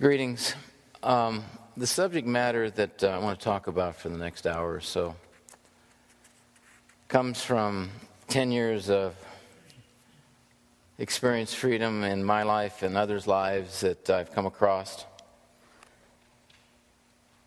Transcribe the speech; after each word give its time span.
Greetings. 0.00 0.54
Um, 1.02 1.42
the 1.76 1.84
subject 1.88 2.24
matter 2.24 2.70
that 2.70 3.02
uh, 3.02 3.08
I 3.08 3.18
want 3.18 3.40
to 3.40 3.44
talk 3.44 3.66
about 3.66 3.96
for 3.96 4.08
the 4.08 4.16
next 4.16 4.46
hour 4.46 4.74
or 4.74 4.80
so 4.80 5.16
comes 7.08 7.42
from 7.42 7.90
10 8.28 8.52
years 8.52 8.90
of 8.90 9.16
experienced 10.98 11.56
freedom 11.56 12.04
in 12.04 12.22
my 12.22 12.44
life 12.44 12.84
and 12.84 12.96
others' 12.96 13.26
lives 13.26 13.80
that 13.80 14.08
I've 14.08 14.32
come 14.32 14.46
across 14.46 15.04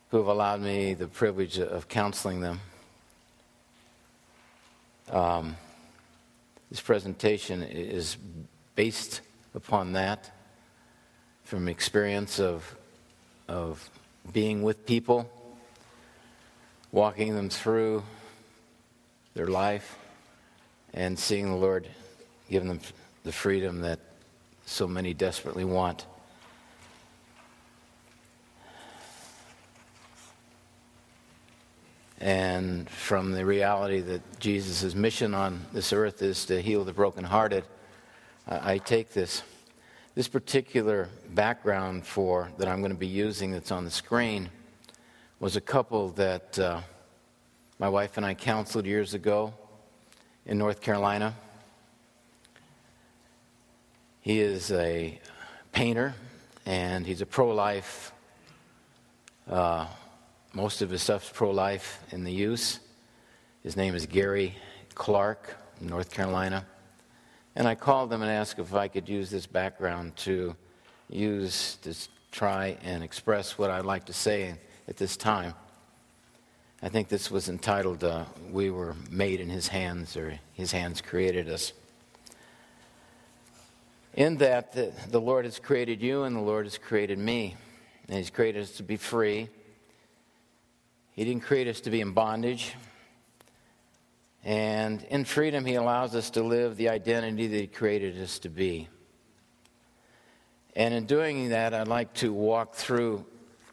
who 0.10 0.18
have 0.18 0.28
allowed 0.28 0.60
me 0.60 0.94
the 0.94 1.08
privilege 1.08 1.58
of 1.58 1.88
counseling 1.88 2.42
them. 2.42 2.60
Um, 5.10 5.56
this 6.70 6.82
presentation 6.82 7.64
is 7.64 8.18
based 8.76 9.22
upon 9.56 9.94
that 9.94 10.32
from 11.52 11.68
experience 11.68 12.40
of, 12.40 12.78
of 13.50 13.90
being 14.32 14.64
with 14.64 14.86
people, 14.86 15.30
walking 16.94 17.36
them 17.36 17.50
through 17.50 18.02
their 19.34 19.48
life, 19.48 19.98
and 20.94 21.20
seeing 21.20 21.50
the 21.50 21.58
Lord 21.58 21.90
give 22.50 22.64
them 22.64 22.80
the 23.26 23.34
freedom 23.34 23.82
that 23.82 24.00
so 24.66 24.88
many 24.88 25.14
desperately 25.14 25.66
want. 25.66 26.06
And 32.22 32.90
from 32.90 33.34
the 33.34 33.46
reality 33.46 34.00
that 34.00 34.40
Jesus' 34.40 34.96
mission 34.96 35.34
on 35.34 35.66
this 35.74 35.92
earth 35.92 36.22
is 36.22 36.46
to 36.46 36.62
heal 36.62 36.86
the 36.86 36.94
brokenhearted, 36.94 37.66
I 38.48 38.78
take 38.78 39.12
this 39.12 39.44
this 40.14 40.28
particular 40.28 41.08
background 41.30 42.06
for 42.06 42.52
that 42.58 42.68
I'm 42.68 42.80
going 42.82 42.92
to 42.92 42.98
be 42.98 43.08
using 43.08 43.52
that's 43.52 43.72
on 43.72 43.86
the 43.86 43.92
screen 43.92 44.50
was 45.40 45.56
a 45.56 45.62
couple 45.62 46.10
that 46.10 46.60
uh, 46.60 46.82
my 47.80 47.88
wife 47.88 48.18
and 48.18 48.26
I 48.26 48.34
counseled 48.34 48.86
years 48.86 49.14
ago 49.14 49.54
in 50.46 50.58
North 50.58 50.82
Carolina. 50.82 51.34
He 54.20 54.42
is 54.42 54.70
a 54.72 55.18
painter 55.72 56.14
and 56.66 57.06
he's 57.08 57.22
a 57.22 57.26
pro 57.26 57.56
life. 57.56 58.12
Uh, 59.50 59.88
most 60.54 60.82
of 60.82 60.90
his 60.90 61.02
stuff's 61.02 61.32
pro 61.34 61.52
life 61.52 62.04
in 62.12 62.26
the 62.26 62.34
use. 62.34 62.80
His 63.64 63.78
name 63.78 63.96
is 63.96 64.06
Gary 64.08 64.56
Clark, 64.94 65.56
North 65.80 66.12
Carolina. 66.12 66.66
And 67.56 67.68
I 67.68 67.76
called 67.76 68.10
them 68.10 68.22
and 68.22 68.32
asked 68.32 68.60
if 68.60 68.74
I 68.74 68.88
could 68.88 69.10
use 69.10 69.30
this 69.30 69.46
background 69.46 70.16
to 70.18 70.56
use 71.10 71.78
to 71.84 71.94
try 72.32 72.78
and 72.84 73.04
express 73.04 73.58
what 73.58 73.70
I'd 73.70 73.86
like 73.86 74.06
to 74.06 74.14
say 74.14 74.56
at 74.88 74.98
this 74.98 75.18
time. 75.18 75.54
I 76.82 76.90
think 76.90 77.10
this 77.10 77.30
was 77.30 77.50
entitled 77.50 78.04
uh, 78.04 78.26
We 78.50 78.72
Were 78.72 78.96
Made 79.10 79.40
in 79.40 79.50
His 79.50 79.68
Hands, 79.68 80.16
or 80.16 80.40
His 80.54 80.72
Hands 80.72 81.00
Created 81.02 81.50
Us. 81.50 81.74
In 84.14 84.38
that, 84.38 84.74
the, 84.74 84.92
the 85.10 85.22
Lord 85.22 85.46
has 85.46 85.60
created 85.60 86.02
you 86.02 86.24
and 86.24 86.36
the 86.36 86.42
Lord 86.42 86.66
has 86.66 86.78
created 86.78 87.20
me. 87.20 87.56
And 88.08 88.18
He's 88.18 88.30
created 88.30 88.64
us 88.64 88.72
to 88.78 88.84
be 88.84 88.98
free. 88.98 89.50
He 91.12 91.24
didn't 91.24 91.44
create 91.44 91.68
us 91.68 91.82
to 91.82 91.92
be 91.92 92.02
in 92.02 92.14
bondage. 92.14 92.74
And 94.44 95.04
in 95.04 95.26
freedom, 95.26 95.66
He 95.66 95.76
allows 95.76 96.16
us 96.16 96.32
to 96.32 96.44
live 96.44 96.78
the 96.78 96.90
identity 96.90 97.48
that 97.48 97.58
He 97.58 97.68
created 97.68 98.20
us 98.22 98.40
to 98.40 98.50
be. 98.50 98.88
And 100.76 100.94
in 100.94 101.06
doing 101.06 101.50
that, 101.50 101.74
I'd 101.74 101.88
like 101.88 102.14
to 102.16 102.32
walk 102.34 102.76
through 102.76 103.26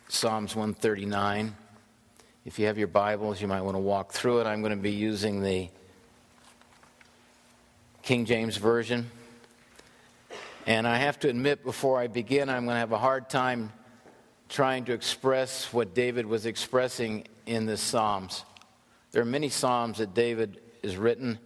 Psalms 0.08 0.54
139. 0.54 1.54
If 2.44 2.58
you 2.58 2.66
have 2.66 2.78
your 2.78 2.88
Bibles, 2.88 3.40
you 3.40 3.46
might 3.46 3.60
want 3.60 3.76
to 3.76 3.80
walk 3.80 4.12
through 4.12 4.40
it. 4.40 4.46
I'm 4.46 4.62
going 4.62 4.76
to 4.76 4.82
be 4.82 4.90
using 4.90 5.42
the 5.42 5.68
King 8.02 8.24
James 8.24 8.56
Version. 8.56 9.10
And 10.66 10.88
I 10.88 10.96
have 10.96 11.18
to 11.20 11.28
admit, 11.28 11.64
before 11.64 11.98
I 11.98 12.08
begin, 12.08 12.48
I'm 12.48 12.64
going 12.64 12.74
to 12.74 12.80
have 12.80 12.92
a 12.92 12.98
hard 12.98 13.30
time 13.30 13.72
trying 14.48 14.84
to 14.86 14.92
express 14.92 15.72
what 15.72 15.94
David 15.94 16.26
was 16.26 16.46
expressing 16.46 17.24
in 17.46 17.66
the 17.66 17.76
Psalms. 17.76 18.44
There 19.10 19.22
are 19.22 19.26
many 19.26 19.48
Psalms 19.48 19.98
that 19.98 20.12
David 20.12 20.60
is 20.82 20.98
written, 20.98 21.38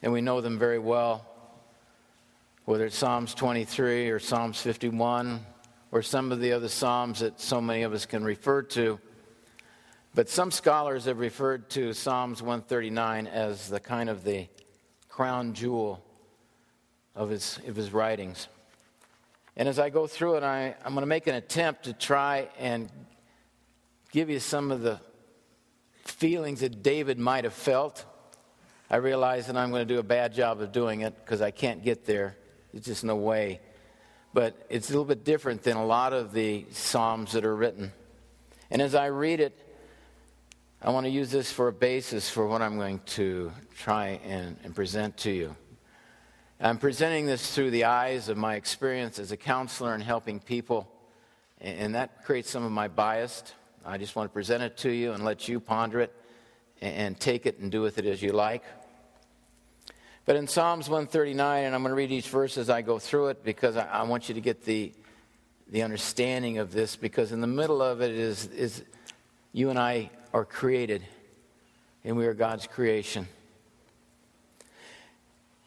and 0.00 0.12
we 0.12 0.20
know 0.20 0.40
them 0.40 0.60
very 0.60 0.78
well, 0.78 1.26
whether 2.66 2.86
it's 2.86 2.96
Psalms 2.96 3.34
23 3.34 4.10
or 4.10 4.20
Psalms 4.20 4.60
51 4.62 5.44
or 5.90 6.02
some 6.02 6.30
of 6.30 6.38
the 6.38 6.52
other 6.52 6.68
Psalms 6.68 7.18
that 7.18 7.40
so 7.40 7.60
many 7.60 7.82
of 7.82 7.92
us 7.92 8.06
can 8.06 8.22
refer 8.22 8.62
to. 8.62 9.00
But 10.14 10.28
some 10.28 10.52
scholars 10.52 11.06
have 11.06 11.18
referred 11.18 11.68
to 11.70 11.92
Psalms 11.94 12.42
139 12.42 13.26
as 13.26 13.68
the 13.68 13.80
kind 13.80 14.08
of 14.08 14.22
the 14.22 14.46
crown 15.08 15.52
jewel 15.52 16.04
of 17.16 17.28
his, 17.28 17.58
of 17.66 17.74
his 17.74 17.92
writings. 17.92 18.46
And 19.56 19.68
as 19.68 19.80
I 19.80 19.90
go 19.90 20.06
through 20.06 20.36
it, 20.36 20.44
I, 20.44 20.76
I'm 20.84 20.92
going 20.92 21.02
to 21.02 21.06
make 21.06 21.26
an 21.26 21.34
attempt 21.34 21.84
to 21.84 21.92
try 21.92 22.48
and 22.56 22.88
give 24.12 24.30
you 24.30 24.38
some 24.38 24.70
of 24.70 24.82
the 24.82 25.00
feelings 26.10 26.60
that 26.60 26.82
David 26.82 27.18
might 27.18 27.44
have 27.44 27.54
felt. 27.54 28.04
I 28.90 28.96
realize 28.96 29.46
that 29.46 29.56
I'm 29.56 29.70
going 29.70 29.86
to 29.86 29.94
do 29.94 30.00
a 30.00 30.04
bad 30.04 30.34
job 30.34 30.60
of 30.60 30.72
doing 30.72 31.02
it 31.02 31.14
because 31.24 31.40
I 31.40 31.50
can't 31.50 31.82
get 31.82 32.04
there. 32.04 32.36
There's 32.72 32.84
just 32.84 33.04
no 33.04 33.16
way. 33.16 33.60
But 34.34 34.66
it's 34.68 34.88
a 34.88 34.92
little 34.92 35.04
bit 35.04 35.24
different 35.24 35.62
than 35.62 35.76
a 35.76 35.84
lot 35.84 36.12
of 36.12 36.32
the 36.32 36.66
Psalms 36.70 37.32
that 37.32 37.44
are 37.44 37.54
written. 37.54 37.92
And 38.70 38.80
as 38.82 38.94
I 38.94 39.06
read 39.06 39.40
it, 39.40 39.58
I 40.82 40.90
want 40.90 41.04
to 41.04 41.10
use 41.10 41.30
this 41.30 41.52
for 41.52 41.68
a 41.68 41.72
basis 41.72 42.30
for 42.30 42.46
what 42.46 42.62
I'm 42.62 42.76
going 42.76 43.00
to 43.06 43.52
try 43.76 44.20
and, 44.24 44.56
and 44.64 44.74
present 44.74 45.16
to 45.18 45.30
you. 45.30 45.56
I'm 46.60 46.78
presenting 46.78 47.26
this 47.26 47.54
through 47.54 47.70
the 47.70 47.84
eyes 47.84 48.28
of 48.28 48.36
my 48.36 48.54
experience 48.54 49.18
as 49.18 49.32
a 49.32 49.36
counselor 49.36 49.94
and 49.94 50.02
helping 50.02 50.40
people, 50.40 50.90
and 51.60 51.94
that 51.94 52.24
creates 52.24 52.50
some 52.50 52.64
of 52.64 52.72
my 52.72 52.88
bias. 52.88 53.42
I 53.84 53.98
just 53.98 54.14
want 54.14 54.30
to 54.30 54.32
present 54.32 54.62
it 54.62 54.76
to 54.78 54.90
you 54.90 55.12
and 55.12 55.24
let 55.24 55.48
you 55.48 55.58
ponder 55.58 56.00
it 56.00 56.14
and 56.82 57.18
take 57.18 57.46
it 57.46 57.58
and 57.58 57.70
do 57.70 57.80
with 57.80 57.98
it 57.98 58.06
as 58.06 58.22
you 58.22 58.32
like. 58.32 58.62
But 60.26 60.36
in 60.36 60.46
Psalms 60.46 60.88
139, 60.88 61.64
and 61.64 61.74
I'm 61.74 61.82
going 61.82 61.90
to 61.90 61.96
read 61.96 62.12
each 62.12 62.28
verse 62.28 62.58
as 62.58 62.68
I 62.68 62.82
go 62.82 62.98
through 62.98 63.28
it 63.28 63.42
because 63.42 63.76
I, 63.76 64.02
want 64.02 64.28
you 64.28 64.34
to 64.34 64.40
get 64.40 64.64
the, 64.64 64.92
the 65.70 65.82
understanding 65.82 66.58
of 66.58 66.72
this, 66.72 66.94
because 66.94 67.32
in 67.32 67.40
the 67.40 67.46
middle 67.46 67.80
of 67.82 68.02
it 68.02 68.10
is, 68.10 68.46
is 68.48 68.84
you 69.52 69.70
and 69.70 69.78
I 69.78 70.10
are 70.32 70.44
created, 70.44 71.02
and 72.04 72.16
we 72.16 72.26
are 72.26 72.34
God's 72.34 72.66
creation. 72.66 73.26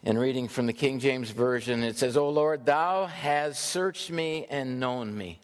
And 0.04 0.18
reading 0.18 0.48
from 0.48 0.66
the 0.66 0.72
King 0.72 1.00
James 1.00 1.30
Version, 1.30 1.82
it 1.82 1.96
says, 1.96 2.16
O 2.16 2.28
Lord, 2.28 2.64
thou 2.64 3.06
hast 3.06 3.60
searched 3.60 4.10
me 4.10 4.46
and 4.48 4.78
known 4.78 5.16
me. 5.16 5.40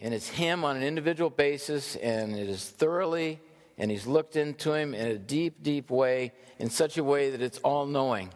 And 0.00 0.14
it's 0.14 0.28
Him 0.28 0.64
on 0.64 0.76
an 0.76 0.82
individual 0.82 1.30
basis, 1.30 1.96
and 1.96 2.36
it 2.36 2.48
is 2.48 2.64
thoroughly, 2.68 3.40
and 3.78 3.90
He's 3.90 4.06
looked 4.06 4.36
into 4.36 4.72
Him 4.72 4.94
in 4.94 5.06
a 5.08 5.18
deep, 5.18 5.62
deep 5.62 5.90
way, 5.90 6.32
in 6.58 6.70
such 6.70 6.98
a 6.98 7.04
way 7.04 7.30
that 7.30 7.42
it's 7.42 7.58
all 7.58 7.86
knowing. 7.86 8.30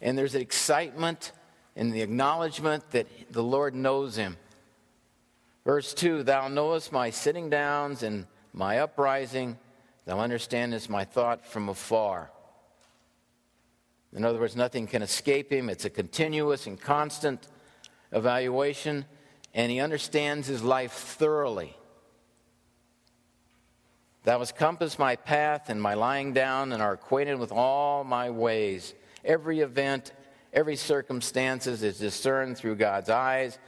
And 0.00 0.16
there's 0.16 0.34
an 0.34 0.40
excitement 0.40 1.32
in 1.76 1.90
the 1.90 2.02
acknowledgement 2.02 2.90
that 2.90 3.06
the 3.30 3.42
Lord 3.42 3.74
knows 3.74 4.16
Him. 4.16 4.36
Verse 5.64 5.92
2 5.94 6.22
Thou 6.22 6.48
knowest 6.48 6.92
my 6.92 7.10
sitting 7.10 7.50
downs 7.50 8.02
and 8.02 8.26
my 8.52 8.78
uprising, 8.78 9.58
thou 10.06 10.18
understandest 10.18 10.90
my 10.90 11.04
thought 11.04 11.46
from 11.46 11.68
afar. 11.68 12.30
In 14.12 14.24
other 14.24 14.40
words, 14.40 14.56
nothing 14.56 14.86
can 14.86 15.02
escape 15.02 15.52
him. 15.52 15.70
It's 15.70 15.84
a 15.84 15.90
continuous 15.90 16.66
and 16.66 16.80
constant 16.80 17.46
evaluation, 18.10 19.04
and 19.54 19.70
he 19.70 19.80
understands 19.80 20.46
his 20.46 20.62
life 20.62 20.92
thoroughly. 20.92 21.76
Thou 24.24 24.38
hast 24.38 24.56
compassed 24.56 24.98
my 24.98 25.16
path 25.16 25.70
and 25.70 25.80
my 25.80 25.94
lying 25.94 26.32
down, 26.32 26.72
and 26.72 26.82
are 26.82 26.92
acquainted 26.92 27.38
with 27.38 27.52
all 27.52 28.04
my 28.04 28.30
ways. 28.30 28.94
Every 29.24 29.60
event, 29.60 30.12
every 30.52 30.76
circumstances 30.76 31.82
is 31.82 31.98
discerned 31.98 32.58
through 32.58 32.76
God's 32.76 33.08
eyes. 33.08 33.58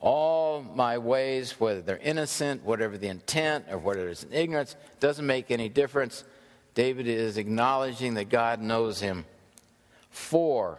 All 0.00 0.62
my 0.62 0.98
ways, 0.98 1.60
whether 1.60 1.82
they're 1.82 1.98
innocent, 1.98 2.64
whatever 2.64 2.98
the 2.98 3.08
intent, 3.08 3.66
or 3.70 3.78
whether 3.78 4.08
it's 4.08 4.24
in 4.24 4.32
ignorance, 4.32 4.76
doesn't 4.98 5.26
make 5.26 5.50
any 5.50 5.68
difference. 5.68 6.24
David 6.74 7.06
is 7.06 7.36
acknowledging 7.36 8.14
that 8.14 8.28
God 8.28 8.60
knows 8.60 8.98
him. 9.00 9.26
For 10.10 10.78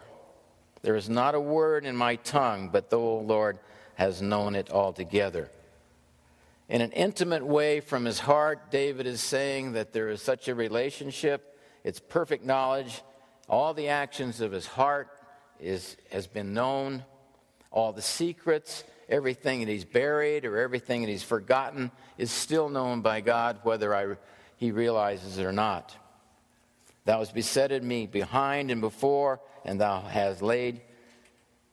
there 0.82 0.96
is 0.96 1.08
not 1.08 1.34
a 1.34 1.40
word 1.40 1.86
in 1.86 1.96
my 1.96 2.16
tongue, 2.16 2.68
but 2.68 2.90
the 2.90 2.98
Lord 2.98 3.58
has 3.94 4.20
known 4.20 4.54
it 4.54 4.70
altogether. 4.70 5.50
In 6.68 6.80
an 6.80 6.92
intimate 6.92 7.44
way 7.44 7.80
from 7.80 8.04
his 8.04 8.18
heart, 8.18 8.70
David 8.70 9.06
is 9.06 9.20
saying 9.20 9.72
that 9.72 9.92
there 9.92 10.08
is 10.08 10.22
such 10.22 10.48
a 10.48 10.54
relationship. 10.54 11.58
It's 11.84 12.00
perfect 12.00 12.44
knowledge. 12.44 13.02
All 13.48 13.74
the 13.74 13.88
actions 13.88 14.40
of 14.40 14.52
his 14.52 14.66
heart 14.66 15.08
is, 15.60 15.96
has 16.10 16.26
been 16.26 16.54
known. 16.54 17.04
All 17.70 17.92
the 17.92 18.02
secrets, 18.02 18.84
everything 19.08 19.60
that 19.60 19.68
he's 19.68 19.84
buried 19.84 20.44
or 20.46 20.58
everything 20.58 21.02
that 21.02 21.08
he's 21.08 21.22
forgotten 21.22 21.90
is 22.16 22.30
still 22.30 22.68
known 22.68 23.02
by 23.02 23.20
God, 23.20 23.58
whether 23.62 23.94
I, 23.94 24.16
he 24.56 24.70
realizes 24.70 25.36
it 25.38 25.44
or 25.44 25.52
not. 25.52 25.94
Thou 27.04 27.18
hast 27.18 27.34
besetted 27.34 27.82
me 27.82 28.06
behind 28.06 28.70
and 28.70 28.80
before, 28.80 29.40
and 29.64 29.78
thou 29.78 30.00
hast 30.00 30.40
laid 30.40 30.80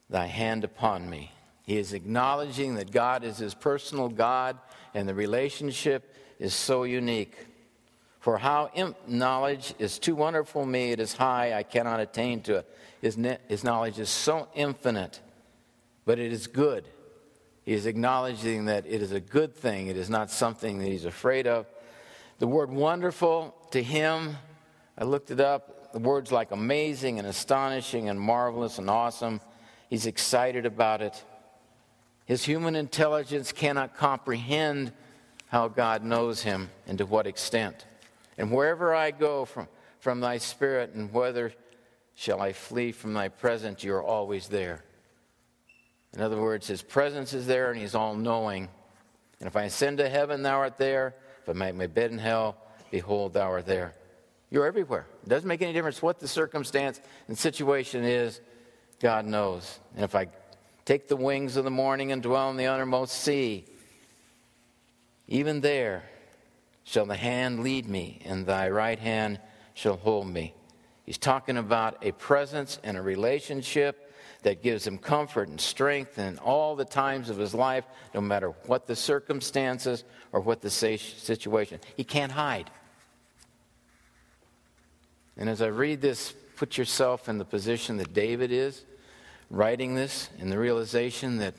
thy 0.09 0.25
hand 0.25 0.65
upon 0.65 1.09
me. 1.09 1.31
He 1.63 1.77
is 1.77 1.93
acknowledging 1.93 2.75
that 2.75 2.91
God 2.91 3.23
is 3.23 3.37
his 3.37 3.53
personal 3.53 4.09
God, 4.09 4.57
and 4.93 5.07
the 5.07 5.13
relationship 5.13 6.15
is 6.39 6.53
so 6.53 6.83
unique. 6.83 7.47
For 8.19 8.37
how 8.37 8.69
imp- 8.75 9.07
knowledge 9.07 9.73
is 9.79 9.99
too 9.99 10.15
wonderful 10.15 10.65
me, 10.65 10.91
it 10.91 10.99
is 10.99 11.13
high, 11.13 11.53
I 11.53 11.63
cannot 11.63 11.99
attain 11.99 12.41
to 12.43 12.57
it. 12.57 12.77
His, 13.01 13.17
his 13.47 13.63
knowledge 13.63 13.99
is 13.99 14.09
so 14.09 14.47
infinite, 14.53 15.19
but 16.05 16.19
it 16.19 16.31
is 16.31 16.47
good. 16.47 16.85
He 17.63 17.73
is 17.73 17.85
acknowledging 17.85 18.65
that 18.65 18.85
it 18.85 19.01
is 19.01 19.11
a 19.11 19.19
good 19.19 19.55
thing, 19.55 19.87
it 19.87 19.97
is 19.97 20.09
not 20.09 20.29
something 20.29 20.79
that 20.79 20.87
he's 20.87 21.05
afraid 21.05 21.47
of. 21.47 21.67
The 22.39 22.47
word 22.47 22.71
wonderful 22.71 23.55
to 23.71 23.81
him, 23.81 24.37
I 24.97 25.03
looked 25.03 25.31
it 25.31 25.39
up, 25.39 25.93
the 25.93 25.99
words 25.99 26.31
like 26.31 26.51
amazing 26.51 27.19
and 27.19 27.27
astonishing 27.27 28.09
and 28.09 28.19
marvelous 28.19 28.77
and 28.77 28.89
awesome. 28.89 29.41
He's 29.89 30.05
excited 30.05 30.65
about 30.65 31.01
it. 31.01 31.23
His 32.31 32.45
human 32.45 32.77
intelligence 32.77 33.51
cannot 33.51 33.97
comprehend 33.97 34.93
how 35.47 35.67
God 35.67 36.01
knows 36.01 36.41
him 36.41 36.69
and 36.87 36.97
to 36.99 37.05
what 37.05 37.27
extent. 37.27 37.85
And 38.37 38.53
wherever 38.53 38.95
I 38.95 39.11
go 39.11 39.43
from, 39.43 39.67
from 39.99 40.21
thy 40.21 40.37
spirit, 40.37 40.93
and 40.93 41.11
whether 41.11 41.51
shall 42.15 42.39
I 42.39 42.53
flee 42.53 42.93
from 42.93 43.13
thy 43.13 43.27
presence, 43.27 43.83
you 43.83 43.93
are 43.95 44.01
always 44.01 44.47
there. 44.47 44.81
In 46.13 46.21
other 46.21 46.39
words, 46.39 46.67
his 46.67 46.81
presence 46.81 47.33
is 47.33 47.47
there 47.47 47.69
and 47.69 47.77
he's 47.77 47.95
all 47.95 48.15
knowing. 48.15 48.69
And 49.41 49.47
if 49.47 49.57
I 49.57 49.63
ascend 49.63 49.97
to 49.97 50.07
heaven, 50.07 50.41
thou 50.41 50.59
art 50.59 50.77
there. 50.77 51.13
If 51.43 51.49
I 51.49 51.51
make 51.51 51.75
my 51.75 51.87
bed 51.87 52.11
in 52.11 52.17
hell, 52.17 52.55
behold, 52.91 53.33
thou 53.33 53.51
art 53.51 53.65
there. 53.65 53.93
You're 54.49 54.67
everywhere. 54.67 55.05
It 55.23 55.27
doesn't 55.27 55.49
make 55.49 55.61
any 55.61 55.73
difference 55.73 56.01
what 56.01 56.21
the 56.21 56.29
circumstance 56.29 57.01
and 57.27 57.37
situation 57.37 58.05
is, 58.05 58.39
God 59.01 59.25
knows. 59.25 59.79
And 59.95 60.05
if 60.05 60.15
I 60.15 60.29
take 60.85 61.07
the 61.07 61.15
wings 61.15 61.55
of 61.55 61.63
the 61.63 61.71
morning 61.71 62.11
and 62.11 62.21
dwell 62.21 62.49
in 62.49 62.57
the 62.57 62.67
uttermost 62.67 63.13
sea, 63.13 63.65
even 65.27 65.61
there 65.61 66.03
shall 66.83 67.05
the 67.05 67.15
hand 67.15 67.63
lead 67.63 67.87
me, 67.87 68.21
and 68.25 68.45
thy 68.45 68.69
right 68.69 68.99
hand 68.99 69.39
shall 69.73 69.95
hold 69.95 70.27
me. 70.27 70.53
He's 71.05 71.17
talking 71.17 71.57
about 71.57 72.05
a 72.05 72.11
presence 72.11 72.79
and 72.83 72.97
a 72.97 73.01
relationship 73.01 74.13
that 74.43 74.63
gives 74.63 74.85
him 74.85 74.97
comfort 74.97 75.47
and 75.47 75.61
strength 75.61 76.17
in 76.17 76.37
all 76.39 76.75
the 76.75 76.85
times 76.85 77.29
of 77.29 77.37
his 77.37 77.53
life, 77.53 77.85
no 78.13 78.21
matter 78.21 78.49
what 78.65 78.87
the 78.87 78.95
circumstances 78.95 80.03
or 80.31 80.39
what 80.39 80.61
the 80.61 80.69
situation. 80.69 81.79
He 81.95 82.03
can't 82.03 82.31
hide. 82.31 82.69
And 85.37 85.49
as 85.49 85.61
I 85.61 85.67
read 85.67 86.01
this, 86.01 86.33
put 86.55 86.77
yourself 86.77 87.29
in 87.29 87.37
the 87.37 87.45
position 87.45 87.97
that 87.97 88.13
David 88.13 88.51
is, 88.51 88.83
writing 89.51 89.93
this, 89.93 90.29
in 90.39 90.49
the 90.49 90.57
realization 90.57 91.37
that 91.37 91.53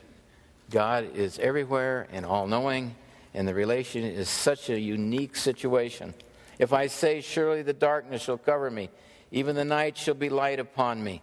God 0.71 1.15
is 1.15 1.39
everywhere 1.39 2.09
and 2.11 2.27
all 2.27 2.49
knowing 2.49 2.97
and 3.35 3.47
the 3.49 3.55
relation 3.55 4.05
is 4.05 4.29
such 4.29 4.69
a 4.69 4.79
unique 4.79 5.37
situation. 5.37 6.15
If 6.59 6.73
I 6.73 6.87
say, 6.87 7.21
Surely 7.21 7.62
the 7.62 7.73
darkness 7.73 8.23
shall 8.23 8.39
cover 8.39 8.71
me, 8.71 8.91
even 9.31 9.56
the 9.56 9.65
night 9.65 9.97
shall 9.97 10.15
be 10.15 10.29
light 10.29 10.61
upon 10.61 11.03
me. 11.03 11.23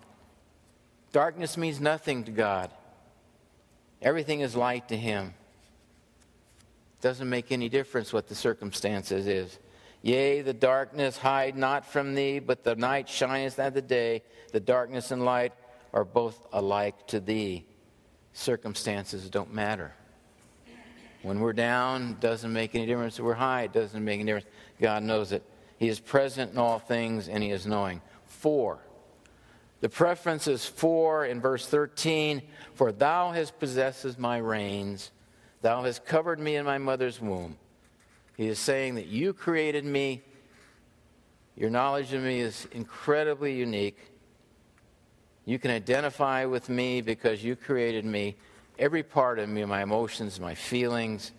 Darkness 1.11 1.57
means 1.57 1.79
nothing 1.79 2.23
to 2.23 2.31
God. 2.31 2.71
Everything 4.01 4.41
is 4.41 4.55
light 4.55 4.87
to 4.89 4.97
Him. 4.97 5.33
Doesn't 7.01 7.29
make 7.29 7.51
any 7.51 7.69
difference 7.69 8.11
what 8.11 8.27
the 8.27 8.35
circumstances 8.35 9.27
is. 9.27 9.57
Yea, 10.01 10.41
the 10.41 10.53
darkness 10.53 11.17
hide 11.17 11.57
not 11.57 11.85
from 11.85 12.15
thee, 12.15 12.39
but 12.39 12.63
the 12.63 12.75
night 12.75 13.09
shineth 13.09 13.59
as 13.59 13.73
the 13.73 13.81
day. 13.81 14.23
The 14.51 14.59
darkness 14.59 15.11
and 15.11 15.23
light 15.23 15.53
are 15.93 16.05
both 16.05 16.47
alike 16.53 17.07
to 17.07 17.19
thee. 17.19 17.65
Circumstances 18.33 19.29
don't 19.29 19.53
matter. 19.53 19.93
When 21.21 21.39
we're 21.41 21.53
down, 21.53 22.17
doesn't 22.19 22.51
make 22.51 22.75
any 22.75 22.85
difference. 22.85 23.19
We're 23.19 23.33
high, 23.33 23.63
it 23.63 23.73
doesn't 23.73 24.03
make 24.03 24.19
any 24.19 24.25
difference. 24.25 24.47
God 24.79 25.03
knows 25.03 25.31
it. 25.31 25.43
He 25.77 25.89
is 25.89 25.99
present 25.99 26.51
in 26.51 26.57
all 26.57 26.79
things, 26.79 27.27
and 27.27 27.43
He 27.43 27.51
is 27.51 27.65
knowing. 27.65 28.01
Four. 28.25 28.79
The 29.81 29.89
preference 29.89 30.47
is 30.47 30.65
for 30.65 31.25
in 31.25 31.41
verse 31.41 31.65
13 31.67 32.41
For 32.73 32.91
thou 32.91 33.31
hast 33.31 33.59
possessed 33.59 34.19
my 34.19 34.37
reins, 34.37 35.11
thou 35.61 35.83
hast 35.83 36.05
covered 36.05 36.39
me 36.39 36.55
in 36.55 36.65
my 36.65 36.77
mother's 36.77 37.21
womb. 37.21 37.57
He 38.37 38.47
is 38.47 38.59
saying 38.59 38.95
that 38.95 39.07
you 39.07 39.33
created 39.33 39.83
me. 39.83 40.21
Your 41.57 41.69
knowledge 41.69 42.13
of 42.13 42.23
me 42.23 42.39
is 42.39 42.67
incredibly 42.71 43.53
unique. 43.53 43.97
You 45.49 45.57
can 45.57 45.71
identify 45.71 46.45
with 46.45 46.69
me 46.69 47.01
because 47.01 47.43
you 47.43 47.55
created 47.55 48.05
me 48.05 48.35
every 48.77 49.01
part 49.01 49.39
of 49.39 49.49
me, 49.49 49.65
my 49.65 49.81
emotions, 49.81 50.39
my 50.39 50.53
feelings, 50.53 51.31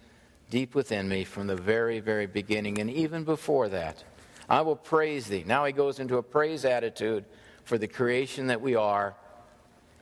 deep 0.50 0.74
within 0.74 1.08
me 1.08 1.22
from 1.22 1.46
the 1.46 1.54
very, 1.54 2.00
very 2.00 2.26
beginning, 2.26 2.80
and 2.80 2.90
even 2.90 3.22
before 3.22 3.68
that. 3.68 4.02
I 4.48 4.62
will 4.62 4.74
praise 4.74 5.28
thee. 5.28 5.44
Now 5.46 5.64
he 5.64 5.72
goes 5.72 6.00
into 6.00 6.16
a 6.16 6.24
praise 6.24 6.64
attitude 6.64 7.24
for 7.62 7.78
the 7.78 7.86
creation 7.86 8.48
that 8.48 8.60
we 8.60 8.74
are. 8.74 9.14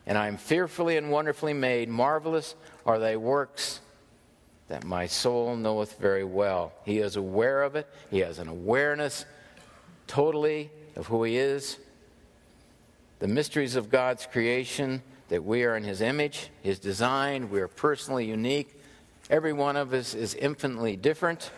And 0.06 0.16
I 0.16 0.28
am 0.28 0.38
fearfully 0.38 0.96
and 0.96 1.10
wonderfully 1.10 1.52
made. 1.52 1.90
Marvelous 1.90 2.54
are 2.86 2.98
thy 2.98 3.16
works 3.16 3.80
that 4.68 4.84
my 4.84 5.06
soul 5.06 5.54
knoweth 5.54 5.98
very 5.98 6.24
well. 6.24 6.72
He 6.86 7.00
is 7.00 7.16
aware 7.16 7.62
of 7.62 7.76
it, 7.76 7.86
he 8.10 8.20
has 8.20 8.38
an 8.38 8.48
awareness 8.48 9.26
totally 10.06 10.70
of 10.96 11.08
who 11.08 11.24
he 11.24 11.36
is. 11.36 11.76
The 13.18 13.28
mysteries 13.28 13.74
of 13.74 13.90
God's 13.90 14.26
creation 14.26 15.02
that 15.28 15.44
we 15.44 15.64
are 15.64 15.76
in 15.76 15.84
His 15.84 16.00
image, 16.00 16.50
His 16.62 16.78
design, 16.78 17.50
we 17.50 17.60
are 17.60 17.68
personally 17.68 18.26
unique. 18.26 18.80
Every 19.28 19.52
one 19.52 19.76
of 19.76 19.92
us 19.92 20.14
is 20.14 20.34
infinitely 20.34 20.96
different. 20.96 21.50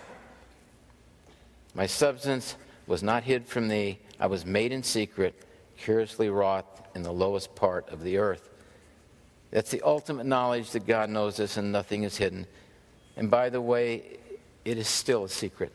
My 1.74 1.86
substance 1.86 2.56
was 2.86 3.02
not 3.02 3.22
hid 3.24 3.46
from 3.46 3.68
thee, 3.68 3.98
I 4.18 4.26
was 4.26 4.44
made 4.44 4.72
in 4.72 4.82
secret, 4.82 5.34
curiously 5.78 6.28
wrought 6.28 6.90
in 6.94 7.02
the 7.02 7.12
lowest 7.12 7.54
part 7.54 7.88
of 7.90 8.02
the 8.02 8.18
earth. 8.18 8.50
That's 9.50 9.70
the 9.70 9.82
ultimate 9.82 10.26
knowledge 10.26 10.70
that 10.70 10.86
God 10.86 11.10
knows 11.10 11.40
us 11.40 11.56
and 11.56 11.72
nothing 11.72 12.02
is 12.02 12.16
hidden. 12.16 12.46
And 13.16 13.30
by 13.30 13.48
the 13.50 13.60
way, 13.60 14.18
it 14.64 14.78
is 14.78 14.88
still 14.88 15.24
a 15.24 15.28
secret. 15.28 15.72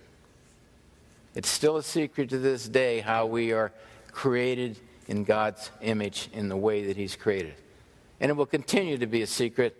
It's 1.33 1.49
still 1.49 1.77
a 1.77 1.83
secret 1.83 2.29
to 2.29 2.37
this 2.37 2.67
day 2.67 2.99
how 2.99 3.25
we 3.25 3.51
are 3.51 3.71
created 4.11 4.79
in 5.07 5.23
God's 5.23 5.71
image 5.81 6.29
in 6.33 6.49
the 6.49 6.57
way 6.57 6.85
that 6.87 6.97
He's 6.97 7.15
created. 7.15 7.55
And 8.19 8.29
it 8.29 8.33
will 8.35 8.45
continue 8.45 8.97
to 8.97 9.07
be 9.07 9.21
a 9.21 9.27
secret 9.27 9.75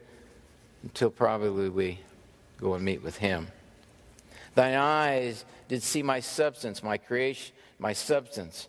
until 0.84 1.10
probably 1.10 1.70
we 1.70 2.00
go 2.58 2.74
and 2.76 2.84
meet 2.86 3.02
with 3.02 3.18
him. 3.18 3.48
Thine 4.54 4.76
eyes 4.76 5.44
did 5.68 5.84
see 5.84 6.04
my 6.04 6.20
substance, 6.20 6.82
my 6.84 6.98
creation, 6.98 7.54
my 7.80 7.94
substance. 7.94 8.68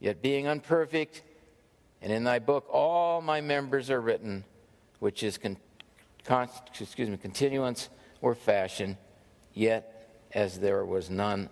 Yet 0.00 0.20
being 0.20 0.46
unperfect, 0.46 1.22
and 2.02 2.12
in 2.12 2.24
thy 2.24 2.38
book 2.38 2.66
all 2.70 3.20
my 3.20 3.40
members 3.40 3.90
are 3.90 4.00
written, 4.00 4.44
which 4.98 5.22
is 5.22 5.38
con, 5.38 5.56
con, 6.24 6.48
excuse 6.78 7.08
me, 7.08 7.16
continuance 7.16 7.88
or 8.20 8.34
fashion, 8.34 8.98
yet 9.54 10.10
as 10.32 10.58
there 10.58 10.84
was 10.84 11.08
none 11.08 11.48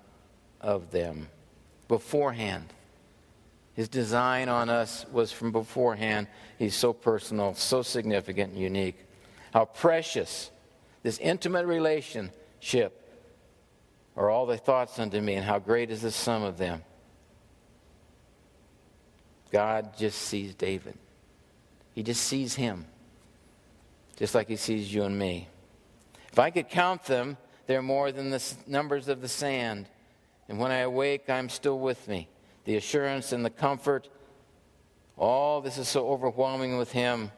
of 0.61 0.90
them 0.90 1.28
beforehand. 1.88 2.73
His 3.76 3.90
design 3.90 4.49
on 4.49 4.71
us 4.71 5.04
was 5.12 5.30
from 5.30 5.52
beforehand. 5.52 6.28
He's 6.59 6.75
so 6.75 6.95
personal, 6.95 7.52
so 7.52 7.83
significant 7.83 8.54
and 8.54 8.61
unique. 8.61 8.97
How 9.52 9.66
precious 9.66 10.50
this 11.02 11.18
intimate 11.18 11.66
relationship 11.66 13.02
are 14.16 14.30
all 14.30 14.47
the 14.47 14.56
thoughts 14.56 14.99
unto 14.99 15.21
me, 15.21 15.35
and 15.35 15.45
how 15.45 15.59
great 15.59 15.90
is 15.90 16.00
the 16.00 16.11
sum 16.11 16.42
of 16.42 16.56
them. 16.56 16.83
God 19.52 19.95
just 19.99 20.23
sees 20.23 20.54
David. 20.54 20.97
He 21.95 22.02
just 22.02 22.23
sees 22.23 22.54
him, 22.54 22.87
just 24.16 24.35
like 24.35 24.49
he 24.49 24.56
sees 24.56 24.92
you 24.92 25.02
and 25.02 25.18
me. 25.18 25.49
If 26.33 26.38
I 26.38 26.49
could 26.49 26.71
count 26.71 27.04
them, 27.04 27.37
they're 27.66 27.83
more 27.83 28.11
than 28.11 28.30
the 28.30 28.42
numbers 28.66 29.09
of 29.09 29.21
the 29.21 29.28
sand. 29.28 29.87
And 30.49 30.59
when 30.59 30.71
I 30.71 30.78
awake, 30.78 31.28
I'm 31.28 31.50
still 31.50 31.78
with 31.78 32.09
me 32.09 32.30
the 32.66 32.76
assurance 32.76 33.32
and 33.32 33.42
the 33.44 33.50
comfort. 33.50 34.08
All 35.16 35.62
this 35.62 35.78
is 35.78 35.88
so 35.88 36.08
overwhelming 36.08 36.76
with 36.76 36.92
him 36.92 37.32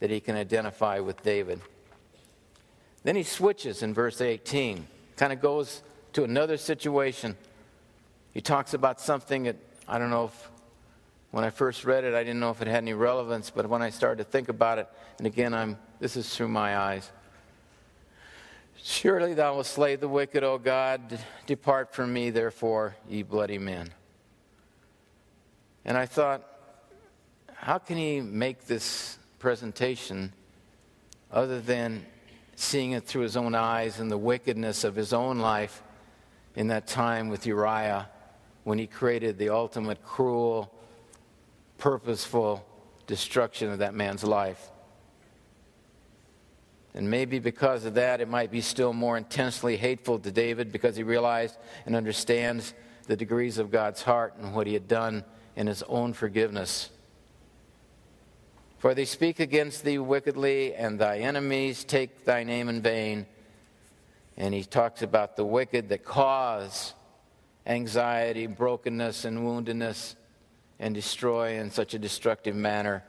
that 0.00 0.08
he 0.08 0.18
can 0.18 0.34
identify 0.34 1.00
with 1.00 1.22
David. 1.22 1.60
Then 3.04 3.16
he 3.16 3.24
switches 3.24 3.82
in 3.82 3.92
verse 3.92 4.20
18, 4.20 4.86
kind 5.16 5.32
of 5.32 5.40
goes 5.40 5.82
to 6.14 6.24
another 6.24 6.56
situation. 6.56 7.36
He 8.32 8.40
talks 8.40 8.72
about 8.72 9.00
something 9.00 9.42
that 9.42 9.56
I 9.86 9.98
don't 9.98 10.10
know 10.10 10.26
if 10.26 10.48
When 11.32 11.44
I 11.44 11.50
first 11.50 11.84
read 11.84 12.04
it, 12.04 12.14
I 12.14 12.22
didn't 12.22 12.40
know 12.40 12.50
if 12.50 12.60
it 12.60 12.68
had 12.68 12.84
any 12.84 12.92
relevance, 12.92 13.50
but 13.50 13.66
when 13.66 13.82
I 13.82 13.90
started 13.90 14.22
to 14.22 14.30
think 14.30 14.48
about 14.48 14.78
it, 14.78 14.86
and 15.18 15.26
again, 15.26 15.54
I'm, 15.54 15.78
this 15.98 16.16
is 16.16 16.34
through 16.34 16.48
my 16.48 16.76
eyes. 16.76 17.10
Surely 18.82 19.32
thou 19.32 19.54
wilt 19.54 19.66
slay 19.66 19.96
the 19.96 20.08
wicked, 20.08 20.44
O 20.44 20.58
God. 20.58 21.18
Depart 21.46 21.94
from 21.94 22.12
me, 22.12 22.30
therefore, 22.30 22.96
ye 23.08 23.22
bloody 23.22 23.58
men. 23.58 23.90
And 25.84 25.96
I 25.96 26.06
thought, 26.06 26.42
how 27.54 27.78
can 27.78 27.96
he 27.96 28.20
make 28.20 28.66
this 28.66 29.18
presentation 29.38 30.32
other 31.30 31.60
than 31.60 32.06
seeing 32.54 32.92
it 32.92 33.04
through 33.04 33.22
his 33.22 33.36
own 33.36 33.54
eyes 33.54 33.98
and 33.98 34.10
the 34.10 34.18
wickedness 34.18 34.84
of 34.84 34.94
his 34.94 35.12
own 35.12 35.38
life 35.38 35.82
in 36.54 36.68
that 36.68 36.86
time 36.86 37.28
with 37.28 37.46
Uriah 37.46 38.08
when 38.64 38.78
he 38.78 38.86
created 38.86 39.38
the 39.38 39.48
ultimate 39.48 40.04
cruel, 40.04 40.72
purposeful 41.78 42.64
destruction 43.06 43.70
of 43.72 43.78
that 43.78 43.94
man's 43.94 44.22
life? 44.22 44.70
And 46.94 47.10
maybe 47.10 47.38
because 47.38 47.84
of 47.86 47.94
that, 47.94 48.20
it 48.20 48.28
might 48.28 48.50
be 48.50 48.60
still 48.60 48.92
more 48.92 49.16
intensely 49.16 49.76
hateful 49.76 50.18
to 50.18 50.30
David 50.30 50.70
because 50.70 50.94
he 50.94 51.02
realized 51.02 51.56
and 51.86 51.96
understands 51.96 52.74
the 53.06 53.16
degrees 53.16 53.58
of 53.58 53.70
God's 53.70 54.02
heart 54.02 54.34
and 54.38 54.54
what 54.54 54.66
he 54.66 54.74
had 54.74 54.88
done 54.88 55.24
in 55.56 55.66
his 55.66 55.82
own 55.84 56.12
forgiveness. 56.12 56.90
For 58.78 58.94
they 58.94 59.04
speak 59.04 59.38
against 59.38 59.84
thee 59.84 59.98
wickedly, 59.98 60.74
and 60.74 60.98
thy 60.98 61.18
enemies 61.18 61.84
take 61.84 62.24
thy 62.24 62.42
name 62.42 62.68
in 62.68 62.82
vain. 62.82 63.26
And 64.36 64.52
he 64.52 64.64
talks 64.64 65.02
about 65.02 65.36
the 65.36 65.44
wicked 65.44 65.90
that 65.90 66.04
cause 66.04 66.94
anxiety, 67.66 68.46
brokenness, 68.46 69.24
and 69.24 69.40
woundedness, 69.40 70.16
and 70.80 70.94
destroy 70.94 71.58
in 71.60 71.70
such 71.70 71.94
a 71.94 71.98
destructive 71.98 72.56
manner 72.56 73.04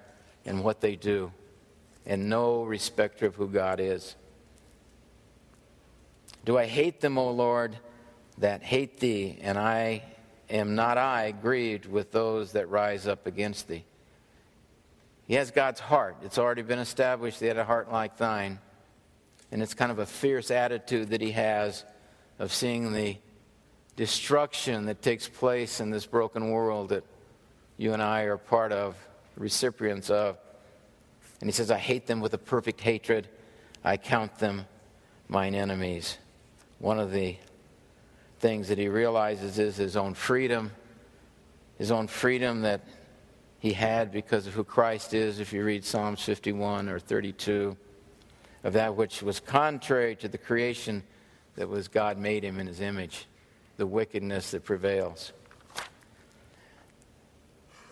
in 0.45 0.61
what 0.61 0.79
they 0.79 0.95
do, 0.95 1.31
and 2.05 2.29
no 2.29 2.63
respecter 2.63 3.25
of 3.25 3.35
who 3.35 3.47
God 3.47 3.79
is. 3.79 4.15
Do 6.45 6.57
I 6.57 6.65
hate 6.65 7.01
them, 7.01 7.17
O 7.17 7.31
Lord, 7.31 7.77
that 8.37 8.61
hate 8.61 8.99
thee, 8.99 9.39
and 9.41 9.57
I 9.57 10.03
am 10.49 10.75
not 10.75 10.97
I 10.97 11.31
grieved 11.31 11.85
with 11.85 12.11
those 12.11 12.53
that 12.53 12.69
rise 12.69 13.07
up 13.07 13.27
against 13.27 13.67
thee? 13.67 13.83
He 15.27 15.35
has 15.35 15.51
God's 15.51 15.79
heart. 15.79 16.17
It's 16.23 16.37
already 16.37 16.61
been 16.61 16.79
established 16.79 17.39
he 17.39 17.45
had 17.45 17.57
a 17.57 17.63
heart 17.63 17.91
like 17.91 18.17
thine. 18.17 18.59
And 19.51 19.61
it's 19.61 19.73
kind 19.73 19.91
of 19.91 19.99
a 19.99 20.05
fierce 20.05 20.51
attitude 20.51 21.09
that 21.09 21.21
he 21.21 21.31
has 21.31 21.85
of 22.39 22.51
seeing 22.51 22.91
the 22.91 23.17
destruction 23.95 24.87
that 24.87 25.01
takes 25.01 25.27
place 25.27 25.79
in 25.79 25.91
this 25.91 26.05
broken 26.05 26.49
world 26.49 26.89
that 26.89 27.03
you 27.77 27.93
and 27.93 28.01
I 28.01 28.23
are 28.23 28.37
part 28.37 28.71
of, 28.71 28.95
recipients 29.37 30.09
of. 30.09 30.37
And 31.39 31.47
he 31.49 31.53
says, 31.53 31.71
I 31.71 31.77
hate 31.77 32.07
them 32.07 32.19
with 32.19 32.33
a 32.33 32.37
perfect 32.37 32.81
hatred. 32.81 33.27
I 33.83 33.97
count 33.97 34.39
them 34.39 34.65
mine 35.27 35.55
enemies. 35.55 36.17
One 36.79 36.99
of 36.99 37.11
the 37.11 37.37
things 38.43 38.67
that 38.67 38.77
he 38.77 38.89
realizes 38.89 39.57
is 39.57 39.77
his 39.77 39.95
own 39.95 40.13
freedom, 40.13 40.69
his 41.77 41.91
own 41.91 42.07
freedom 42.07 42.63
that 42.63 42.81
he 43.59 43.71
had 43.71 44.11
because 44.11 44.45
of 44.47 44.53
who 44.53 44.65
Christ 44.65 45.13
is, 45.13 45.39
if 45.39 45.53
you 45.53 45.63
read 45.63 45.85
Psalms 45.85 46.21
51 46.21 46.89
or 46.89 46.99
32, 46.99 47.77
of 48.65 48.73
that 48.73 48.97
which 48.97 49.23
was 49.23 49.39
contrary 49.39 50.17
to 50.17 50.27
the 50.27 50.37
creation 50.37 51.03
that 51.55 51.69
was 51.69 51.87
God 51.87 52.17
made 52.17 52.43
him 52.43 52.59
in 52.59 52.67
his 52.67 52.81
image, 52.81 53.27
the 53.77 53.87
wickedness 53.87 54.51
that 54.51 54.65
prevails. 54.65 55.31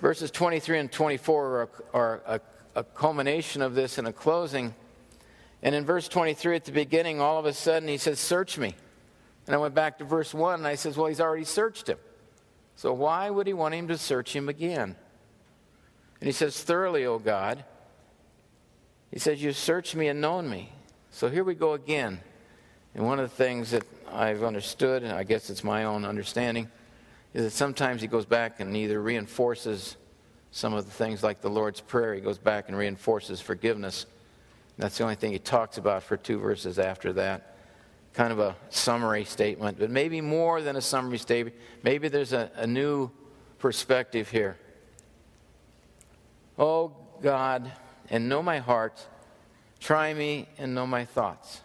Verses 0.01 0.31
23 0.31 0.79
and 0.79 0.91
24 0.91 1.45
are, 1.45 1.69
are 1.93 2.21
a, 2.27 2.41
a 2.75 2.83
culmination 2.83 3.61
of 3.61 3.73
this 3.73 3.97
and 3.97 4.05
a 4.05 4.11
closing. 4.11 4.75
And 5.63 5.73
in 5.73 5.85
verse 5.85 6.09
23 6.09 6.57
at 6.57 6.65
the 6.65 6.73
beginning, 6.73 7.21
all 7.21 7.39
of 7.39 7.45
a 7.45 7.53
sudden 7.53 7.87
he 7.87 7.97
says, 7.97 8.19
Search 8.19 8.57
me. 8.57 8.75
And 9.47 9.55
I 9.55 9.57
went 9.57 9.73
back 9.73 9.97
to 9.97 10.05
verse 10.05 10.33
1 10.33 10.55
and 10.55 10.67
I 10.67 10.75
says, 10.75 10.97
Well, 10.97 11.07
he's 11.07 11.21
already 11.21 11.43
searched 11.43 11.89
him. 11.89 11.97
So 12.75 12.93
why 12.93 13.29
would 13.29 13.47
he 13.47 13.53
want 13.53 13.75
him 13.75 13.87
to 13.89 13.97
search 13.97 14.35
him 14.35 14.49
again? 14.49 14.95
And 16.19 16.27
he 16.27 16.31
says, 16.31 16.61
Thoroughly, 16.61 17.05
O 17.05 17.19
God. 17.19 17.63
He 19.11 19.19
says, 19.19 19.41
You've 19.41 19.57
searched 19.57 19.95
me 19.95 20.07
and 20.07 20.21
known 20.21 20.49
me. 20.49 20.71
So 21.11 21.29
here 21.29 21.43
we 21.43 21.55
go 21.55 21.73
again. 21.73 22.21
And 22.95 23.05
one 23.05 23.19
of 23.19 23.29
the 23.29 23.35
things 23.35 23.71
that 23.71 23.83
I've 24.11 24.43
understood, 24.43 25.03
and 25.03 25.11
I 25.13 25.23
guess 25.23 25.49
it's 25.49 25.63
my 25.63 25.85
own 25.85 26.05
understanding, 26.05 26.69
is 27.33 27.43
that 27.43 27.51
sometimes 27.51 28.01
he 28.01 28.07
goes 28.07 28.25
back 28.25 28.59
and 28.59 28.75
either 28.75 29.01
reinforces 29.01 29.95
some 30.51 30.73
of 30.73 30.85
the 30.85 30.91
things 30.91 31.23
like 31.23 31.41
the 31.41 31.49
Lord's 31.49 31.79
Prayer, 31.79 32.13
he 32.13 32.19
goes 32.19 32.37
back 32.37 32.67
and 32.67 32.77
reinforces 32.77 33.39
forgiveness. 33.39 34.05
That's 34.77 34.97
the 34.97 35.03
only 35.03 35.15
thing 35.15 35.31
he 35.31 35.39
talks 35.39 35.77
about 35.77 36.03
for 36.03 36.17
two 36.17 36.39
verses 36.39 36.77
after 36.77 37.13
that. 37.13 37.50
Kind 38.13 38.33
of 38.33 38.39
a 38.39 38.55
summary 38.69 39.23
statement, 39.23 39.79
but 39.79 39.89
maybe 39.89 40.19
more 40.19 40.61
than 40.61 40.75
a 40.75 40.81
summary 40.81 41.17
statement. 41.17 41.55
Maybe 41.83 42.09
there's 42.09 42.33
a, 42.33 42.51
a 42.55 42.67
new 42.67 43.09
perspective 43.57 44.29
here. 44.29 44.57
Oh 46.59 46.91
God, 47.21 47.71
and 48.09 48.27
know 48.27 48.43
my 48.43 48.59
heart. 48.59 49.07
Try 49.79 50.13
me 50.13 50.47
and 50.57 50.75
know 50.75 50.85
my 50.85 51.05
thoughts. 51.05 51.61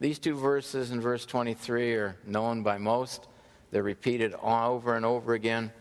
These 0.00 0.18
two 0.18 0.36
verses 0.36 0.90
in 0.90 1.00
verse 1.00 1.26
23 1.26 1.94
are 1.94 2.16
known 2.26 2.62
by 2.62 2.78
most. 2.78 3.26
They're 3.70 3.82
repeated 3.82 4.34
over 4.42 4.96
and 4.96 5.04
over 5.04 5.34
again. 5.34 5.72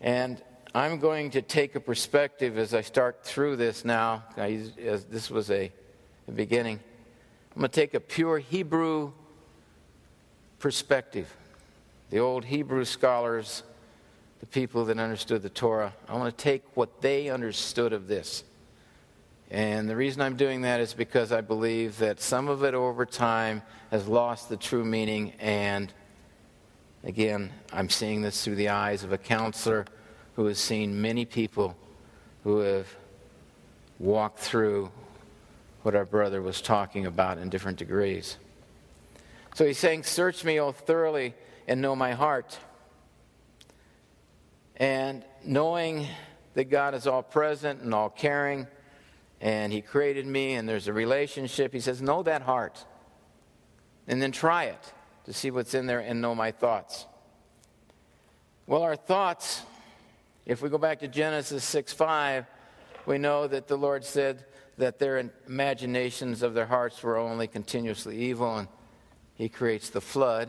And 0.00 0.42
I'm 0.74 0.98
going 0.98 1.30
to 1.32 1.42
take 1.42 1.74
a 1.74 1.80
perspective 1.80 2.58
as 2.58 2.74
I 2.74 2.80
start 2.80 3.24
through 3.24 3.56
this 3.56 3.84
now, 3.84 4.24
as 4.36 5.04
this 5.04 5.30
was 5.30 5.50
a, 5.50 5.70
a 6.28 6.32
beginning. 6.32 6.80
I'm 7.54 7.60
going 7.60 7.70
to 7.70 7.80
take 7.80 7.92
a 7.92 8.00
pure 8.00 8.38
Hebrew 8.38 9.12
perspective. 10.58 11.36
The 12.08 12.18
old 12.18 12.46
Hebrew 12.46 12.86
scholars 12.86 13.62
the 14.40 14.46
people 14.46 14.86
that 14.86 14.98
understood 14.98 15.42
the 15.42 15.50
Torah. 15.50 15.92
I 16.08 16.16
want 16.16 16.36
to 16.36 16.42
take 16.42 16.64
what 16.74 17.02
they 17.02 17.28
understood 17.28 17.92
of 17.92 18.08
this. 18.08 18.42
And 19.50 19.86
the 19.86 19.94
reason 19.94 20.22
I'm 20.22 20.36
doing 20.36 20.62
that 20.62 20.80
is 20.80 20.94
because 20.94 21.30
I 21.30 21.42
believe 21.42 21.98
that 21.98 22.22
some 22.22 22.48
of 22.48 22.64
it 22.64 22.72
over 22.72 23.04
time 23.04 23.60
has 23.90 24.08
lost 24.08 24.48
the 24.48 24.56
true 24.56 24.84
meaning. 24.84 25.34
And 25.38 25.92
again, 27.04 27.52
I'm 27.70 27.90
seeing 27.90 28.22
this 28.22 28.42
through 28.42 28.56
the 28.56 28.70
eyes 28.70 29.04
of 29.04 29.12
a 29.12 29.18
counselor 29.18 29.84
who 30.36 30.46
has 30.46 30.58
seen 30.58 31.02
many 31.02 31.26
people 31.26 31.76
who 32.44 32.60
have 32.60 32.88
walked 33.98 34.38
through 34.38 34.90
what 35.82 35.94
our 35.94 36.04
brother 36.04 36.40
was 36.40 36.60
talking 36.60 37.06
about 37.06 37.38
in 37.38 37.48
different 37.48 37.78
degrees. 37.78 38.38
So 39.54 39.66
he's 39.66 39.78
saying, 39.78 40.04
Search 40.04 40.44
me, 40.44 40.60
O 40.60 40.72
thoroughly, 40.72 41.34
and 41.68 41.80
know 41.82 41.94
my 41.94 42.12
heart. 42.12 42.58
And 44.76 45.24
knowing 45.44 46.06
that 46.54 46.64
God 46.64 46.94
is 46.94 47.06
all 47.06 47.22
present 47.22 47.82
and 47.82 47.92
all 47.92 48.08
caring, 48.08 48.66
and 49.40 49.72
He 49.72 49.82
created 49.82 50.26
me, 50.26 50.54
and 50.54 50.68
there's 50.68 50.88
a 50.88 50.92
relationship, 50.92 51.72
He 51.72 51.80
says, 51.80 52.00
Know 52.00 52.22
that 52.22 52.42
heart. 52.42 52.84
And 54.08 54.20
then 54.20 54.32
try 54.32 54.64
it 54.64 54.92
to 55.24 55.32
see 55.32 55.50
what's 55.50 55.74
in 55.74 55.86
there 55.86 56.00
and 56.00 56.20
know 56.20 56.34
my 56.34 56.50
thoughts. 56.50 57.06
Well, 58.66 58.82
our 58.82 58.96
thoughts, 58.96 59.62
if 60.46 60.62
we 60.62 60.68
go 60.68 60.78
back 60.78 61.00
to 61.00 61.08
Genesis 61.08 61.64
6 61.64 61.92
5, 61.92 62.46
we 63.06 63.18
know 63.18 63.46
that 63.46 63.68
the 63.68 63.76
Lord 63.76 64.04
said 64.04 64.44
that 64.82 64.98
their 64.98 65.30
imaginations 65.46 66.42
of 66.42 66.54
their 66.54 66.66
hearts 66.66 67.04
were 67.04 67.16
only 67.16 67.46
continuously 67.46 68.16
evil, 68.16 68.58
and 68.58 68.68
He 69.36 69.48
creates 69.48 69.90
the 69.90 70.00
flood. 70.00 70.48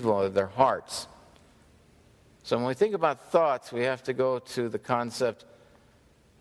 Evil 0.00 0.22
of 0.22 0.32
their 0.32 0.46
hearts. 0.46 1.06
So 2.42 2.56
when 2.56 2.66
we 2.66 2.74
think 2.74 2.94
about 2.94 3.30
thoughts, 3.30 3.70
we 3.70 3.82
have 3.82 4.02
to 4.04 4.14
go 4.14 4.38
to 4.38 4.68
the 4.70 4.78
concept 4.78 5.44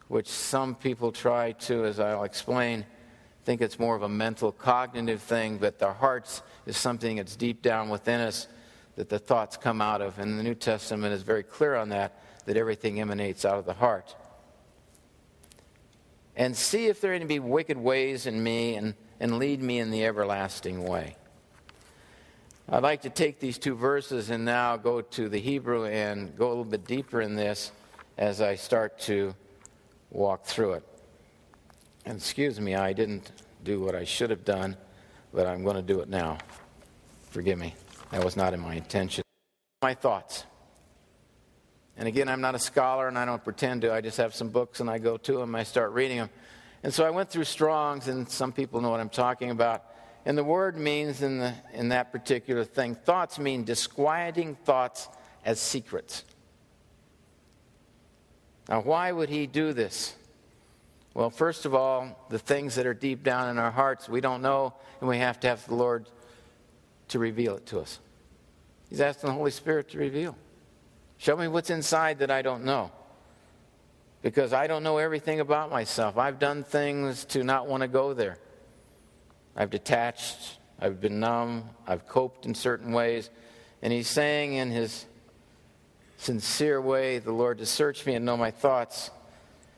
which 0.08 0.28
some 0.28 0.76
people 0.76 1.12
try 1.12 1.52
to, 1.52 1.86
as 1.86 2.00
I'll 2.00 2.24
explain, 2.24 2.86
think 3.44 3.62
it's 3.62 3.78
more 3.78 3.96
of 3.96 4.04
a 4.04 4.10
mental 4.10 4.52
cognitive 4.52 5.22
thing, 5.22 5.58
but 5.58 5.78
their 5.78 5.94
hearts 5.94 6.42
is 6.66 6.78
something 6.78 7.18
that's 7.18 7.36
deep 7.36 7.62
down 7.62 7.90
within 7.90 8.22
us 8.22 8.48
that 8.96 9.10
the 9.10 9.20
thoughts 9.20 9.58
come 9.58 9.82
out 9.82 10.02
of. 10.02 10.18
And 10.20 10.40
the 10.40 10.44
New 10.44 10.56
Testament 10.56 11.14
is 11.14 11.22
very 11.22 11.44
clear 11.44 11.76
on 11.76 11.90
that, 11.90 12.24
that 12.46 12.56
everything 12.56 13.02
emanates 13.02 13.44
out 13.44 13.60
of 13.60 13.66
the 13.66 13.74
heart. 13.74 14.16
And 16.36 16.56
see 16.56 16.88
if 16.88 17.02
there 17.02 17.12
are 17.12 17.16
any 17.16 17.40
wicked 17.40 17.78
ways 17.78 18.26
in 18.26 18.42
me 18.42 18.76
and, 18.76 18.96
and 19.20 19.38
lead 19.38 19.62
me 19.62 19.80
in 19.80 19.92
the 19.92 20.06
everlasting 20.06 20.86
way. 20.86 21.18
I'd 22.72 22.84
like 22.84 23.02
to 23.02 23.10
take 23.10 23.40
these 23.40 23.58
two 23.58 23.74
verses 23.74 24.30
and 24.30 24.46
now 24.46 24.78
go 24.78 25.02
to 25.02 25.28
the 25.28 25.40
Hebrew 25.40 25.86
and 25.86 26.38
go 26.38 26.46
a 26.46 26.50
little 26.50 26.64
bit 26.64 26.86
deeper 26.86 27.20
in 27.20 27.36
this 27.36 27.72
as 28.16 28.42
I 28.42 28.54
start 28.58 29.00
to 29.00 29.34
walk 30.12 30.46
through 30.46 30.74
it. 30.74 30.84
And 32.06 32.18
excuse 32.18 32.60
me, 32.60 32.76
I 32.76 32.94
didn't 32.94 33.32
do 33.64 33.80
what 33.80 33.96
I 33.96 34.04
should 34.04 34.30
have 34.30 34.46
done, 34.46 34.78
but 35.34 35.48
I'm 35.48 35.64
going 35.64 35.78
to 35.78 35.82
do 35.82 36.02
it 36.02 36.10
now. 36.10 36.38
Forgive 37.32 37.58
me. 37.58 37.74
That 38.12 38.24
was 38.24 38.38
not 38.38 38.54
in 38.54 38.60
my 38.60 38.76
intention. 38.76 39.24
My 39.82 39.96
thoughts. 39.96 40.44
And 41.98 42.08
again, 42.08 42.30
I'm 42.30 42.42
not 42.42 42.54
a 42.54 42.60
scholar 42.60 43.08
and 43.08 43.18
I 43.18 43.26
don't 43.26 43.44
pretend 43.44 43.82
to. 43.82 43.92
I 43.92 44.02
just 44.02 44.18
have 44.18 44.36
some 44.36 44.50
books 44.50 44.80
and 44.80 44.92
I 44.92 45.00
go 45.00 45.18
to 45.18 45.34
them, 45.34 45.56
and 45.56 45.58
I 45.58 45.64
start 45.64 45.92
reading 45.94 46.18
them. 46.18 46.30
And 46.84 46.94
so 46.94 47.04
I 47.04 47.10
went 47.10 47.32
through 47.32 47.46
Strong's, 47.46 48.08
and 48.08 48.30
some 48.30 48.52
people 48.52 48.80
know 48.80 48.92
what 48.92 49.00
I'm 49.00 49.10
talking 49.10 49.50
about. 49.50 49.86
And 50.26 50.38
the 50.38 50.44
word 50.44 50.78
means 50.78 51.22
in, 51.22 51.40
the, 51.40 51.54
in 51.74 51.90
that 51.90 52.12
particular 52.12 52.64
thing, 52.64 52.96
thoughts 52.96 53.40
mean 53.40 53.64
disquieting 53.64 54.56
thoughts 54.56 55.08
as 55.46 55.60
secrets. 55.60 56.24
Now, 58.68 58.82
why 58.82 59.12
would 59.12 59.30
he 59.30 59.48
do 59.48 59.74
this? 59.74 60.16
Well, 61.14 61.30
first 61.30 61.66
of 61.66 61.74
all, 61.74 62.28
the 62.30 62.38
things 62.38 62.76
that 62.76 62.86
are 62.86 62.94
deep 62.94 63.24
down 63.24 63.50
in 63.50 63.58
our 63.58 63.72
hearts, 63.72 64.08
we 64.08 64.22
don't 64.22 64.42
know, 64.42 64.74
and 65.00 65.10
we 65.10 65.18
have 65.18 65.40
to 65.40 65.48
have 65.48 65.66
the 65.68 65.76
Lord 65.76 66.06
to 67.08 67.20
reveal 67.20 67.56
it 67.56 67.66
to 67.68 67.80
us. 67.80 68.00
He's 68.90 69.02
asking 69.02 69.30
the 69.30 69.34
Holy 69.34 69.52
Spirit 69.52 69.90
to 69.90 69.98
reveal. 69.98 70.36
Show 71.18 71.36
me 71.36 71.48
what's 71.48 71.70
inside 71.70 72.20
that 72.20 72.32
I 72.32 72.42
don't 72.42 72.64
know. 72.64 72.92
Because 74.22 74.54
I 74.54 74.68
don't 74.68 74.84
know 74.84 74.98
everything 74.98 75.40
about 75.40 75.70
myself. 75.70 76.18
I've 76.18 76.40
done 76.40 76.64
things 76.64 77.26
to 77.26 77.44
not 77.44 77.68
want 77.68 77.82
to 77.82 77.88
go 77.88 78.14
there. 78.14 78.38
I've 79.60 79.70
detached, 79.70 80.58
I've 80.80 81.02
been 81.02 81.20
numb, 81.20 81.70
I've 81.86 82.08
coped 82.08 82.46
in 82.46 82.56
certain 82.56 82.94
ways. 82.94 83.30
And 83.82 83.92
he's 83.92 84.08
saying 84.08 84.54
in 84.54 84.72
his 84.72 85.06
sincere 86.16 86.80
way, 86.80 87.20
the 87.20 87.34
Lord, 87.34 87.58
to 87.58 87.66
search 87.66 88.06
me 88.06 88.16
and 88.16 88.26
know 88.26 88.38
my 88.38 88.52
thoughts. 88.52 89.12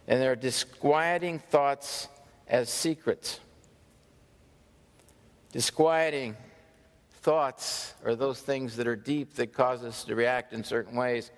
And 0.07 0.21
there 0.21 0.33
are 0.33 0.35
disquieting 0.35 1.39
thoughts 1.39 2.07
as 2.47 2.69
secrets. 2.69 3.39
Disquieting 5.51 6.37
thoughts 7.21 7.95
are 8.05 8.15
those 8.15 8.39
things 8.39 8.75
that 8.75 8.85
are 8.87 8.95
deep 8.95 9.33
that 9.35 9.51
cause 9.51 9.83
us 9.83 10.03
to 10.03 10.13
react 10.13 10.53
in 10.53 10.63
certain 10.63 10.95
ways. 10.95 11.31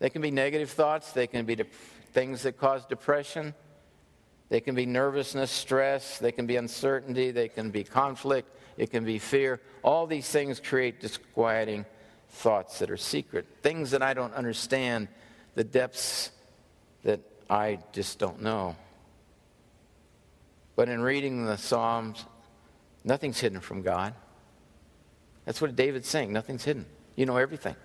They 0.00 0.10
can 0.10 0.22
be 0.22 0.32
negative 0.32 0.70
thoughts, 0.70 1.12
they 1.12 1.28
can 1.28 1.46
be 1.46 1.54
de- 1.54 1.66
things 2.12 2.42
that 2.42 2.58
cause 2.58 2.84
depression. 2.84 3.54
They 4.50 4.60
can 4.60 4.74
be 4.74 4.84
nervousness, 4.84 5.50
stress, 5.50 6.18
they 6.18 6.32
can 6.32 6.46
be 6.46 6.56
uncertainty, 6.56 7.30
they 7.30 7.48
can 7.48 7.70
be 7.70 7.84
conflict, 7.84 8.50
it 8.76 8.90
can 8.90 9.04
be 9.04 9.18
fear. 9.18 9.60
All 9.82 10.06
these 10.06 10.28
things 10.28 10.60
create 10.60 11.00
disquieting 11.00 11.86
thoughts 12.30 12.80
that 12.80 12.90
are 12.90 12.96
secret, 12.96 13.46
things 13.62 13.92
that 13.92 14.02
I 14.02 14.12
don't 14.12 14.34
understand, 14.34 15.06
the 15.54 15.64
depths 15.64 16.32
that 17.04 17.20
I 17.48 17.78
just 17.92 18.18
don't 18.18 18.42
know. 18.42 18.76
But 20.74 20.88
in 20.88 21.00
reading 21.00 21.46
the 21.46 21.56
Psalms, 21.56 22.24
nothing's 23.04 23.38
hidden 23.38 23.60
from 23.60 23.82
God. 23.82 24.14
That's 25.44 25.60
what 25.60 25.74
David's 25.76 26.08
saying. 26.08 26.32
Nothing's 26.32 26.64
hidden. 26.64 26.86
You 27.14 27.26
know 27.26 27.36
everything. 27.36 27.76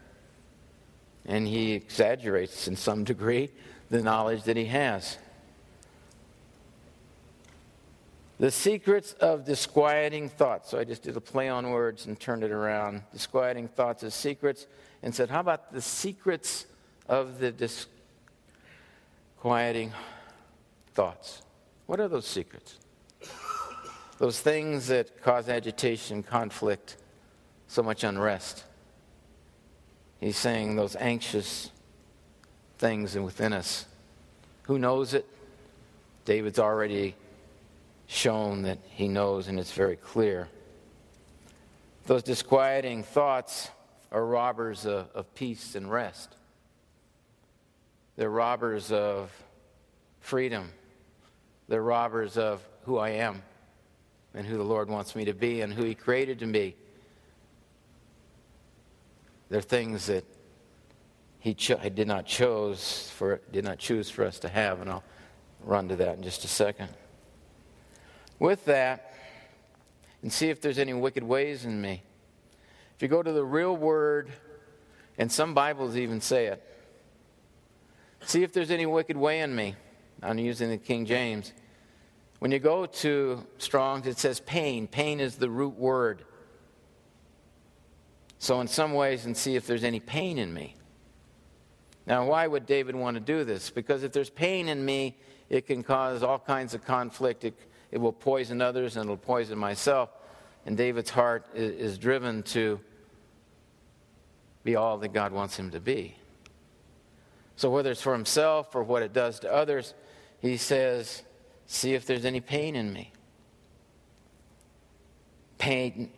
And 1.25 1.47
he 1.47 1.73
exaggerates 1.73 2.67
in 2.67 2.75
some 2.75 3.04
degree 3.04 3.51
the 3.89 4.01
knowledge 4.01 4.43
that 4.43 4.58
he 4.58 4.65
has. 4.65 5.17
The 8.38 8.52
secrets 8.52 9.13
of 9.13 9.45
disquieting 9.45 10.28
thoughts. 10.28 10.71
So 10.71 10.78
I 10.78 10.84
just 10.84 11.04
did 11.04 11.15
a 11.15 11.21
play 11.21 11.48
on 11.48 11.69
words 11.69 12.06
and 12.06 12.19
turned 12.19 12.43
it 12.43 12.52
around. 12.52 13.04
Disquieting 13.13 13.69
thoughts 13.69 14.04
as 14.04 14.13
secrets, 14.13 14.67
and 15.02 15.15
said, 15.15 15.30
How 15.30 15.39
about 15.39 15.71
the 15.71 15.82
secrets 15.82 16.65
of 17.08 17.39
the 17.39 17.54
disquieting 19.39 19.93
thoughts? 20.93 21.43
What 21.86 22.00
are 22.00 22.08
those 22.08 22.28
secrets? 22.28 22.78
Those 24.17 24.39
things 24.39 24.88
that 24.88 25.21
cause 25.21 25.50
agitation, 25.50 26.24
conflict, 26.24 26.98
so 27.67 27.84
much 27.84 28.04
unrest. 28.04 28.63
He's 30.19 30.38
saying 30.38 30.76
those 30.76 30.95
anxious 30.95 31.69
things 32.78 33.15
within 33.17 33.54
us. 33.54 33.86
Who 34.63 34.80
knows 34.80 35.13
it? 35.13 35.26
David's 36.24 36.60
already 36.60 37.15
shown 38.08 38.63
that 38.63 38.80
he 38.89 39.08
knows, 39.08 39.48
and 39.48 39.60
it's 39.60 39.72
very 39.72 39.96
clear. 39.96 40.48
Those 42.06 42.24
disquieting 42.24 43.04
thoughts 43.04 43.70
are 44.12 44.26
robbers 44.26 44.86
of, 44.86 45.10
of 45.15 45.34
peace 45.34 45.76
and 45.76 45.89
rest. 45.91 46.36
They're 48.15 48.30
robbers 48.30 48.91
of 48.91 49.32
freedom. 50.20 50.72
They're 51.68 51.82
robbers 51.82 52.38
of 52.38 52.62
who 52.84 52.98
I 52.98 53.10
am 53.10 53.41
and 54.34 54.46
who 54.46 54.58
the 54.58 54.63
Lord 54.63 54.89
wants 54.89 55.15
me 55.15 55.26
to 55.26 55.34
be 55.34 55.62
and 55.62 55.74
who 55.74 55.84
He 55.84 55.96
created 55.96 56.39
to 56.39 56.48
be. 56.48 56.76
They're 59.50 59.62
things 59.62 60.06
that 60.06 60.26
He 61.39 61.56
cho- 61.56 61.78
did 61.89 62.08
not 62.08 62.26
chose 62.26 63.12
for 63.15 63.41
did 63.52 63.65
not 63.65 63.80
choose 63.80 64.10
for 64.10 64.26
us 64.26 64.39
to 64.39 64.48
have, 64.48 64.82
and 64.82 64.89
I'll 64.89 65.04
run 65.63 65.89
to 65.89 65.96
that 65.96 66.18
in 66.18 66.24
just 66.24 66.46
a 66.46 66.48
second 66.48 66.89
with 68.39 68.65
that 68.65 69.13
and 70.21 70.32
see 70.32 70.50
if 70.50 70.62
there's 70.62 70.80
any 70.80 70.93
wicked 70.93 71.24
ways 71.24 71.65
in 71.65 71.82
me. 71.82 72.02
If 72.95 73.02
you 73.02 73.08
go 73.08 73.21
to 73.21 73.32
the 73.32 73.43
real 73.43 73.76
word, 73.76 74.32
and 75.17 75.32
some 75.32 75.54
Bibles 75.54 75.95
even 75.98 76.21
say 76.21 76.48
it, 76.48 76.63
see 78.21 78.43
if 78.43 78.54
there's 78.54 78.71
any 78.71 78.86
wicked 78.86 79.17
way 79.17 79.41
in 79.41 79.56
me. 79.56 79.76
I'm 80.24 80.39
using 80.39 80.69
the 80.69 80.78
King 80.78 81.06
James. 81.06 81.54
When 82.39 82.52
you 82.52 82.60
go 82.60 82.86
to 82.86 83.45
Strong's, 83.58 84.08
it 84.08 84.17
says 84.17 84.39
pain. 84.39 84.88
Pain 84.88 85.19
is 85.19 85.36
the 85.36 85.50
root 85.50 85.78
word. 85.78 86.24
So, 88.39 88.62
in 88.62 88.67
some 88.67 88.93
ways, 88.93 89.26
and 89.26 89.36
see 89.36 89.56
if 89.56 89.65
there's 89.65 89.84
any 89.84 90.00
pain 90.00 90.38
in 90.38 90.54
me. 90.54 90.76
Now, 92.06 92.26
why 92.26 92.45
would 92.45 92.65
David 92.65 92.95
want 92.95 93.15
to 93.15 93.21
do 93.21 93.43
this? 93.43 93.69
Because 93.69 94.04
if 94.04 94.12
there's 94.12 94.30
pain 94.30 94.69
in 94.69 94.84
me, 94.84 95.17
it 95.50 95.65
can 95.65 95.84
cause 95.84 96.21
all 96.21 96.39
kinds 96.39 96.74
of 96.74 96.86
conflict. 96.86 97.43
It, 97.45 97.58
it 97.95 98.01
will 98.01 98.12
poison 98.12 98.62
others 98.62 98.97
and 98.97 99.05
it'll 99.05 99.15
poison 99.15 99.58
myself. 99.58 100.10
And 100.65 100.75
David's 100.75 101.10
heart 101.10 101.45
is, 101.55 101.93
is 101.93 101.97
driven 101.97 102.43
to 102.43 102.81
be 104.65 104.75
all 104.75 104.97
that 104.97 105.13
God 105.13 105.31
wants 105.31 105.55
him 105.55 105.71
to 105.71 105.79
be. 105.79 106.17
So, 107.55 107.69
whether 107.69 107.91
it's 107.91 108.01
for 108.01 108.12
himself 108.12 108.75
or 108.75 108.84
what 108.84 109.01
it 109.01 109.13
does 109.13 109.39
to 109.39 109.53
others, 109.53 109.93
he 110.41 110.58
says, 110.58 111.23
See 111.67 111.93
if 111.93 112.05
there's 112.05 112.25
any 112.25 112.41
pain 112.41 112.75
in 112.75 112.91
me. 112.91 113.13
Pain, 115.58 116.12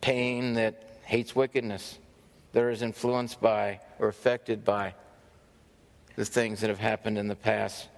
pain 0.00 0.54
that 0.54 1.00
hates 1.02 1.34
wickedness, 1.34 1.98
that 2.52 2.64
is 2.68 2.80
influenced 2.80 3.40
by 3.40 3.80
or 3.98 4.06
affected 4.06 4.64
by 4.64 4.94
the 6.14 6.24
things 6.24 6.60
that 6.60 6.70
have 6.70 6.78
happened 6.78 7.18
in 7.18 7.26
the 7.26 7.34
past. 7.34 7.88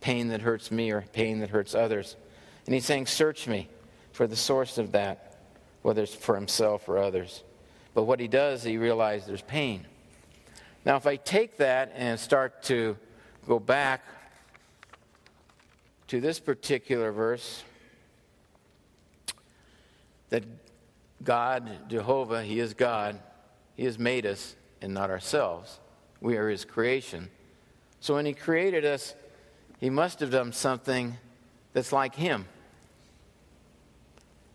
Pain 0.00 0.26
that 0.30 0.40
hurts 0.40 0.72
me 0.72 0.90
or 0.90 1.02
pain 1.12 1.38
that 1.38 1.50
hurts 1.50 1.76
others. 1.76 2.16
And 2.66 2.74
he's 2.74 2.84
saying, 2.84 3.06
Search 3.06 3.46
me 3.48 3.68
for 4.12 4.26
the 4.26 4.36
source 4.36 4.78
of 4.78 4.92
that, 4.92 5.38
whether 5.82 6.02
it's 6.02 6.14
for 6.14 6.34
himself 6.34 6.88
or 6.88 6.98
others. 6.98 7.42
But 7.94 8.04
what 8.04 8.20
he 8.20 8.28
does, 8.28 8.62
he 8.62 8.78
realizes 8.78 9.26
there's 9.26 9.42
pain. 9.42 9.86
Now, 10.84 10.96
if 10.96 11.06
I 11.06 11.16
take 11.16 11.58
that 11.58 11.92
and 11.94 12.18
start 12.18 12.62
to 12.64 12.96
go 13.46 13.58
back 13.58 14.04
to 16.08 16.20
this 16.20 16.40
particular 16.40 17.12
verse, 17.12 17.62
that 20.30 20.44
God, 21.22 21.70
Jehovah, 21.88 22.42
He 22.42 22.58
is 22.58 22.74
God, 22.74 23.20
He 23.76 23.84
has 23.84 23.98
made 23.98 24.26
us 24.26 24.56
and 24.80 24.92
not 24.92 25.10
ourselves. 25.10 25.78
We 26.20 26.36
are 26.36 26.48
His 26.48 26.64
creation. 26.64 27.30
So 28.00 28.14
when 28.14 28.26
He 28.26 28.32
created 28.32 28.84
us, 28.84 29.14
He 29.78 29.90
must 29.90 30.20
have 30.20 30.30
done 30.30 30.52
something 30.52 31.18
that's 31.72 31.92
like 31.92 32.14
Him. 32.14 32.46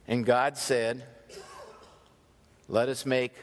And 0.08 0.25
God 0.25 0.58
said, 0.58 1.03
Let 2.67 2.89
us 2.89 3.06
make 3.06 3.34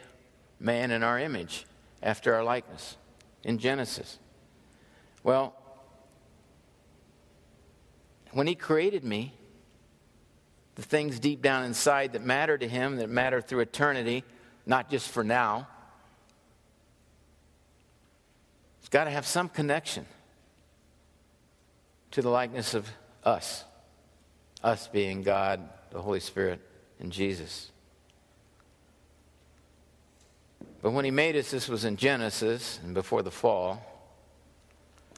man 0.58 0.90
in 0.90 1.02
our 1.02 1.18
image, 1.18 1.66
after 2.02 2.34
our 2.34 2.42
likeness, 2.42 2.96
in 3.42 3.58
Genesis. 3.58 4.18
Well, 5.22 5.54
when 8.32 8.46
he 8.46 8.54
created 8.54 9.04
me, 9.04 9.32
the 10.74 10.82
things 10.82 11.20
deep 11.20 11.40
down 11.40 11.64
inside 11.64 12.14
that 12.14 12.24
matter 12.24 12.58
to 12.58 12.68
him, 12.68 12.96
that 12.96 13.08
matter 13.08 13.40
through 13.40 13.60
eternity, 13.60 14.24
not 14.66 14.90
just 14.90 15.08
for 15.08 15.22
now, 15.22 15.68
it's 18.80 18.88
got 18.88 19.04
to 19.04 19.10
have 19.10 19.24
some 19.24 19.48
connection 19.48 20.04
to 22.10 22.22
the 22.22 22.28
likeness 22.28 22.74
of 22.74 22.88
us. 23.24 23.64
Us 24.62 24.88
being 24.88 25.22
God, 25.22 25.60
the 25.90 26.00
Holy 26.00 26.20
Spirit, 26.20 26.60
and 27.00 27.12
Jesus. 27.12 27.70
But 30.82 30.92
when 30.92 31.04
he 31.04 31.10
made 31.10 31.34
us, 31.34 31.50
this 31.50 31.68
was 31.68 31.84
in 31.84 31.96
Genesis 31.96 32.78
and 32.84 32.92
before 32.92 33.22
the 33.22 33.30
fall. 33.30 33.82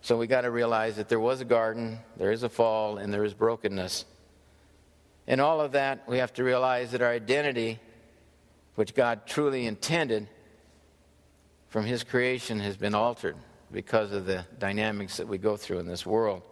So 0.01 0.16
we 0.16 0.29
got 0.29 0.42
to 0.42 0.51
realize 0.53 0.95
that 0.97 1.09
there 1.09 1.19
was 1.19 1.40
a 1.40 1.45
garden, 1.45 1.99
there 2.16 2.31
is 2.31 2.45
a 2.45 2.49
fall, 2.49 2.99
and 2.99 3.12
there 3.12 3.25
is 3.25 3.35
brokenness. 3.35 4.05
In 5.27 5.40
all 5.40 5.61
of 5.61 5.73
that, 5.73 6.09
we 6.09 6.19
have 6.19 6.33
to 6.35 6.45
realize 6.45 6.92
that 6.92 7.03
our 7.03 7.11
identity, 7.11 7.81
which 8.77 8.95
God 8.95 9.27
truly 9.27 9.66
intended 9.66 10.29
from 11.69 11.85
His 11.85 12.05
creation, 12.05 12.61
has 12.61 12.77
been 12.77 12.95
altered 12.95 13.37
because 13.73 14.12
of 14.12 14.27
the 14.27 14.45
dynamics 14.61 15.16
that 15.16 15.27
we 15.27 15.38
go 15.38 15.57
through 15.57 15.81
in 15.81 15.87
this 15.88 16.07
world. 16.07 16.42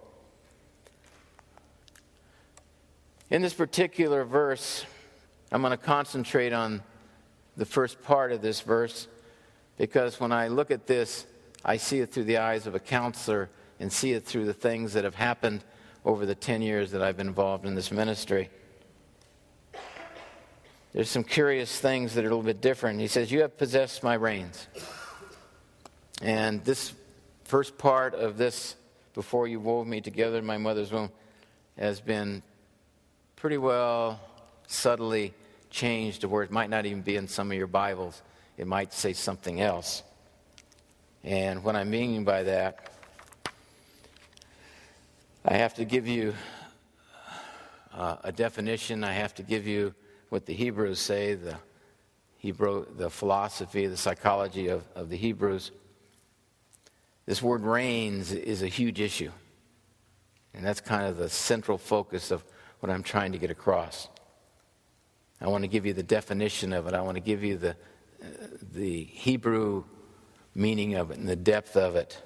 In 3.31 3.41
this 3.41 3.55
particular 3.55 4.23
verse, 4.25 4.85
I'm 5.51 5.63
going 5.63 5.71
to 5.71 5.79
concentrate 5.79 6.53
on 6.53 6.83
the 7.57 7.65
first 7.65 8.03
part 8.03 8.33
of 8.33 8.43
this 8.43 8.61
verse 8.61 9.09
because 9.79 10.21
when 10.21 10.31
I 10.31 10.49
look 10.49 10.71
at 10.71 10.87
this, 10.87 11.25
I 11.65 11.79
see 11.79 12.01
it 12.01 12.13
through 12.13 12.25
the 12.25 12.37
eyes 12.37 12.67
of 12.67 12.75
a 12.75 12.79
counselor 12.79 13.49
and 13.81 13.91
see 13.91 14.13
it 14.13 14.27
through 14.27 14.45
the 14.45 14.53
things 14.53 14.93
that 14.93 15.05
have 15.05 15.15
happened 15.15 15.65
over 16.05 16.27
the 16.27 16.35
10 16.35 16.61
years 16.61 16.91
that 16.91 17.01
I've 17.01 17.17
been 17.17 17.29
involved 17.29 17.65
in 17.65 17.75
this 17.75 17.91
ministry. 17.91 18.51
There's 20.93 21.09
some 21.09 21.25
curious 21.25 21.81
things 21.81 22.15
that 22.15 22.25
are 22.25 22.29
a 22.29 22.31
little 22.31 22.43
bit 22.43 22.61
different. 22.61 23.01
He 23.01 23.09
says, 23.09 23.33
You 23.33 23.41
have 23.41 23.57
possessed 23.57 24.03
my 24.03 24.15
reins. 24.15 24.69
And 26.21 26.63
this 26.63 26.93
first 27.45 27.79
part 27.79 28.15
of 28.15 28.37
this, 28.37 28.77
before 29.15 29.49
you 29.49 29.61
wove 29.61 29.87
me 29.87 30.03
together 30.03 30.39
in 30.39 30.45
my 30.45 30.59
mother's 30.59 30.93
womb, 30.93 31.11
has 31.79 32.01
been 32.01 32.43
pretty 33.45 33.59
well 33.59 34.19
subtly 34.67 35.35
changed 35.69 36.23
the 36.23 36.29
where 36.31 36.43
it 36.43 36.51
might 36.51 36.71
not 36.71 36.87
even 36.87 37.03
be 37.03 37.15
in 37.15 37.29
some 37.29 37.51
of 37.51 37.59
your 37.59 37.67
Bibles. 37.67 38.23
It 38.57 38.67
might 38.67 38.95
say 38.95 39.13
something 39.13 39.61
else. 39.61 40.03
And 41.23 41.63
what 41.63 41.77
I 41.77 41.85
mean 41.85 42.25
by 42.25 42.45
that, 42.45 42.89
I 45.45 45.59
have 45.59 45.75
to 45.75 45.85
give 45.85 46.07
you 46.07 46.33
uh, 47.93 48.17
a 48.25 48.33
definition. 48.33 49.05
I 49.05 49.13
have 49.13 49.35
to 49.35 49.43
give 49.43 49.67
you 49.67 49.95
what 50.31 50.47
the 50.47 50.55
Hebrews 50.55 50.99
say, 50.99 51.35
the 51.35 51.59
Hebrew, 52.39 52.87
the 52.97 53.11
philosophy, 53.11 53.87
the 53.87 53.99
psychology 53.99 54.69
of, 54.69 54.85
of 54.95 55.11
the 55.11 55.19
Hebrews. 55.19 55.71
This 57.27 57.43
word 57.43 57.61
reins 57.61 58.33
is 58.33 58.63
a 58.63 58.69
huge 58.69 59.03
issue. 59.03 59.33
And 60.55 60.65
that's 60.65 60.81
kind 60.81 61.07
of 61.07 61.19
the 61.19 61.29
central 61.29 61.77
focus 61.77 62.31
of 62.31 62.43
what 62.85 62.91
I'm 62.91 63.03
trying 63.03 63.33
to 63.33 63.39
get 63.39 63.51
across. 63.51 64.11
I 65.41 65.49
want 65.49 65.65
to 65.65 65.69
give 65.69 65.87
you 65.87 65.95
the 65.95 66.03
definition 66.03 66.75
of 66.75 66.87
it. 66.87 66.93
I 66.93 67.01
want 67.01 67.15
to 67.15 67.23
give 67.23 67.43
you 67.43 67.57
the, 67.57 67.71
uh, 67.71 68.27
the 68.75 69.05
Hebrew 69.05 69.85
meaning 70.55 70.95
of 70.95 71.11
it 71.11 71.17
and 71.17 71.27
the 71.27 71.35
depth 71.35 71.79
of 71.79 71.97
it. 71.97 72.21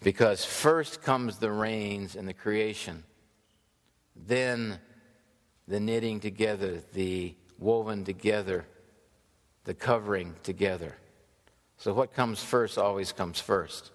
Because 0.00 0.46
first 0.46 1.02
comes 1.02 1.36
the 1.36 1.50
reins 1.52 2.16
and 2.16 2.26
the 2.26 2.32
creation, 2.32 3.04
then 4.16 4.78
the 5.66 5.78
knitting 5.78 6.20
together, 6.20 6.82
the 6.94 7.34
woven 7.58 8.06
together, 8.06 8.64
the 9.64 9.74
covering 9.74 10.36
together. 10.42 10.96
So, 11.76 11.92
what 11.92 12.14
comes 12.14 12.42
first 12.42 12.78
always 12.78 13.12
comes 13.12 13.38
first. 13.38 13.90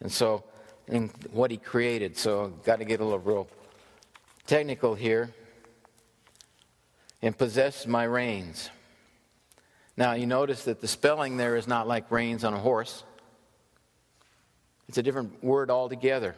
And 0.00 0.10
so, 0.10 0.42
in 0.88 1.10
what 1.30 1.52
he 1.52 1.56
created, 1.56 2.16
so 2.16 2.48
got 2.64 2.80
to 2.80 2.84
get 2.84 2.98
a 2.98 3.04
little 3.04 3.20
real 3.20 3.46
technical 4.46 4.94
here, 4.94 5.32
and 7.20 7.36
possess 7.36 7.86
my 7.86 8.04
reins. 8.04 8.70
Now, 9.96 10.12
you 10.14 10.26
notice 10.26 10.64
that 10.64 10.80
the 10.80 10.88
spelling 10.88 11.36
there 11.36 11.56
is 11.56 11.68
not 11.68 11.86
like 11.86 12.10
reins 12.10 12.44
on 12.44 12.54
a 12.54 12.58
horse, 12.58 13.04
it's 14.88 14.98
a 14.98 15.02
different 15.02 15.42
word 15.42 15.70
altogether. 15.70 16.34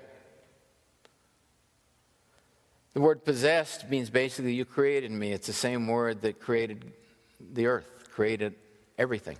The 2.92 3.00
word 3.00 3.24
possessed 3.24 3.90
means 3.90 4.08
basically 4.10 4.54
you 4.54 4.64
created 4.64 5.10
me. 5.10 5.32
It's 5.32 5.48
the 5.48 5.52
same 5.52 5.88
word 5.88 6.22
that 6.22 6.38
created 6.38 6.92
the 7.40 7.66
earth, 7.66 7.88
created 8.10 8.54
everything. 8.96 9.36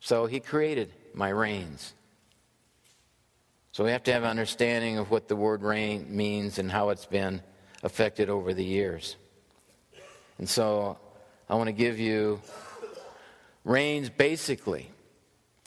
So 0.00 0.26
he 0.26 0.40
created 0.40 0.92
my 1.14 1.28
reins. 1.28 1.94
So 3.76 3.84
we 3.84 3.90
have 3.90 4.04
to 4.04 4.12
have 4.14 4.22
an 4.22 4.30
understanding 4.30 4.96
of 4.96 5.10
what 5.10 5.28
the 5.28 5.36
word 5.36 5.62
rein 5.62 6.06
means 6.08 6.58
and 6.58 6.72
how 6.72 6.88
it's 6.88 7.04
been 7.04 7.42
affected 7.82 8.30
over 8.30 8.54
the 8.54 8.64
years. 8.64 9.16
And 10.38 10.48
so 10.48 10.96
I 11.46 11.56
want 11.56 11.66
to 11.66 11.74
give 11.74 11.98
you 12.00 12.40
reins 13.64 14.08
basically 14.08 14.88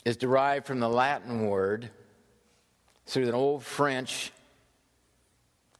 is 0.04 0.16
derived 0.16 0.66
from 0.66 0.80
the 0.80 0.88
Latin 0.88 1.46
word 1.46 1.88
through 3.06 3.28
an 3.28 3.34
old 3.34 3.62
French, 3.62 4.32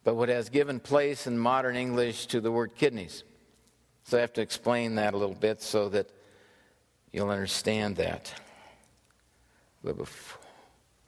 but 0.05 0.15
what 0.15 0.29
has 0.29 0.47
given 0.47 0.79
place 0.79 1.27
in 1.27 1.37
modern 1.37 1.75
English 1.75 2.27
to 2.27 2.39
the 2.39 2.49
word 2.49 2.77
kidneys. 2.77 3.25
So 4.05 4.17
I 4.17 4.21
have 4.21 4.31
to 4.35 4.41
explain 4.41 4.95
that 4.95 5.13
a 5.13 5.17
little 5.17 5.35
bit 5.35 5.61
so 5.61 5.89
that 5.89 6.09
you'll 7.11 7.29
understand 7.29 7.97
that. 7.97 8.33
But 9.83 9.97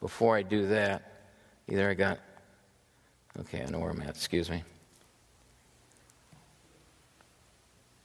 before 0.02 0.36
I 0.36 0.42
do 0.42 0.68
that, 0.68 1.12
Either 1.70 1.90
I 1.90 1.94
got, 1.94 2.20
okay, 3.40 3.64
I 3.64 3.70
know 3.70 3.80
where 3.80 3.92
I'm 3.92 4.02
at, 4.02 4.10
excuse 4.10 4.50
me. 4.50 4.64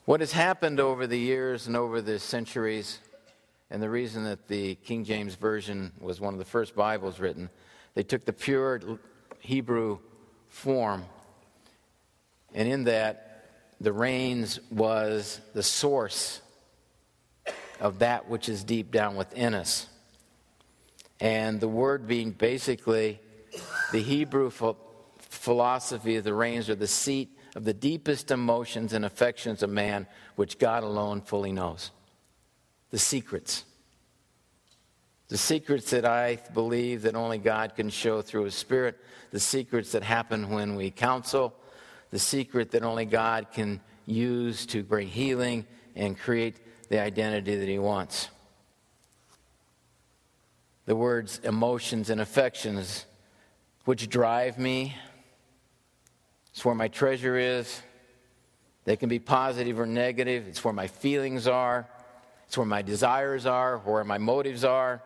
What 0.05 0.21
has 0.21 0.33
happened 0.33 0.81
over 0.81 1.07
the 1.07 1.19
years 1.19 1.67
and 1.67 1.77
over 1.77 2.01
the 2.01 2.19
centuries, 2.19 2.99
and 3.71 3.83
the 3.83 3.91
reason 3.91 4.25
that 4.25 4.49
the 4.49 4.77
King 4.77 5.05
James 5.05 5.35
Version 5.35 5.93
was 6.01 6.21
one 6.21 6.33
of 6.33 6.39
the 6.39 6.47
first 6.47 6.75
Bibles 6.75 7.21
written, 7.21 7.51
they 7.95 8.03
took 8.03 8.25
the 8.25 8.33
pure 8.33 8.81
Hebrew 9.41 9.99
form, 10.49 11.05
and 12.55 12.69
in 12.69 12.85
that, 12.85 13.25
the 13.81 13.93
reins 13.93 14.61
was 14.71 15.41
the 15.53 15.63
source 15.63 16.41
of 17.81 17.99
that 18.01 18.29
which 18.29 18.49
is 18.49 18.65
deep 18.65 18.91
down 18.91 19.17
within 19.17 19.55
us. 19.55 19.87
And 21.21 21.61
the 21.61 21.69
word 21.69 22.07
being 22.07 22.31
basically 22.31 23.21
the 23.93 24.03
Hebrew 24.03 24.51
philosophy 25.19 26.17
of 26.17 26.25
the 26.25 26.35
reins 26.35 26.69
are 26.69 26.75
the 26.75 26.87
seat 26.87 27.37
of 27.55 27.65
the 27.65 27.75
deepest 27.75 28.31
emotions 28.31 28.93
and 28.93 29.05
affections 29.05 29.63
of 29.63 29.71
man, 29.71 30.07
which 30.37 30.59
God 30.59 30.83
alone 30.83 31.23
fully 31.23 31.53
knows. 31.53 31.91
The 32.91 32.99
secrets. 32.99 33.65
The 35.29 35.39
secrets 35.39 35.91
that 35.91 36.05
I 36.05 36.39
believe 36.55 37.03
that 37.03 37.15
only 37.15 37.39
God 37.39 37.75
can 37.77 37.91
show 37.91 38.23
through 38.23 38.45
His 38.45 38.55
Spirit, 38.55 38.99
the 39.31 39.41
secrets 39.41 39.93
that 39.93 40.03
happen 40.03 40.51
when 40.51 40.75
we 40.75 40.91
counsel, 40.91 41.55
the 42.11 42.19
secret 42.19 42.71
that 42.71 42.83
only 42.83 43.05
God 43.05 43.49
can 43.53 43.81
use 44.07 44.65
to 44.67 44.83
bring 44.83 45.09
healing 45.09 45.67
and 45.95 46.19
create 46.19 46.57
the 46.89 47.01
identity 47.01 47.57
that 47.57 47.69
He 47.69 47.79
wants. 47.79 48.29
The 50.87 50.97
words 50.97 51.41
emotions 51.45 52.09
and 52.09 52.21
affections 52.21 53.05
which 53.89 54.11
drive 54.11 54.59
me. 54.59 54.95
It's 56.51 56.63
where 56.63 56.75
my 56.75 56.89
treasure 56.89 57.39
is. 57.39 57.81
They 58.85 58.97
can 58.97 59.09
be 59.09 59.19
positive 59.19 59.81
or 59.81 59.87
negative. 59.87 60.47
It's 60.47 60.63
where 60.63 60.75
my 60.75 60.89
feelings 60.89 61.47
are. 61.47 61.89
It's 62.47 62.59
where 62.59 62.67
my 62.67 62.83
desires 62.83 63.47
are, 63.47 63.79
where 63.79 64.05
my 64.05 64.19
motives 64.19 64.63
are. 64.63 65.03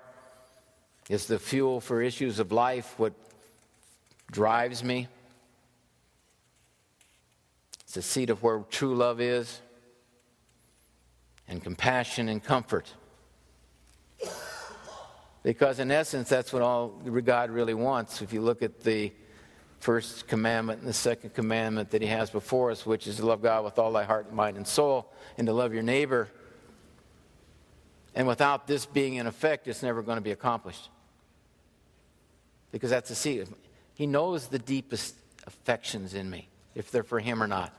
It's 1.09 1.27
the 1.27 1.39
fuel 1.39 1.81
for 1.81 2.03
issues 2.03 2.41
of 2.41 2.51
life, 2.51 2.95
what 2.97 3.13
drives 4.33 4.83
me. 4.83 5.07
It's 7.83 7.95
the 7.95 8.03
seat 8.03 8.31
of 8.31 8.43
where 8.43 8.65
true 8.69 8.97
love 8.97 9.21
is, 9.21 9.61
and 11.47 11.63
compassion 11.63 12.29
and 12.29 12.43
comfort. 12.43 12.93
Because 15.43 15.81
in 15.81 15.91
essence, 15.91 16.29
that's 16.29 16.53
what 16.53 16.63
all 16.63 16.89
God 16.89 17.51
really 17.51 17.75
wants. 17.75 18.23
If 18.23 18.33
you 18.33 18.41
look 18.41 18.63
at 18.63 18.81
the 18.81 19.13
first 19.81 20.29
commandment 20.29 20.81
and 20.81 20.89
the 20.89 20.93
second 20.93 21.35
commandment 21.35 21.91
that 21.91 22.01
He 22.03 22.09
has 22.09 22.31
before 22.31 22.71
us, 22.71 22.87
which 22.87 23.07
is 23.09 23.17
to 23.17 23.27
love 23.27 23.43
God 23.43 23.65
with 23.65 23.79
all 23.79 23.93
thy 23.93 24.05
heart, 24.05 24.27
and 24.27 24.37
mind, 24.37 24.57
and 24.57 24.67
soul, 24.67 25.13
and 25.37 25.47
to 25.49 25.53
love 25.53 25.75
your 25.75 25.83
neighbor 25.83 26.29
And 28.15 28.27
without 28.27 28.67
this 28.67 28.85
being 28.87 29.15
in 29.15 29.27
effect, 29.27 29.69
it's 29.69 29.83
never 29.83 30.03
going 30.03 30.17
to 30.17 30.23
be 30.23 30.33
accomplished. 30.33 30.91
Because 32.71 32.91
that's 32.91 33.09
the 33.09 33.15
seed. 33.15 33.49
He 33.95 34.07
knows 34.07 34.49
the 34.49 34.59
deepest 34.59 35.15
affections 35.47 36.15
in 36.15 36.29
me, 36.29 36.49
if 36.75 36.91
they're 36.91 37.03
for 37.03 37.21
Him 37.21 37.43
or 37.43 37.47
not. 37.47 37.75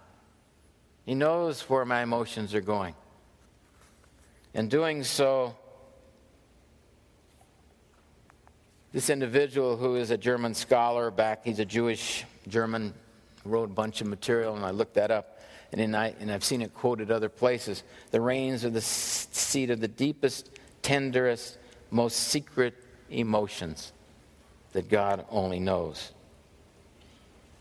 He 1.06 1.16
knows 1.16 1.62
where 1.70 1.86
my 1.86 2.02
emotions 2.02 2.54
are 2.56 2.62
going. 2.62 2.96
In 4.54 4.70
doing 4.70 5.04
so, 5.04 5.56
this 8.94 9.10
individual 9.10 9.76
who 9.76 9.96
is 9.96 10.12
a 10.12 10.18
German 10.18 10.54
scholar 10.54 11.10
back, 11.10 11.44
he's 11.44 11.60
a 11.60 11.66
Jewish 11.66 12.24
German, 12.48 12.94
wrote 13.44 13.72
a 13.72 13.74
bunch 13.74 14.02
of 14.02 14.08
material, 14.08 14.56
and 14.56 14.64
I 14.64 14.70
looked 14.70 14.94
that 14.94 15.10
up, 15.10 15.40
and, 15.74 15.98
I, 15.98 16.14
and 16.20 16.32
I've 16.32 16.44
seen 16.44 16.62
it 16.62 16.74
quoted 16.76 17.10
other 17.10 17.28
places. 17.28 17.84
The 18.12 18.22
reins 18.22 18.64
are 18.64 18.70
the 18.70 18.82
seat 18.82 19.72
of 19.72 19.80
the 19.80 19.88
deepest, 19.88 20.52
tenderest, 20.84 21.58
most 21.90 22.16
secret 22.16 22.76
emotions 23.10 23.92
that 24.74 24.90
God 24.90 25.26
only 25.30 25.60
knows. 25.60 26.12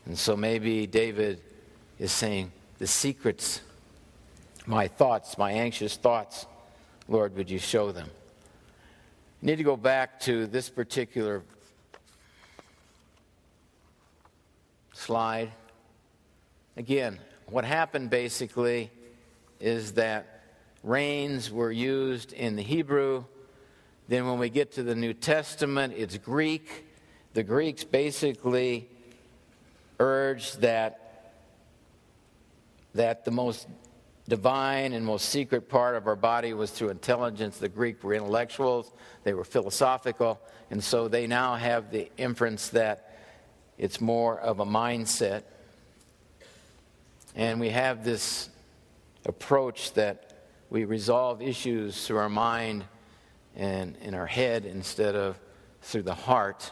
And 0.05 0.17
so 0.17 0.37
maybe 0.37 0.85
David 0.85 1.41
is 1.97 2.11
saying, 2.11 2.51
The 2.77 2.87
secrets, 2.87 3.61
my 4.67 4.87
thoughts, 4.87 5.37
my 5.37 5.51
anxious 5.51 5.97
thoughts, 5.97 6.45
Lord, 7.07 7.35
would 7.35 7.49
you 7.49 7.59
show 7.59 7.91
them? 7.91 8.09
Need 9.43 9.57
to 9.57 9.63
go 9.63 9.75
back 9.75 10.21
to 10.21 10.47
this 10.47 10.69
particular 10.69 11.43
slide. 14.93 15.51
Again, 16.77 17.19
what 17.47 17.65
happened 17.65 18.09
basically 18.09 18.89
is 19.59 19.95
that 19.95 20.43
reins 20.81 21.51
were 21.51 21.73
used 21.73 22.31
in 22.31 22.55
the 22.55 22.61
Hebrew. 22.61 23.25
Then, 24.07 24.27
when 24.27 24.39
we 24.39 24.47
get 24.47 24.71
to 24.75 24.83
the 24.83 24.95
New 24.95 25.13
Testament, 25.13 25.93
it's 25.97 26.17
Greek. 26.17 26.85
The 27.33 27.43
Greeks 27.43 27.83
basically 27.83 28.87
urged 29.99 30.61
that, 30.61 31.33
that 32.95 33.25
the 33.25 33.31
most 33.31 33.67
divine 34.27 34.93
and 34.93 35.05
most 35.05 35.29
secret 35.29 35.67
part 35.69 35.95
of 35.95 36.07
our 36.07 36.15
body 36.15 36.53
was 36.53 36.71
through 36.71 36.89
intelligence. 36.89 37.57
The 37.57 37.69
Greek 37.69 38.03
were 38.03 38.13
intellectuals, 38.13 38.91
they 39.23 39.33
were 39.33 39.43
philosophical, 39.43 40.39
and 40.71 40.83
so 40.83 41.07
they 41.07 41.27
now 41.27 41.55
have 41.55 41.91
the 41.91 42.09
inference 42.17 42.69
that 42.69 43.19
it's 43.77 43.99
more 43.99 44.39
of 44.39 44.59
a 44.59 44.65
mindset. 44.65 45.43
And 47.35 47.59
we 47.59 47.69
have 47.69 48.03
this 48.03 48.49
approach 49.25 49.93
that 49.93 50.47
we 50.69 50.85
resolve 50.85 51.41
issues 51.41 52.05
through 52.05 52.17
our 52.17 52.29
mind 52.29 52.85
and 53.55 53.95
in 53.97 54.13
our 54.13 54.25
head 54.25 54.65
instead 54.65 55.15
of 55.15 55.39
through 55.81 56.03
the 56.03 56.13
heart. 56.13 56.71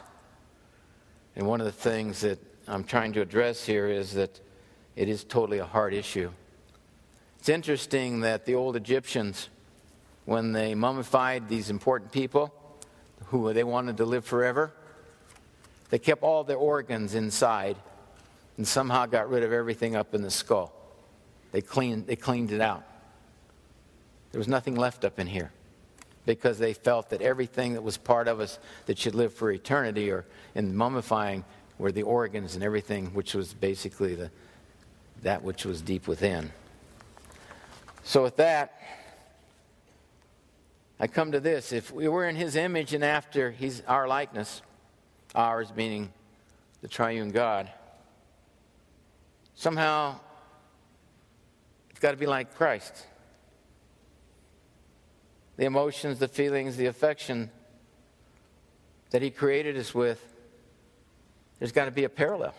And 1.36 1.46
one 1.46 1.60
of 1.60 1.66
the 1.66 1.72
things 1.72 2.20
that 2.20 2.38
I'm 2.66 2.84
trying 2.84 3.12
to 3.14 3.20
address 3.20 3.64
here 3.64 3.88
is 3.88 4.14
that 4.14 4.40
it 4.96 5.08
is 5.08 5.24
totally 5.24 5.58
a 5.58 5.64
heart 5.64 5.94
issue. 5.94 6.30
It's 7.42 7.48
interesting 7.48 8.20
that 8.20 8.44
the 8.44 8.54
old 8.54 8.76
Egyptians, 8.76 9.48
when 10.26 10.52
they 10.52 10.76
mummified 10.76 11.48
these 11.48 11.70
important 11.70 12.12
people 12.12 12.54
who 13.26 13.52
they 13.52 13.64
wanted 13.64 13.96
to 13.96 14.04
live 14.04 14.24
forever, 14.24 14.72
they 15.90 15.98
kept 15.98 16.22
all 16.22 16.44
their 16.44 16.56
organs 16.56 17.16
inside 17.16 17.74
and 18.56 18.64
somehow 18.64 19.06
got 19.06 19.28
rid 19.28 19.42
of 19.42 19.52
everything 19.52 19.96
up 19.96 20.14
in 20.14 20.22
the 20.22 20.30
skull. 20.30 20.72
They 21.50 21.62
cleaned, 21.62 22.06
they 22.06 22.14
cleaned 22.14 22.52
it 22.52 22.60
out. 22.60 22.84
There 24.30 24.38
was 24.38 24.46
nothing 24.46 24.76
left 24.76 25.04
up 25.04 25.18
in 25.18 25.26
here 25.26 25.50
because 26.24 26.60
they 26.60 26.74
felt 26.74 27.10
that 27.10 27.22
everything 27.22 27.72
that 27.72 27.82
was 27.82 27.96
part 27.96 28.28
of 28.28 28.38
us 28.38 28.60
that 28.86 28.98
should 28.98 29.16
live 29.16 29.34
for 29.34 29.50
eternity 29.50 30.12
or 30.12 30.26
in 30.54 30.74
mummifying 30.74 31.42
were 31.76 31.90
the 31.90 32.04
organs 32.04 32.54
and 32.54 32.62
everything 32.62 33.06
which 33.06 33.34
was 33.34 33.52
basically 33.52 34.14
the, 34.14 34.30
that 35.22 35.42
which 35.42 35.64
was 35.64 35.82
deep 35.82 36.06
within. 36.06 36.52
So, 38.04 38.22
with 38.22 38.36
that, 38.36 38.80
I 40.98 41.06
come 41.06 41.32
to 41.32 41.40
this. 41.40 41.72
If 41.72 41.92
we 41.92 42.08
were 42.08 42.28
in 42.28 42.36
his 42.36 42.56
image 42.56 42.94
and 42.94 43.04
after 43.04 43.50
he's 43.50 43.82
our 43.82 44.06
likeness, 44.06 44.62
ours 45.34 45.72
meaning 45.74 46.12
the 46.80 46.88
triune 46.88 47.30
God, 47.30 47.70
somehow 49.54 50.18
it's 51.90 52.00
got 52.00 52.10
to 52.12 52.16
be 52.16 52.26
like 52.26 52.56
Christ. 52.56 53.06
The 55.56 55.64
emotions, 55.64 56.18
the 56.18 56.28
feelings, 56.28 56.76
the 56.76 56.86
affection 56.86 57.50
that 59.10 59.22
he 59.22 59.30
created 59.30 59.76
us 59.76 59.94
with 59.94 60.32
there's 61.62 61.70
got 61.70 61.84
to 61.84 61.92
be 61.92 62.02
a 62.02 62.08
parallel. 62.08 62.56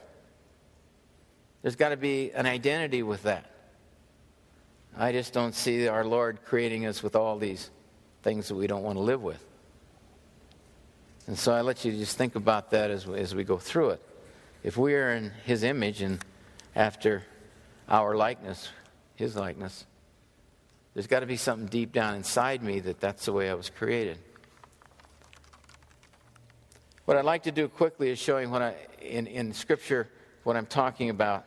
There's 1.62 1.76
got 1.76 1.90
to 1.90 1.98
be 1.98 2.32
an 2.32 2.46
identity 2.46 3.04
with 3.04 3.24
that. 3.24 3.53
I 4.96 5.12
just 5.12 5.34
don't 5.34 5.56
see 5.56 5.88
our 5.88 6.06
Lord 6.06 6.40
creating 6.46 6.86
us 6.86 7.02
with 7.02 7.16
all 7.16 7.38
these 7.38 7.70
things 8.22 8.48
that 8.48 8.56
we 8.56 8.68
don't 8.68 8.84
want 8.84 8.98
to 8.98 9.02
live 9.02 9.24
with. 9.24 9.44
And 11.26 11.38
so 11.38 11.54
I 11.54 11.62
let 11.62 11.84
you 11.84 11.92
just 11.94 12.18
think 12.18 12.36
about 12.36 12.72
that 12.72 12.92
as 12.92 13.08
we, 13.08 13.20
as 13.20 13.34
we 13.34 13.44
go 13.44 13.58
through 13.58 13.92
it. 13.92 14.02
If 14.64 14.78
we 14.78 14.94
are 14.96 15.14
in 15.14 15.32
His 15.46 15.64
image 15.64 16.02
and 16.02 16.24
after 16.76 17.24
our 17.90 18.16
likeness, 18.16 18.70
His 19.16 19.36
likeness, 19.36 19.86
there's 20.94 21.08
got 21.08 21.22
to 21.22 21.26
be 21.26 21.38
something 21.38 21.68
deep 21.68 21.92
down 21.92 22.16
inside 22.16 22.62
me 22.62 22.80
that 22.82 23.00
that's 23.00 23.26
the 23.26 23.34
way 23.34 23.50
I 23.50 23.56
was 23.56 23.70
created. 23.70 24.20
What 27.06 27.18
I'd 27.18 27.26
like 27.26 27.44
to 27.44 27.52
do 27.52 27.68
quickly 27.68 28.12
is 28.12 28.20
showing 28.20 28.52
what 28.52 28.62
I, 28.62 28.76
in, 29.02 29.28
in 29.28 29.54
Scripture 29.54 30.08
what 30.44 30.56
I'm 30.56 30.66
talking 30.66 31.10
about. 31.10 31.46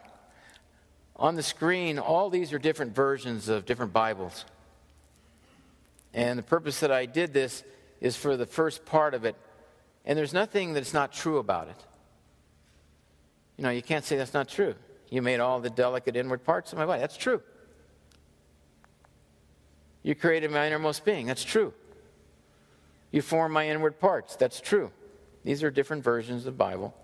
On 1.18 1.34
the 1.34 1.42
screen, 1.42 1.98
all 1.98 2.28
these 2.28 2.52
are 2.52 2.58
different 2.58 2.94
versions 2.94 3.48
of 3.48 3.64
different 3.64 3.92
Bibles. 3.92 4.44
And 6.12 6.38
the 6.38 6.42
purpose 6.42 6.80
that 6.80 6.92
I 6.92 7.06
did 7.06 7.32
this 7.32 7.64
is 8.00 8.16
for 8.16 8.36
the 8.36 8.46
first 8.46 8.84
part 8.84 9.14
of 9.14 9.24
it. 9.24 9.34
And 10.04 10.18
there's 10.18 10.34
nothing 10.34 10.74
that's 10.74 10.92
not 10.94 11.12
true 11.12 11.38
about 11.38 11.68
it. 11.68 11.84
You 13.56 13.64
know, 13.64 13.70
you 13.70 13.82
can't 13.82 14.04
say 14.04 14.16
that's 14.16 14.34
not 14.34 14.48
true. 14.48 14.74
You 15.10 15.22
made 15.22 15.40
all 15.40 15.60
the 15.60 15.70
delicate 15.70 16.16
inward 16.16 16.44
parts 16.44 16.72
of 16.72 16.78
my 16.78 16.84
body. 16.84 17.00
That's 17.00 17.16
true. 17.16 17.40
You 20.02 20.14
created 20.14 20.50
my 20.50 20.66
innermost 20.66 21.04
being. 21.04 21.26
That's 21.26 21.44
true. 21.44 21.72
You 23.10 23.22
formed 23.22 23.54
my 23.54 23.68
inward 23.68 23.98
parts. 23.98 24.36
That's 24.36 24.60
true. 24.60 24.90
These 25.44 25.62
are 25.62 25.70
different 25.70 26.04
versions 26.04 26.40
of 26.40 26.52
the 26.52 26.58
Bible. 26.58 26.94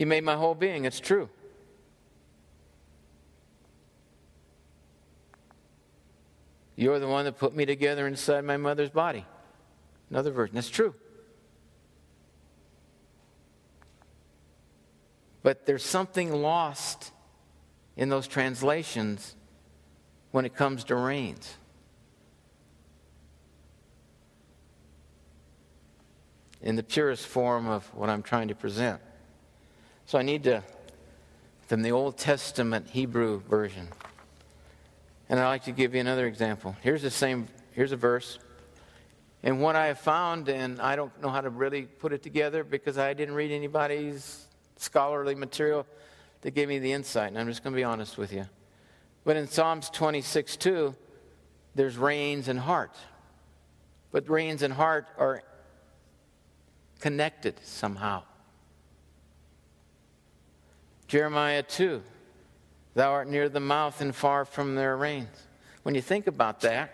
You 0.00 0.06
made 0.06 0.24
my 0.24 0.34
whole 0.34 0.54
being. 0.54 0.86
It's 0.86 0.98
true. 0.98 1.28
You're 6.74 6.98
the 6.98 7.06
one 7.06 7.26
that 7.26 7.36
put 7.36 7.54
me 7.54 7.66
together 7.66 8.06
inside 8.06 8.46
my 8.46 8.56
mother's 8.56 8.88
body. 8.88 9.26
Another 10.08 10.30
version. 10.30 10.54
That's 10.54 10.70
true. 10.70 10.94
But 15.42 15.66
there's 15.66 15.84
something 15.84 16.32
lost 16.32 17.12
in 17.94 18.08
those 18.08 18.26
translations 18.26 19.36
when 20.30 20.46
it 20.46 20.54
comes 20.54 20.84
to 20.84 20.96
reins. 20.96 21.58
in 26.62 26.76
the 26.76 26.82
purest 26.82 27.26
form 27.26 27.66
of 27.66 27.86
what 27.94 28.10
I'm 28.10 28.22
trying 28.22 28.48
to 28.48 28.54
present. 28.54 29.00
So 30.10 30.18
I 30.18 30.22
need 30.22 30.42
to, 30.42 30.64
from 31.68 31.82
the 31.82 31.92
Old 31.92 32.18
Testament 32.18 32.90
Hebrew 32.90 33.42
version. 33.42 33.86
And 35.28 35.38
I'd 35.38 35.46
like 35.46 35.62
to 35.66 35.70
give 35.70 35.94
you 35.94 36.00
another 36.00 36.26
example. 36.26 36.74
Here's 36.80 37.02
the 37.02 37.12
same, 37.12 37.46
here's 37.70 37.92
a 37.92 37.96
verse. 37.96 38.40
And 39.44 39.62
what 39.62 39.76
I 39.76 39.86
have 39.86 40.00
found, 40.00 40.48
and 40.48 40.80
I 40.80 40.96
don't 40.96 41.12
know 41.22 41.28
how 41.28 41.40
to 41.40 41.48
really 41.48 41.82
put 41.82 42.12
it 42.12 42.24
together 42.24 42.64
because 42.64 42.98
I 42.98 43.14
didn't 43.14 43.36
read 43.36 43.52
anybody's 43.52 44.48
scholarly 44.78 45.36
material 45.36 45.86
that 46.40 46.56
gave 46.56 46.66
me 46.66 46.80
the 46.80 46.90
insight, 46.90 47.28
and 47.28 47.38
I'm 47.38 47.46
just 47.46 47.62
going 47.62 47.72
to 47.72 47.78
be 47.78 47.84
honest 47.84 48.18
with 48.18 48.32
you. 48.32 48.48
But 49.22 49.36
in 49.36 49.46
Psalms 49.46 49.90
26 49.90 50.56
2, 50.56 50.92
there's 51.76 51.96
reins 51.96 52.48
and 52.48 52.58
heart. 52.58 52.96
But 54.10 54.28
reins 54.28 54.62
and 54.62 54.74
heart 54.74 55.06
are 55.18 55.44
connected 56.98 57.60
somehow. 57.62 58.24
Jeremiah 61.10 61.64
2 61.64 62.02
Thou 62.94 63.10
art 63.10 63.28
near 63.28 63.48
the 63.48 63.58
mouth 63.58 64.00
and 64.00 64.14
far 64.14 64.44
from 64.44 64.76
their 64.76 64.96
reins. 64.96 65.44
When 65.82 65.96
you 65.96 66.00
think 66.00 66.28
about 66.28 66.60
that, 66.60 66.92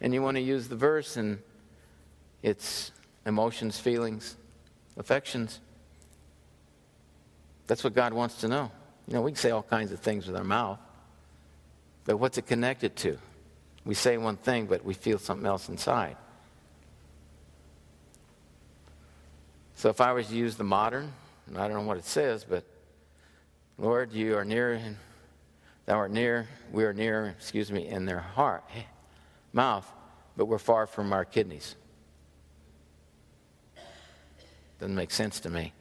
and 0.00 0.14
you 0.14 0.22
want 0.22 0.38
to 0.38 0.40
use 0.40 0.66
the 0.66 0.76
verse 0.76 1.18
and 1.18 1.40
its 2.42 2.90
emotions, 3.26 3.78
feelings, 3.78 4.34
affections, 4.96 5.60
that's 7.66 7.84
what 7.84 7.94
God 7.94 8.14
wants 8.14 8.36
to 8.36 8.48
know. 8.48 8.70
You 9.06 9.14
know, 9.14 9.20
we 9.20 9.32
can 9.32 9.36
say 9.36 9.50
all 9.50 9.62
kinds 9.62 9.92
of 9.92 10.00
things 10.00 10.26
with 10.26 10.36
our 10.36 10.44
mouth, 10.44 10.78
but 12.06 12.16
what's 12.16 12.38
it 12.38 12.46
connected 12.46 12.96
to? 12.96 13.18
We 13.84 13.94
say 13.94 14.16
one 14.16 14.38
thing, 14.38 14.64
but 14.64 14.86
we 14.86 14.94
feel 14.94 15.18
something 15.18 15.46
else 15.46 15.68
inside. 15.68 16.16
So 19.74 19.90
if 19.90 20.00
I 20.00 20.12
was 20.14 20.28
to 20.28 20.34
use 20.34 20.56
the 20.56 20.64
modern, 20.64 21.12
and 21.46 21.58
I 21.58 21.68
don't 21.68 21.76
know 21.76 21.86
what 21.86 21.98
it 21.98 22.06
says, 22.06 22.44
but 22.44 22.64
Lord, 23.80 24.12
you 24.12 24.36
are 24.36 24.44
near, 24.44 24.78
thou 25.86 25.96
art 25.96 26.10
near, 26.10 26.46
we 26.70 26.84
are 26.84 26.92
near, 26.92 27.34
excuse 27.38 27.72
me, 27.72 27.88
in 27.88 28.04
their 28.04 28.20
heart, 28.20 28.62
mouth, 29.54 29.90
but 30.36 30.44
we're 30.44 30.58
far 30.58 30.86
from 30.86 31.14
our 31.14 31.24
kidneys. 31.24 31.76
Doesn't 34.78 34.94
make 34.94 35.10
sense 35.10 35.40
to 35.40 35.48
me. 35.48 35.72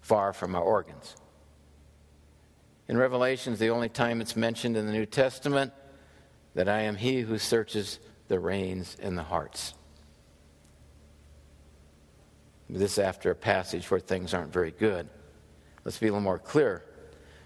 Far 0.00 0.32
from 0.32 0.54
our 0.54 0.62
organs. 0.62 1.16
In 2.88 2.96
Revelations, 2.96 3.58
the 3.58 3.68
only 3.68 3.90
time 3.90 4.22
it's 4.22 4.36
mentioned 4.36 4.78
in 4.78 4.86
the 4.86 4.92
New 4.92 5.06
Testament 5.06 5.70
that 6.54 6.66
I 6.66 6.80
am 6.80 6.96
he 6.96 7.20
who 7.20 7.36
searches 7.36 7.98
the 8.28 8.40
reins 8.40 8.96
and 9.02 9.18
the 9.18 9.22
hearts. 9.22 9.74
This 12.70 12.98
after 12.98 13.30
a 13.30 13.34
passage 13.34 13.90
where 13.90 14.00
things 14.00 14.32
aren't 14.32 14.52
very 14.52 14.70
good. 14.70 15.10
Let's 15.84 15.98
be 15.98 16.06
a 16.06 16.10
little 16.10 16.22
more 16.22 16.38
clear. 16.38 16.82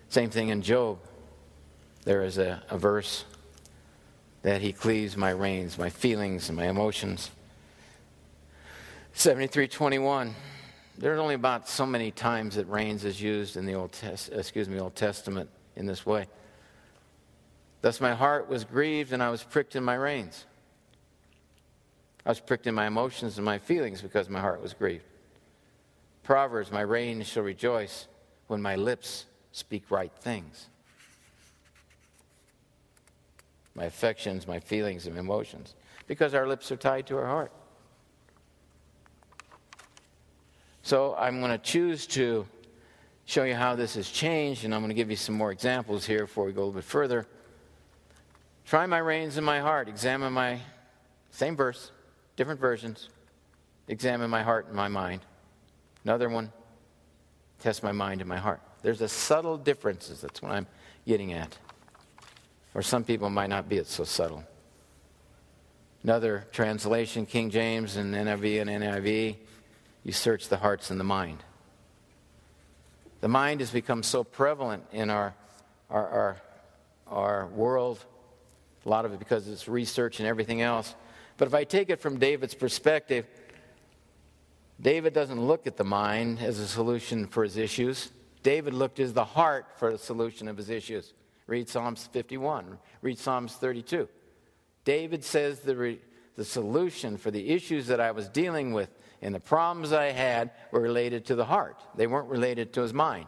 Same 0.09 0.31
thing 0.31 0.49
in 0.49 0.63
Job. 0.63 0.99
There 2.05 2.23
is 2.23 2.39
a, 2.39 2.63
a 2.71 2.79
verse 2.79 3.25
that 4.43 4.63
he 4.63 4.73
cleaves 4.73 5.17
my 5.17 5.31
reins, 5.31 5.77
my 5.77 5.91
feelings, 5.91 6.49
and 6.49 6.57
my 6.57 6.69
emotions. 6.69 7.31
7321. 9.13 10.35
There's 10.97 11.19
only 11.19 11.35
about 11.35 11.69
so 11.69 11.85
many 11.85 12.11
times 12.11 12.55
that 12.55 12.67
reins 12.69 13.05
is 13.05 13.21
used 13.21 13.57
in 13.57 13.67
the 13.67 13.75
Old, 13.75 13.93
Tes- 13.93 14.31
excuse 14.33 14.69
me, 14.69 14.81
Old 14.81 14.97
Testament 14.97 15.51
in 15.77 15.87
this 15.87 16.07
way. 16.07 16.27
Thus 17.83 18.01
my 18.01 18.15
heart 18.15 18.49
was 18.49 18.65
grieved 18.65 19.13
and 19.13 19.23
I 19.23 19.31
was 19.31 19.43
pricked 19.43 19.77
in 19.77 19.85
my 19.85 19.95
reins. 19.95 20.47
I 22.25 22.31
was 22.31 22.41
pricked 22.41 22.67
in 22.67 22.75
my 22.75 22.87
emotions 22.87 23.37
and 23.37 23.45
my 23.45 23.59
feelings 23.59 24.03
because 24.03 24.29
my 24.29 24.41
heart 24.41 24.63
was 24.63 24.73
grieved. 24.73 25.05
Proverbs, 26.23 26.73
my 26.73 26.81
reins 26.81 27.27
shall 27.27 27.43
rejoice 27.43 28.09
when 28.49 28.61
my 28.61 28.77
lips 28.77 29.27
speak 29.53 29.91
right 29.91 30.13
things. 30.21 30.69
My 33.75 33.85
affections, 33.85 34.47
my 34.47 34.61
feelings, 34.61 35.07
and 35.07 35.17
emotions, 35.17 35.75
because 36.07 36.35
our 36.35 36.47
lips 36.47 36.73
are 36.73 36.77
tied 36.77 37.07
to 37.09 37.17
our 37.17 37.27
heart. 37.27 37.53
So 40.83 41.15
I'm 41.17 41.41
going 41.41 41.53
to 41.53 41.59
choose 41.59 42.07
to 42.09 42.47
show 43.27 43.45
you 43.45 43.55
how 43.55 43.77
this 43.77 43.95
has 43.95 44.09
changed, 44.09 44.65
and 44.65 44.75
I'm 44.75 44.81
going 44.81 44.89
to 44.89 44.95
give 44.95 45.11
you 45.11 45.17
some 45.17 45.35
more 45.35 45.53
examples 45.53 46.07
here 46.07 46.21
before 46.21 46.47
we 46.47 46.53
go 46.53 46.63
a 46.63 46.65
little 46.65 46.81
bit 46.81 46.85
further. 46.85 47.27
Try 48.65 48.87
my 48.87 48.99
reins 48.99 49.37
in 49.37 49.45
my 49.45 49.61
heart. 49.61 49.89
Examine 49.89 50.33
my, 50.33 50.61
same 51.31 51.55
verse, 51.55 51.93
different 52.37 52.59
versions. 52.59 53.11
Examine 53.87 54.31
my 54.31 54.43
heart 54.43 54.67
and 54.67 54.75
my 54.75 54.89
mind. 54.89 55.21
Another 56.05 56.29
one, 56.29 56.53
test 57.61 57.83
my 57.83 57.93
mind 57.93 58.21
and 58.21 58.29
my 58.29 58.39
heart. 58.39 58.63
There's 58.83 59.01
a 59.01 59.09
subtle 59.09 59.57
differences. 59.57 60.21
That's 60.21 60.41
what 60.43 60.53
I'm 60.53 60.67
getting 61.07 61.33
at. 61.33 61.57
Or 62.75 62.83
some 62.83 63.05
people 63.05 63.31
might 63.31 63.51
not 63.51 63.69
be 63.69 63.77
it 63.77 63.87
so 63.87 64.05
subtle. 64.05 64.45
Another 66.05 66.47
translation, 66.53 67.27
King 67.27 67.51
James 67.51 67.97
and 67.97 68.15
NIV 68.15 68.61
and 68.61 68.71
NIV, 68.71 69.37
you 70.05 70.13
search 70.13 70.49
the 70.49 70.57
hearts 70.57 70.91
and 70.91 71.01
the 71.01 71.05
mind. 71.05 71.43
The 73.21 73.29
mind 73.29 73.61
has 73.61 73.71
become 73.71 74.03
so 74.03 74.23
prevalent 74.23 74.85
in 74.93 75.11
our, 75.11 75.35
our, 75.91 76.09
our, 76.09 76.37
our 77.09 77.47
world 77.49 78.05
a 78.87 78.89
lot 78.89 79.05
of 79.05 79.13
it 79.13 79.19
because 79.19 79.47
it's 79.49 79.69
research 79.69 80.19
and 80.19 80.27
everything 80.27 80.63
else. 80.63 80.95
But 81.37 81.47
if 81.47 81.55
I 81.55 81.65
take 81.65 81.91
it 81.91 82.01
from 82.01 82.19
David's 82.19 82.55
perspective, 82.55 83.27
David 84.81 85.13
doesn't 85.13 85.41
look 85.41 85.67
at 85.67 85.77
the 85.77 85.85
mind 85.85 86.39
as 86.41 86.59
a 86.59 86.67
solution 86.67 87.27
for 87.27 87.45
his 87.45 87.59
issues. 87.59 88.11
David 88.43 88.75
looked 88.75 89.01
at 89.01 89.15
the 89.15 89.25
heart 89.25 89.67
for 89.77 89.93
the 89.93 89.99
solution 89.99 90.49
of 90.49 90.57
his 90.57 90.71
issues. 90.71 91.13
Read 91.47 91.69
Psalms 91.69 92.09
51, 92.13 92.79
read 93.01 93.19
Psalms 93.19 93.55
32. 93.55 94.09
David 94.85 95.25
says 95.25 95.61
the, 95.61 95.77
re, 95.77 96.01
the 96.37 96.45
solution 96.45 97.17
for 97.17 97.31
the 97.31 97.51
issues 97.51 97.87
that 97.87 98.01
I 98.01 98.11
was 98.13 98.29
dealing 98.29 98.73
with 98.73 98.91
and 99.21 99.35
the 99.35 99.41
problems 99.41 99.93
I 99.93 100.11
had 100.11 100.51
were 100.71 100.81
related 100.81 101.25
to 101.27 101.35
the 101.35 101.45
heart, 101.45 101.81
they 101.97 102.07
weren't 102.07 102.29
related 102.29 102.73
to 102.75 102.83
his 102.83 102.95
mind. 102.95 103.27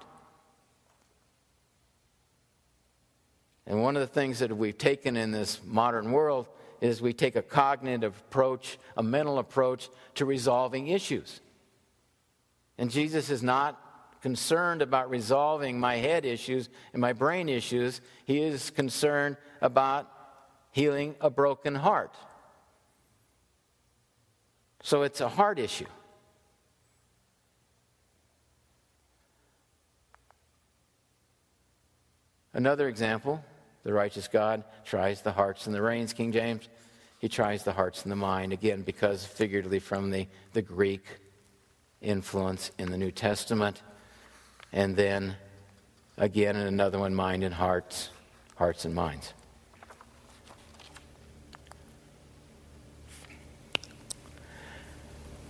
And 3.66 3.82
one 3.82 3.96
of 3.96 4.00
the 4.00 4.06
things 4.06 4.40
that 4.40 4.56
we've 4.56 4.76
taken 4.76 5.16
in 5.16 5.30
this 5.30 5.60
modern 5.64 6.10
world 6.12 6.48
is 6.80 7.00
we 7.00 7.12
take 7.12 7.36
a 7.36 7.42
cognitive 7.42 8.18
approach, 8.28 8.78
a 8.96 9.02
mental 9.02 9.38
approach 9.38 9.88
to 10.16 10.24
resolving 10.24 10.88
issues. 10.88 11.40
And 12.78 12.90
Jesus 12.90 13.30
is 13.30 13.42
not 13.42 13.78
concerned 14.20 14.82
about 14.82 15.10
resolving 15.10 15.78
my 15.78 15.96
head 15.96 16.24
issues 16.24 16.68
and 16.92 17.00
my 17.00 17.12
brain 17.12 17.48
issues, 17.48 18.00
He 18.24 18.42
is 18.42 18.70
concerned 18.70 19.36
about 19.60 20.10
healing 20.70 21.16
a 21.20 21.30
broken 21.30 21.74
heart. 21.74 22.14
So 24.82 25.02
it's 25.02 25.20
a 25.20 25.28
heart 25.28 25.58
issue. 25.58 25.86
Another 32.52 32.88
example 32.88 33.44
the 33.82 33.92
righteous 33.92 34.28
God 34.28 34.64
tries 34.84 35.22
the 35.22 35.32
hearts 35.32 35.66
and 35.66 35.74
the 35.74 35.80
reins, 35.80 36.12
King 36.12 36.32
James. 36.32 36.68
He 37.18 37.28
tries 37.28 37.64
the 37.64 37.72
hearts 37.72 38.02
and 38.02 38.12
the 38.12 38.16
mind, 38.16 38.52
again, 38.52 38.82
because 38.82 39.24
figuratively 39.24 39.78
from 39.78 40.10
the, 40.10 40.26
the 40.52 40.62
Greek 40.62 41.04
influence 42.00 42.72
in 42.78 42.90
the 42.90 42.98
New 42.98 43.10
Testament. 43.10 43.82
And 44.72 44.96
then 44.96 45.36
again 46.16 46.56
in 46.56 46.66
another 46.66 46.98
one, 46.98 47.14
mind 47.14 47.42
and 47.42 47.54
hearts, 47.54 48.10
hearts 48.56 48.84
and 48.84 48.94
minds. 48.94 49.32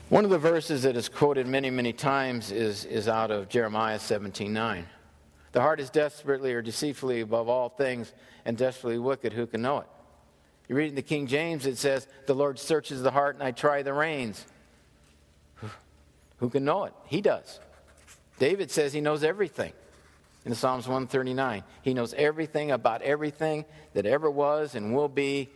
One 0.08 0.24
of 0.24 0.30
the 0.30 0.38
verses 0.38 0.82
that 0.82 0.96
is 0.96 1.08
quoted 1.08 1.46
many, 1.46 1.70
many 1.70 1.92
times 1.92 2.50
is, 2.50 2.84
is 2.84 3.06
out 3.06 3.30
of 3.30 3.48
Jeremiah 3.48 3.98
17 3.98 4.52
9. 4.52 4.86
The 5.52 5.60
heart 5.60 5.80
is 5.80 5.90
desperately 5.90 6.52
or 6.52 6.62
deceitfully 6.62 7.20
above 7.20 7.48
all 7.48 7.68
things 7.68 8.12
and 8.44 8.56
desperately 8.56 8.98
wicked. 8.98 9.32
Who 9.32 9.46
can 9.46 9.62
know 9.62 9.78
it? 9.78 9.86
You 10.68 10.76
read 10.76 10.88
in 10.88 10.94
the 10.94 11.02
King 11.02 11.26
James, 11.26 11.66
it 11.66 11.78
says, 11.78 12.06
The 12.26 12.34
Lord 12.34 12.58
searches 12.58 13.02
the 13.02 13.10
heart 13.10 13.34
and 13.36 13.42
I 13.44 13.50
try 13.50 13.82
the 13.82 13.92
reins. 13.92 14.46
Who 16.38 16.48
can 16.48 16.64
know 16.64 16.84
it? 16.84 16.94
He 17.06 17.20
does. 17.20 17.60
David 18.40 18.70
says 18.70 18.94
he 18.94 19.02
knows 19.02 19.22
everything 19.22 19.74
in 20.46 20.54
Psalms 20.54 20.88
139. 20.88 21.62
He 21.82 21.92
knows 21.92 22.14
everything 22.14 22.70
about 22.70 23.02
everything 23.02 23.66
that 23.92 24.06
ever 24.06 24.30
was 24.30 24.74
and 24.74 24.94
will 24.96 25.10
be 25.10 25.50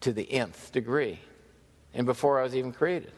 to 0.00 0.12
the 0.12 0.32
nth 0.32 0.70
degree 0.70 1.18
and 1.92 2.06
before 2.06 2.38
I 2.38 2.44
was 2.44 2.54
even 2.54 2.72
created. 2.72 3.10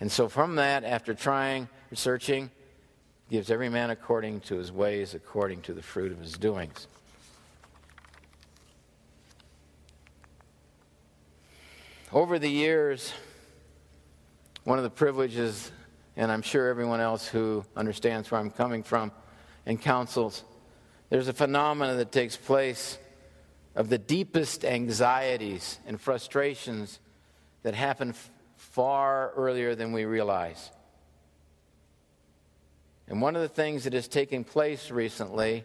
And 0.00 0.10
so, 0.10 0.26
from 0.30 0.56
that, 0.56 0.84
after 0.84 1.12
trying 1.12 1.68
researching, 1.90 2.50
gives 3.28 3.50
every 3.50 3.68
man 3.68 3.90
according 3.90 4.40
to 4.40 4.56
his 4.56 4.72
ways, 4.72 5.12
according 5.12 5.60
to 5.62 5.74
the 5.74 5.82
fruit 5.82 6.12
of 6.12 6.18
his 6.18 6.38
doings. 6.38 6.86
Over 12.10 12.38
the 12.38 12.48
years, 12.48 13.12
one 14.64 14.78
of 14.78 14.84
the 14.84 14.90
privileges, 14.90 15.70
and 16.16 16.30
I'm 16.30 16.42
sure 16.42 16.68
everyone 16.68 17.00
else 17.00 17.26
who 17.26 17.64
understands 17.76 18.30
where 18.30 18.40
I'm 18.40 18.50
coming 18.50 18.82
from 18.82 19.12
and 19.66 19.80
counsels, 19.80 20.44
there's 21.08 21.28
a 21.28 21.32
phenomenon 21.32 21.96
that 21.96 22.12
takes 22.12 22.36
place 22.36 22.98
of 23.74 23.88
the 23.88 23.98
deepest 23.98 24.64
anxieties 24.64 25.78
and 25.86 26.00
frustrations 26.00 27.00
that 27.62 27.74
happen 27.74 28.10
f- 28.10 28.30
far 28.56 29.32
earlier 29.36 29.74
than 29.74 29.92
we 29.92 30.04
realize. 30.04 30.70
And 33.08 33.20
one 33.20 33.34
of 33.34 33.42
the 33.42 33.48
things 33.48 33.84
that 33.84 33.94
is 33.94 34.06
taking 34.06 34.44
place 34.44 34.90
recently, 34.90 35.64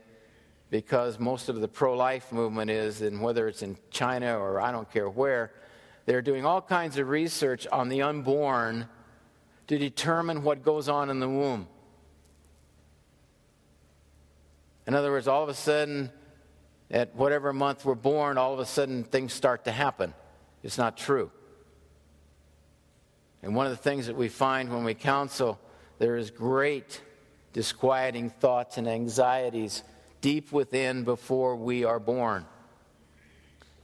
because 0.71 1.19
most 1.19 1.49
of 1.49 1.61
the 1.61 1.67
pro 1.67 1.95
life 1.95 2.31
movement 2.31 2.71
is, 2.71 3.01
and 3.01 3.21
whether 3.21 3.47
it's 3.47 3.61
in 3.61 3.77
China 3.91 4.39
or 4.39 4.59
I 4.59 4.71
don't 4.71 4.91
care 4.91 5.09
where, 5.09 5.51
they're 6.05 6.21
doing 6.21 6.45
all 6.45 6.61
kinds 6.61 6.97
of 6.97 7.09
research 7.09 7.67
on 7.71 7.89
the 7.89 8.01
unborn 8.01 8.87
to 9.67 9.77
determine 9.77 10.43
what 10.43 10.63
goes 10.63 10.87
on 10.87 11.09
in 11.09 11.19
the 11.19 11.29
womb. 11.29 11.67
In 14.87 14.93
other 14.93 15.11
words, 15.11 15.27
all 15.27 15.41
of 15.41 15.49
a 15.49 15.55
sudden, 15.55 16.11
at 16.91 17.15
whatever 17.15 17.51
month 17.51 17.85
we're 17.85 17.95
born, 17.95 18.37
all 18.37 18.53
of 18.53 18.59
a 18.59 18.65
sudden 18.65 19.03
things 19.03 19.33
start 19.33 19.65
to 19.65 19.71
happen. 19.71 20.13
It's 20.61 20.77
not 20.77 20.97
true. 20.97 21.31
And 23.41 23.55
one 23.55 23.65
of 23.65 23.71
the 23.71 23.77
things 23.77 24.07
that 24.07 24.15
we 24.15 24.29
find 24.29 24.71
when 24.71 24.83
we 24.83 24.93
counsel, 24.93 25.59
there 25.97 26.17
is 26.17 26.29
great 26.29 27.01
disquieting 27.53 28.29
thoughts 28.29 28.77
and 28.77 28.87
anxieties 28.87 29.81
deep 30.21 30.51
within 30.51 31.03
before 31.03 31.55
we 31.55 31.83
are 31.83 31.99
born. 31.99 32.45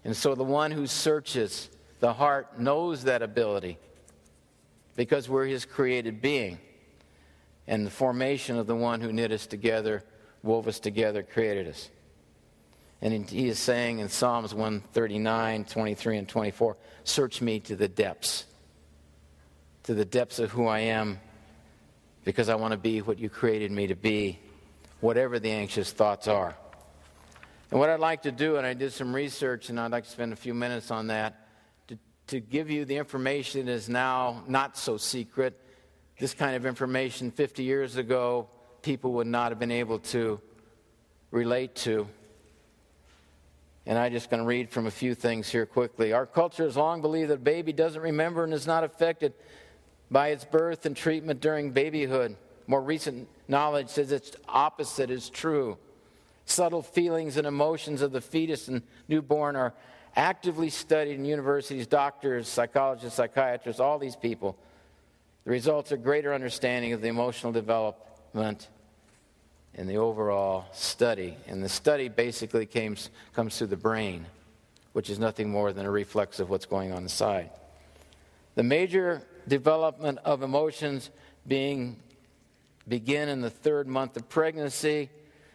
And 0.04 0.16
so 0.16 0.36
the 0.36 0.44
one 0.44 0.72
who 0.72 0.88
searches 0.88 1.70
the 2.02 2.14
heart 2.14 2.60
knows 2.60 3.04
that 3.04 3.22
ability 3.22 3.78
because 4.96 5.30
we're 5.30 5.46
his 5.46 5.66
created 5.66 6.20
being. 6.20 6.60
And 7.68 7.86
the 7.86 7.92
formation 7.92 8.58
of 8.58 8.68
the 8.68 8.76
one 8.76 9.02
who 9.02 9.14
knit 9.14 9.32
us 9.32 9.46
together, 9.46 10.04
wove 10.44 10.68
us 10.68 10.80
together, 10.80 11.22
created 11.24 11.68
us. 11.68 11.90
And 13.04 13.30
he 13.30 13.48
is 13.48 13.60
saying 13.60 14.00
in 14.00 14.10
Psalms 14.10 14.54
139, 14.54 15.66
23, 15.66 16.18
and 16.18 16.28
24 16.28 16.78
Search 17.04 17.40
me 17.40 17.60
to 17.62 17.76
the 17.76 17.88
depths, 17.88 18.46
to 19.84 19.94
the 19.94 20.06
depths 20.06 20.40
of 20.40 20.52
who 20.52 20.66
I 20.66 20.80
am, 20.80 21.20
because 22.26 22.50
I 22.50 22.56
want 22.56 22.72
to 22.72 22.78
be 22.78 23.02
what 23.02 23.20
you 23.20 23.30
created 23.30 23.72
me 23.72 23.88
to 23.88 23.96
be, 23.96 24.40
whatever 25.02 25.40
the 25.40 25.52
anxious 25.52 25.92
thoughts 25.92 26.28
are. 26.28 26.56
And 27.70 27.80
what 27.80 27.90
I'd 27.90 28.00
like 28.00 28.24
to 28.24 28.32
do, 28.32 28.58
and 28.58 28.66
I 28.66 28.74
did 28.74 28.92
some 28.92 29.16
research, 29.16 29.70
and 29.70 29.80
I'd 29.80 29.92
like 29.92 30.04
to 30.06 30.10
spend 30.10 30.34
a 30.34 30.36
few 30.36 30.54
minutes 30.54 30.92
on 30.92 31.08
that, 31.08 31.41
to, 32.32 32.40
give 32.40 32.70
you 32.70 32.86
the 32.86 32.98
information 32.98 33.68
is 33.68 33.90
now 33.90 34.44
not 34.48 34.78
so 34.78 34.98
secret. 34.98 35.60
This 36.18 36.34
kind 36.34 36.56
of 36.56 36.66
information 36.66 37.32
50 37.32 37.64
years 37.64 37.98
ago, 37.98 38.48
people 38.82 39.14
would 39.14 39.28
not 39.28 39.52
have 39.52 39.60
been 39.60 39.72
able 39.72 40.00
to 40.00 40.40
relate 41.32 41.76
to. 41.76 42.08
And 43.86 43.98
I'm 43.98 44.12
just 44.12 44.30
going 44.30 44.42
to 44.42 44.48
read 44.48 44.70
from 44.70 44.88
a 44.88 44.92
few 44.92 45.14
things 45.16 45.50
here 45.50 45.66
quickly. 45.66 46.14
Our 46.14 46.26
culture 46.26 46.64
has 46.64 46.78
long 46.78 47.02
believed 47.02 47.32
that 47.32 47.36
a 47.36 47.38
baby 47.38 47.74
doesn't 47.74 48.02
remember 48.02 48.44
and 48.44 48.54
is 48.54 48.68
not 48.68 48.84
affected 48.84 49.34
by 50.10 50.30
its 50.30 50.46
birth 50.46 50.86
and 50.86 50.96
treatment 50.96 51.42
during 51.42 51.72
babyhood. 51.72 52.38
More 52.68 52.82
recent 52.82 53.28
knowledge 53.48 53.90
says 53.90 54.12
its 54.12 54.32
opposite 54.48 55.10
is 55.10 55.30
true. 55.30 55.78
Subtle 56.46 56.82
feelings 56.82 57.38
and 57.38 57.48
emotions 57.48 58.02
of 58.02 58.12
the 58.12 58.22
fetus 58.22 58.68
and 58.68 58.84
newborn 59.08 59.56
are 59.56 59.74
actively 60.16 60.70
studied 60.70 61.16
in 61.16 61.26
universities, 61.26 61.88
doctors, 61.88 62.48
psychologists, 62.48 63.16
psychiatrists, 63.16 63.80
all 63.80 64.00
these 64.00 64.16
people. 64.16 64.58
The 65.46 65.52
results 65.52 65.92
are 65.92 65.98
greater 65.98 66.34
understanding 66.34 66.94
of 66.94 67.02
the 67.02 67.08
emotional 67.08 67.52
development 67.52 68.68
in 69.74 69.88
the 69.88 69.98
overall 69.98 70.66
study. 70.74 71.38
And 71.48 71.64
the 71.64 71.70
study 71.70 72.10
basically 72.10 72.66
came, 72.66 72.96
comes 73.34 73.58
through 73.58 73.68
the 73.68 73.78
brain, 73.78 74.26
which 74.94 75.10
is 75.10 75.18
nothing 75.18 75.50
more 75.50 75.74
than 75.74 75.86
a 75.86 75.92
reflex 75.92 76.40
of 76.40 76.50
what's 76.50 76.66
going 76.66 76.92
on 76.92 77.04
inside. 77.04 77.50
The 78.56 78.64
major 78.64 79.22
development 79.48 80.20
of 80.26 80.44
emotions 80.44 81.10
being 81.48 81.98
begin 82.88 83.30
in 83.30 83.42
the 83.42 83.50
third 83.50 83.88
month 83.88 84.18
of 84.18 84.28
pregnancy. 84.28 85.10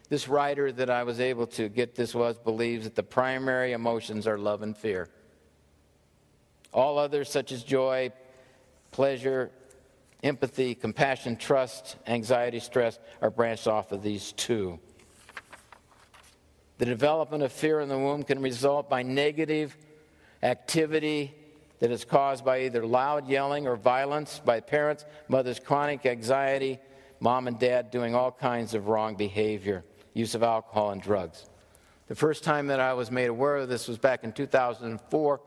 This 0.09 0.27
writer 0.27 0.71
that 0.71 0.89
I 0.89 1.03
was 1.03 1.19
able 1.19 1.47
to 1.47 1.67
get 1.67 1.95
this 1.95 2.15
was 2.15 2.37
believes 2.37 2.85
that 2.85 2.95
the 2.95 3.03
primary 3.03 3.73
emotions 3.73 4.25
are 4.25 4.37
love 4.37 4.61
and 4.61 4.75
fear. 4.75 5.09
All 6.73 6.97
others, 6.97 7.29
such 7.29 7.51
as 7.51 7.63
joy, 7.63 8.11
pleasure, 8.91 9.51
empathy, 10.23 10.75
compassion, 10.75 11.35
trust, 11.35 11.97
anxiety, 12.07 12.59
stress, 12.59 12.99
are 13.21 13.29
branched 13.29 13.67
off 13.67 13.91
of 13.91 14.01
these 14.01 14.31
two. 14.33 14.79
The 16.77 16.85
development 16.85 17.43
of 17.43 17.51
fear 17.51 17.79
in 17.79 17.89
the 17.89 17.97
womb 17.97 18.23
can 18.23 18.41
result 18.41 18.89
by 18.89 19.03
negative 19.03 19.75
activity 20.43 21.33
that 21.79 21.91
is 21.91 22.05
caused 22.05 22.45
by 22.45 22.61
either 22.61 22.85
loud 22.85 23.27
yelling 23.27 23.67
or 23.67 23.75
violence 23.75 24.41
by 24.43 24.59
parents, 24.59 25.05
mother's 25.27 25.59
chronic 25.59 26.05
anxiety, 26.05 26.79
mom 27.19 27.47
and 27.47 27.59
dad 27.59 27.91
doing 27.91 28.15
all 28.15 28.31
kinds 28.31 28.73
of 28.73 28.87
wrong 28.87 29.15
behavior, 29.15 29.83
use 30.17 30.33
of 30.35 30.43
alcohol 30.43 30.89
and 30.91 31.01
drugs. 31.01 31.45
The 32.07 32.15
first 32.15 32.43
time 32.43 32.67
that 32.67 32.79
I 32.79 32.93
was 32.93 33.11
made 33.11 33.29
aware 33.29 33.57
of 33.57 33.69
this 33.69 33.87
was 33.87 33.97
back 33.97 34.23
in 34.23 34.31
2004. 34.31 35.41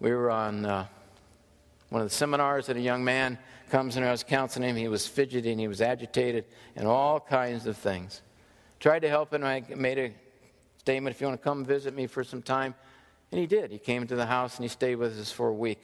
We 0.00 0.10
were 0.10 0.30
on 0.30 0.66
uh, 0.66 0.86
one 1.88 2.02
of 2.02 2.08
the 2.08 2.14
seminars, 2.14 2.68
and 2.68 2.78
a 2.78 2.82
young 2.82 3.04
man 3.04 3.38
comes 3.70 3.96
and 3.96 4.04
I 4.04 4.10
was 4.10 4.24
counseling 4.24 4.68
him. 4.68 4.76
He 4.76 4.88
was 4.88 5.06
fidgeting, 5.06 5.58
he 5.58 5.68
was 5.68 5.80
agitated, 5.80 6.44
and 6.76 6.86
all 6.86 7.20
kinds 7.20 7.66
of 7.66 7.76
things. 7.76 8.20
Tried 8.80 9.00
to 9.00 9.08
help 9.08 9.32
him. 9.32 9.44
I 9.44 9.62
made 9.74 9.98
a 9.98 10.12
statement 10.78 11.14
if 11.14 11.20
you 11.20 11.28
want 11.28 11.40
to 11.40 11.44
come 11.44 11.64
visit 11.64 11.94
me 11.94 12.06
for 12.06 12.24
some 12.24 12.42
time. 12.42 12.74
And 13.30 13.40
he 13.40 13.46
did. 13.46 13.70
He 13.70 13.78
came 13.78 14.06
to 14.08 14.16
the 14.16 14.26
house 14.26 14.56
and 14.56 14.64
he 14.64 14.68
stayed 14.68 14.96
with 14.96 15.18
us 15.18 15.30
for 15.30 15.48
a 15.48 15.54
week. 15.54 15.80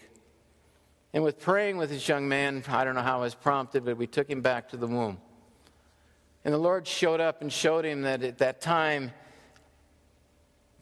And 1.12 1.22
with 1.22 1.38
praying 1.38 1.76
with 1.76 1.90
this 1.90 2.08
young 2.08 2.28
man, 2.28 2.64
I 2.68 2.84
don't 2.84 2.94
know 2.94 3.02
how 3.02 3.18
I 3.18 3.22
was 3.22 3.34
prompted, 3.34 3.84
but 3.84 3.96
we 3.96 4.06
took 4.06 4.28
him 4.28 4.40
back 4.40 4.70
to 4.70 4.76
the 4.76 4.86
womb. 4.86 5.18
And 6.46 6.54
the 6.54 6.58
Lord 6.58 6.86
showed 6.86 7.20
up 7.20 7.42
and 7.42 7.52
showed 7.52 7.84
him 7.84 8.02
that 8.02 8.22
at 8.22 8.38
that 8.38 8.60
time 8.60 9.10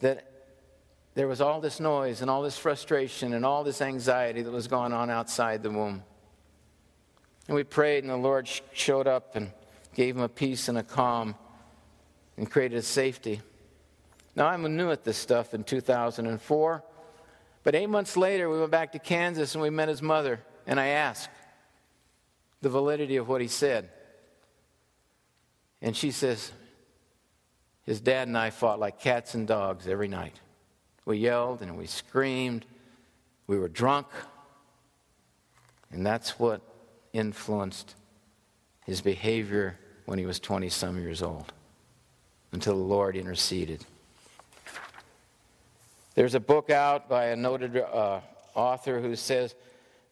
that 0.00 0.30
there 1.14 1.26
was 1.26 1.40
all 1.40 1.62
this 1.62 1.80
noise 1.80 2.20
and 2.20 2.30
all 2.30 2.42
this 2.42 2.58
frustration 2.58 3.32
and 3.32 3.46
all 3.46 3.64
this 3.64 3.80
anxiety 3.80 4.42
that 4.42 4.50
was 4.50 4.68
going 4.68 4.92
on 4.92 5.08
outside 5.08 5.62
the 5.62 5.70
womb. 5.70 6.02
And 7.48 7.54
we 7.56 7.64
prayed, 7.64 8.04
and 8.04 8.12
the 8.12 8.16
Lord 8.16 8.46
showed 8.74 9.06
up 9.06 9.36
and 9.36 9.52
gave 9.94 10.16
him 10.16 10.20
a 10.20 10.28
peace 10.28 10.68
and 10.68 10.76
a 10.76 10.82
calm 10.82 11.34
and 12.36 12.50
created 12.50 12.76
a 12.76 12.82
safety. 12.82 13.40
Now, 14.36 14.48
I'm 14.48 14.76
new 14.76 14.90
at 14.90 15.02
this 15.02 15.16
stuff 15.16 15.54
in 15.54 15.64
2004, 15.64 16.84
but 17.62 17.74
eight 17.74 17.88
months 17.88 18.18
later, 18.18 18.50
we 18.50 18.58
went 18.58 18.70
back 18.70 18.92
to 18.92 18.98
Kansas 18.98 19.54
and 19.54 19.62
we 19.62 19.70
met 19.70 19.88
his 19.88 20.02
mother, 20.02 20.40
and 20.66 20.78
I 20.78 20.88
asked 20.88 21.30
the 22.60 22.68
validity 22.68 23.16
of 23.16 23.28
what 23.28 23.40
he 23.40 23.48
said. 23.48 23.88
And 25.85 25.95
she 25.95 26.12
says, 26.12 26.51
his 27.85 28.01
dad 28.01 28.26
and 28.26 28.39
I 28.39 28.49
fought 28.49 28.80
like 28.80 28.99
cats 28.99 29.35
and 29.35 29.47
dogs 29.47 29.87
every 29.87 30.09
night. 30.09 30.41
We 31.05 31.18
yelled 31.18 31.61
and 31.61 31.76
we 31.76 31.87
screamed. 31.87 32.64
We 33.47 33.59
were 33.59 33.68
drunk. 33.68 34.07
And 35.93 36.05
that's 36.05 36.39
what 36.39 36.62
influenced 37.12 37.97
his 38.87 39.03
behavior 39.03 39.78
when 40.07 40.18
he 40.18 40.24
was 40.24 40.41
20 40.41 40.70
some 40.70 40.99
years 40.99 41.22
old 41.22 41.53
until 42.53 42.76
the 42.76 42.82
Lord 42.82 43.14
interceded. 43.14 43.85
There's 46.14 46.35
a 46.35 46.41
book 46.41 46.70
out 46.70 47.11
by 47.11 47.26
a 47.26 47.37
noted 47.37 47.76
uh, 47.76 48.20
author 48.55 49.01
who 49.01 49.16
says 49.16 49.55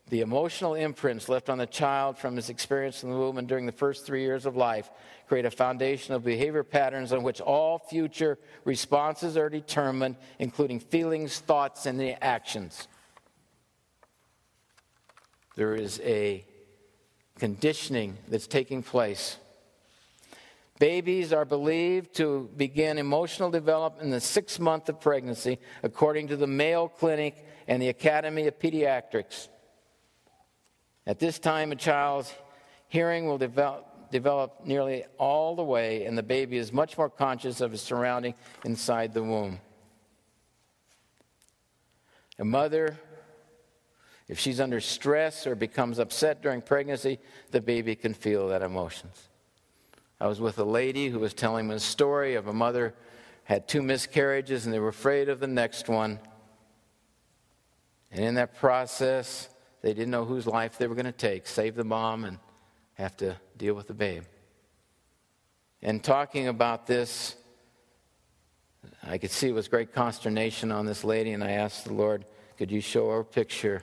the 0.08 0.20
emotional 0.20 0.74
imprints 0.74 1.28
left 1.28 1.48
on 1.48 1.58
the 1.58 1.66
child 1.66 2.18
from 2.18 2.36
his 2.36 2.50
experience 2.50 3.02
in 3.02 3.10
the 3.10 3.16
womb 3.16 3.38
and 3.38 3.48
during 3.48 3.66
the 3.66 3.72
first 3.72 4.04
three 4.04 4.22
years 4.22 4.44
of 4.44 4.56
life 4.56 4.90
create 5.26 5.46
a 5.46 5.50
foundation 5.50 6.14
of 6.14 6.24
behavior 6.24 6.62
patterns 6.62 7.12
on 7.12 7.22
which 7.22 7.40
all 7.40 7.78
future 7.78 8.38
responses 8.64 9.36
are 9.36 9.48
determined, 9.48 10.16
including 10.38 10.80
feelings, 10.80 11.38
thoughts, 11.38 11.86
and 11.86 11.98
the 11.98 12.22
actions. 12.22 12.88
There 15.56 15.74
is 15.74 16.00
a 16.04 16.44
conditioning 17.38 18.18
that's 18.28 18.46
taking 18.46 18.82
place 18.82 19.38
Babies 20.82 21.32
are 21.32 21.44
believed 21.44 22.12
to 22.16 22.50
begin 22.56 22.98
emotional 22.98 23.52
development 23.52 24.04
in 24.04 24.10
the 24.10 24.20
sixth 24.20 24.58
month 24.58 24.88
of 24.88 25.00
pregnancy, 25.00 25.60
according 25.84 26.26
to 26.26 26.36
the 26.36 26.48
Mayo 26.48 26.88
Clinic 26.88 27.46
and 27.68 27.80
the 27.80 27.88
Academy 27.88 28.48
of 28.48 28.58
Pediatrics. 28.58 29.46
At 31.06 31.18
this 31.18 31.38
time, 31.38 31.72
a 31.72 31.76
child's 31.76 32.32
hearing 32.88 33.26
will 33.26 33.38
develop, 33.38 34.10
develop 34.10 34.60
nearly 34.64 35.04
all 35.18 35.56
the 35.56 35.64
way, 35.64 36.04
and 36.04 36.16
the 36.16 36.22
baby 36.22 36.56
is 36.56 36.72
much 36.72 36.96
more 36.96 37.10
conscious 37.10 37.60
of 37.60 37.72
his 37.72 37.80
surrounding 37.80 38.34
inside 38.64 39.12
the 39.12 39.22
womb. 39.22 39.60
A 42.38 42.44
mother, 42.44 42.98
if 44.28 44.38
she's 44.38 44.60
under 44.60 44.80
stress 44.80 45.46
or 45.46 45.54
becomes 45.54 45.98
upset 45.98 46.42
during 46.42 46.62
pregnancy, 46.62 47.18
the 47.50 47.60
baby 47.60 47.94
can 47.94 48.14
feel 48.14 48.48
that 48.48 48.62
emotions. 48.62 49.28
I 50.20 50.28
was 50.28 50.40
with 50.40 50.58
a 50.58 50.64
lady 50.64 51.08
who 51.08 51.18
was 51.18 51.34
telling 51.34 51.66
me 51.66 51.74
a 51.74 51.80
story 51.80 52.36
of 52.36 52.46
a 52.46 52.52
mother 52.52 52.94
had 53.44 53.66
two 53.66 53.82
miscarriages 53.82 54.64
and 54.64 54.72
they 54.72 54.78
were 54.78 54.88
afraid 54.88 55.28
of 55.28 55.40
the 55.40 55.48
next 55.48 55.88
one. 55.88 56.20
And 58.12 58.24
in 58.24 58.34
that 58.34 58.54
process, 58.54 59.48
they 59.82 59.92
didn't 59.92 60.10
know 60.10 60.24
whose 60.24 60.46
life 60.46 60.78
they 60.78 60.86
were 60.86 60.94
going 60.94 61.06
to 61.06 61.12
take 61.12 61.46
save 61.46 61.74
the 61.74 61.84
mom 61.84 62.24
and 62.24 62.38
have 62.94 63.16
to 63.18 63.36
deal 63.56 63.74
with 63.74 63.88
the 63.88 63.94
babe. 63.94 64.24
And 65.82 66.02
talking 66.02 66.48
about 66.48 66.86
this, 66.86 67.36
I 69.02 69.18
could 69.18 69.30
see 69.30 69.48
it 69.48 69.54
was 69.54 69.68
great 69.68 69.92
consternation 69.92 70.72
on 70.72 70.86
this 70.86 71.04
lady, 71.04 71.32
and 71.32 71.42
I 71.42 71.52
asked 71.52 71.84
the 71.84 71.92
Lord, 71.92 72.24
Could 72.56 72.70
you 72.70 72.80
show 72.80 73.10
her 73.10 73.20
a 73.20 73.24
picture 73.24 73.82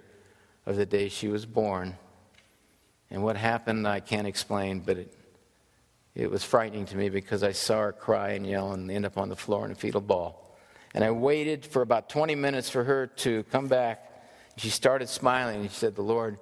of 0.66 0.76
the 0.76 0.86
day 0.86 1.10
she 1.10 1.28
was 1.28 1.46
born? 1.46 1.98
And 3.12 3.24
what 3.24 3.38
happened, 3.38 3.88
I 3.88 4.00
can't 4.00 4.28
explain, 4.28 4.80
but 4.80 4.98
it 4.98 5.14
it 6.16 6.30
was 6.30 6.44
frightening 6.44 6.86
to 6.88 6.98
me 6.98 7.08
because 7.08 7.44
I 7.44 7.54
saw 7.54 7.80
her 7.80 7.92
cry 7.94 8.32
and 8.32 8.46
yell 8.46 8.74
and 8.74 8.92
end 8.92 9.06
up 9.06 9.18
on 9.18 9.30
the 9.30 9.38
floor 9.38 9.66
in 9.66 9.72
a 9.72 9.76
fetal 9.76 10.02
ball. 10.02 10.58
And 10.94 11.04
I 11.04 11.12
waited 11.12 11.66
for 11.66 11.82
about 11.82 12.10
20 12.10 12.36
minutes 12.36 12.70
for 12.70 12.84
her 12.84 13.08
to 13.08 13.44
come 13.44 13.68
back. 13.68 14.09
She 14.60 14.70
started 14.70 15.08
smiling 15.08 15.62
and 15.62 15.70
she 15.70 15.76
said, 15.76 15.96
The 15.96 16.02
Lord 16.02 16.38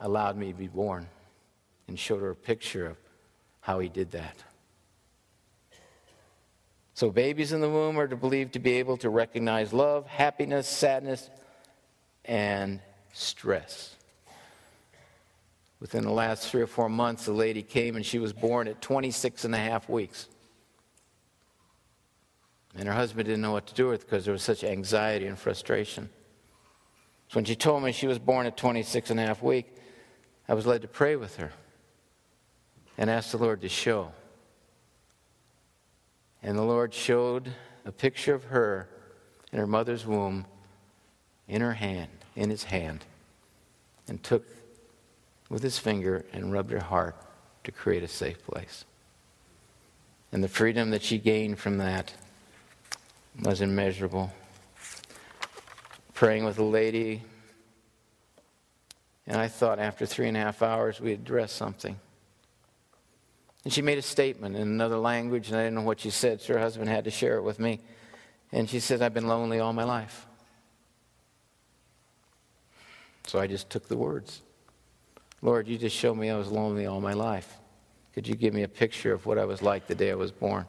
allowed 0.00 0.36
me 0.38 0.50
to 0.50 0.58
be 0.58 0.66
born 0.66 1.06
and 1.88 1.98
showed 1.98 2.22
her 2.22 2.30
a 2.30 2.36
picture 2.36 2.86
of 2.86 2.96
how 3.60 3.80
he 3.80 3.90
did 3.90 4.12
that. 4.12 4.42
So, 6.94 7.10
babies 7.10 7.52
in 7.52 7.60
the 7.60 7.68
womb 7.68 7.98
are 7.98 8.06
believed 8.06 8.54
to 8.54 8.58
be 8.58 8.74
able 8.74 8.96
to 8.98 9.10
recognize 9.10 9.74
love, 9.74 10.06
happiness, 10.06 10.66
sadness, 10.66 11.28
and 12.24 12.80
stress. 13.12 13.94
Within 15.78 16.04
the 16.04 16.12
last 16.12 16.48
three 16.48 16.62
or 16.62 16.66
four 16.66 16.88
months, 16.88 17.26
the 17.26 17.32
lady 17.32 17.62
came 17.62 17.96
and 17.96 18.06
she 18.06 18.18
was 18.18 18.32
born 18.32 18.68
at 18.68 18.80
26 18.80 19.44
and 19.44 19.54
a 19.54 19.58
half 19.58 19.90
weeks. 19.90 20.28
And 22.74 22.88
her 22.88 22.94
husband 22.94 23.26
didn't 23.26 23.42
know 23.42 23.52
what 23.52 23.66
to 23.66 23.74
do 23.74 23.88
with 23.88 24.00
it 24.00 24.06
because 24.06 24.24
there 24.24 24.32
was 24.32 24.42
such 24.42 24.64
anxiety 24.64 25.26
and 25.26 25.38
frustration. 25.38 26.08
So 27.28 27.36
when 27.36 27.44
she 27.44 27.56
told 27.56 27.82
me 27.82 27.92
she 27.92 28.06
was 28.06 28.18
born 28.18 28.46
at 28.46 28.56
26 28.56 29.10
and 29.10 29.18
a 29.18 29.26
half 29.26 29.42
week, 29.42 29.66
I 30.48 30.54
was 30.54 30.66
led 30.66 30.82
to 30.82 30.88
pray 30.88 31.16
with 31.16 31.36
her 31.36 31.52
and 32.96 33.10
ask 33.10 33.30
the 33.30 33.38
Lord 33.38 33.60
to 33.62 33.68
show. 33.68 34.12
And 36.42 36.56
the 36.56 36.62
Lord 36.62 36.94
showed 36.94 37.52
a 37.84 37.92
picture 37.92 38.34
of 38.34 38.44
her 38.44 38.88
in 39.52 39.58
her 39.58 39.66
mother's 39.66 40.06
womb 40.06 40.46
in 41.48 41.60
her 41.60 41.74
hand, 41.74 42.10
in 42.34 42.50
his 42.50 42.64
hand, 42.64 43.04
and 44.08 44.22
took 44.22 44.44
with 45.48 45.62
his 45.62 45.78
finger 45.78 46.24
and 46.32 46.52
rubbed 46.52 46.72
her 46.72 46.80
heart 46.80 47.16
to 47.64 47.72
create 47.72 48.02
a 48.02 48.08
safe 48.08 48.44
place. 48.44 48.84
And 50.32 50.42
the 50.42 50.48
freedom 50.48 50.90
that 50.90 51.02
she 51.02 51.18
gained 51.18 51.58
from 51.58 51.78
that 51.78 52.12
was 53.42 53.60
immeasurable. 53.60 54.32
Praying 56.16 56.44
with 56.46 56.58
a 56.58 56.64
lady, 56.64 57.20
and 59.26 59.36
I 59.36 59.48
thought 59.48 59.78
after 59.78 60.06
three 60.06 60.28
and 60.28 60.36
a 60.36 60.40
half 60.40 60.62
hours 60.62 60.98
we'd 60.98 61.12
address 61.12 61.52
something. 61.52 61.94
And 63.64 63.70
she 63.70 63.82
made 63.82 63.98
a 63.98 64.02
statement 64.02 64.56
in 64.56 64.62
another 64.62 64.96
language, 64.96 65.48
and 65.48 65.58
I 65.58 65.64
didn't 65.64 65.74
know 65.74 65.82
what 65.82 66.00
she 66.00 66.08
said, 66.08 66.40
so 66.40 66.54
her 66.54 66.58
husband 66.58 66.88
had 66.88 67.04
to 67.04 67.10
share 67.10 67.36
it 67.36 67.42
with 67.42 67.58
me. 67.58 67.80
And 68.50 68.66
she 68.66 68.80
said, 68.80 69.02
I've 69.02 69.12
been 69.12 69.28
lonely 69.28 69.60
all 69.60 69.74
my 69.74 69.84
life. 69.84 70.26
So 73.26 73.38
I 73.38 73.46
just 73.46 73.68
took 73.68 73.86
the 73.86 73.98
words. 73.98 74.40
Lord, 75.42 75.68
you 75.68 75.76
just 75.76 75.94
showed 75.94 76.16
me 76.16 76.30
I 76.30 76.38
was 76.38 76.50
lonely 76.50 76.86
all 76.86 77.02
my 77.02 77.12
life. 77.12 77.58
Could 78.14 78.26
you 78.26 78.36
give 78.36 78.54
me 78.54 78.62
a 78.62 78.68
picture 78.68 79.12
of 79.12 79.26
what 79.26 79.36
I 79.36 79.44
was 79.44 79.60
like 79.60 79.86
the 79.86 79.94
day 79.94 80.12
I 80.12 80.14
was 80.14 80.32
born? 80.32 80.64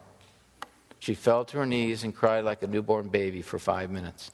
She 1.00 1.14
fell 1.14 1.46
to 1.46 1.60
her 1.60 1.66
knees 1.66 2.04
and 2.04 2.14
cried 2.14 2.44
like 2.44 2.64
a 2.64 2.68
newborn 2.68 3.08
baby 3.08 3.42
for 3.42 3.60
five 3.60 3.90
minutes. 3.90 4.32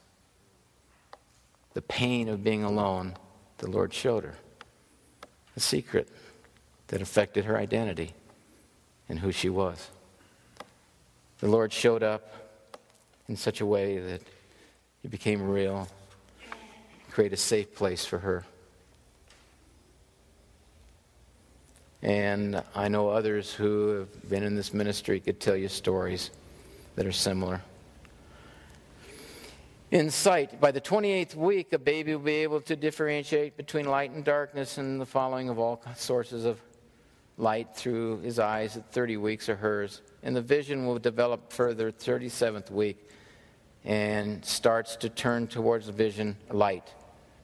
The 1.74 1.82
pain 1.82 2.30
of 2.30 2.44
being 2.44 2.64
alone, 2.64 3.16
the 3.58 3.70
Lord 3.70 3.94
showed 3.94 4.24
her. 4.24 4.36
A 5.56 5.60
secret 5.60 6.10
that 6.88 7.02
affected 7.02 7.46
her 7.46 7.58
identity 7.58 8.14
and 9.10 9.20
who 9.20 9.32
she 9.32 9.50
was. 9.50 9.90
The 11.40 11.48
Lord 11.48 11.74
showed 11.74 12.04
up 12.04 12.32
in 13.28 13.36
such 13.36 13.62
a 13.62 13.66
way 13.66 14.00
that 14.00 14.22
He 15.02 15.08
became 15.08 15.42
real, 15.42 15.88
create 17.12 17.34
a 17.34 17.38
safe 17.38 17.76
place 17.76 18.06
for 18.06 18.20
her. 18.20 18.46
And 22.02 22.62
I 22.76 22.90
know 22.90 23.10
others 23.10 23.54
who 23.54 24.00
have 24.00 24.30
been 24.30 24.44
in 24.44 24.56
this 24.56 24.74
ministry 24.74 25.20
could 25.20 25.40
tell 25.40 25.56
you 25.56 25.70
stories 25.70 26.32
that 26.96 27.06
are 27.06 27.14
similar. 27.14 27.62
In 29.94 30.10
sight, 30.10 30.60
by 30.60 30.72
the 30.72 30.82
28th 30.82 31.36
week, 31.36 31.72
a 31.72 31.78
baby 31.78 32.16
will 32.16 32.24
be 32.24 32.38
able 32.38 32.60
to 32.62 32.76
differentiate 32.76 33.56
between 33.56 33.86
light 33.86 34.10
and 34.10 34.26
darkness 34.26 34.80
and 34.80 35.00
the 35.00 35.06
following 35.06 35.50
of 35.50 35.60
all 35.60 35.84
sources 35.96 36.46
of 36.46 36.60
light 37.38 37.76
through 37.76 38.22
his 38.22 38.40
eyes 38.40 38.76
at 38.76 38.92
30 38.92 39.18
weeks 39.18 39.50
or 39.50 39.56
hers. 39.56 40.02
And 40.24 40.36
the 40.36 40.42
vision 40.42 40.88
will 40.88 40.98
develop 40.98 41.54
further 41.54 41.92
37th 41.92 42.72
week 42.72 43.08
and 43.86 44.44
starts 44.44 44.96
to 44.96 45.10
turn 45.10 45.46
towards 45.46 45.88
vision 45.90 46.38
light, 46.50 46.92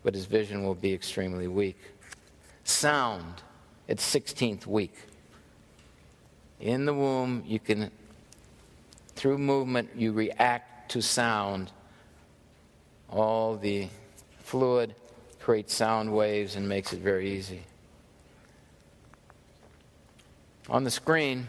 but 0.01 0.15
his 0.15 0.25
vision 0.25 0.63
will 0.63 0.73
be 0.73 0.91
extremely 0.91 1.47
weak. 1.47 1.77
Sound 2.63 3.43
at 3.87 3.97
16th 3.97 4.65
week. 4.65 4.95
In 6.59 6.87
the 6.87 6.95
womb, 6.95 7.43
you 7.45 7.59
can, 7.59 7.91
through 9.13 9.37
movement, 9.37 9.91
you 9.95 10.13
react 10.13 10.89
to 10.93 11.01
sound. 11.03 11.71
All 13.11 13.55
the 13.55 13.87
fluid 14.39 14.95
creates 15.39 15.73
sound 15.73 16.13
waves 16.13 16.55
and 16.55 16.67
makes 16.67 16.93
it 16.93 16.99
very 16.99 17.31
easy. 17.31 17.63
on 20.69 20.83
the 20.83 20.91
screen. 20.91 21.47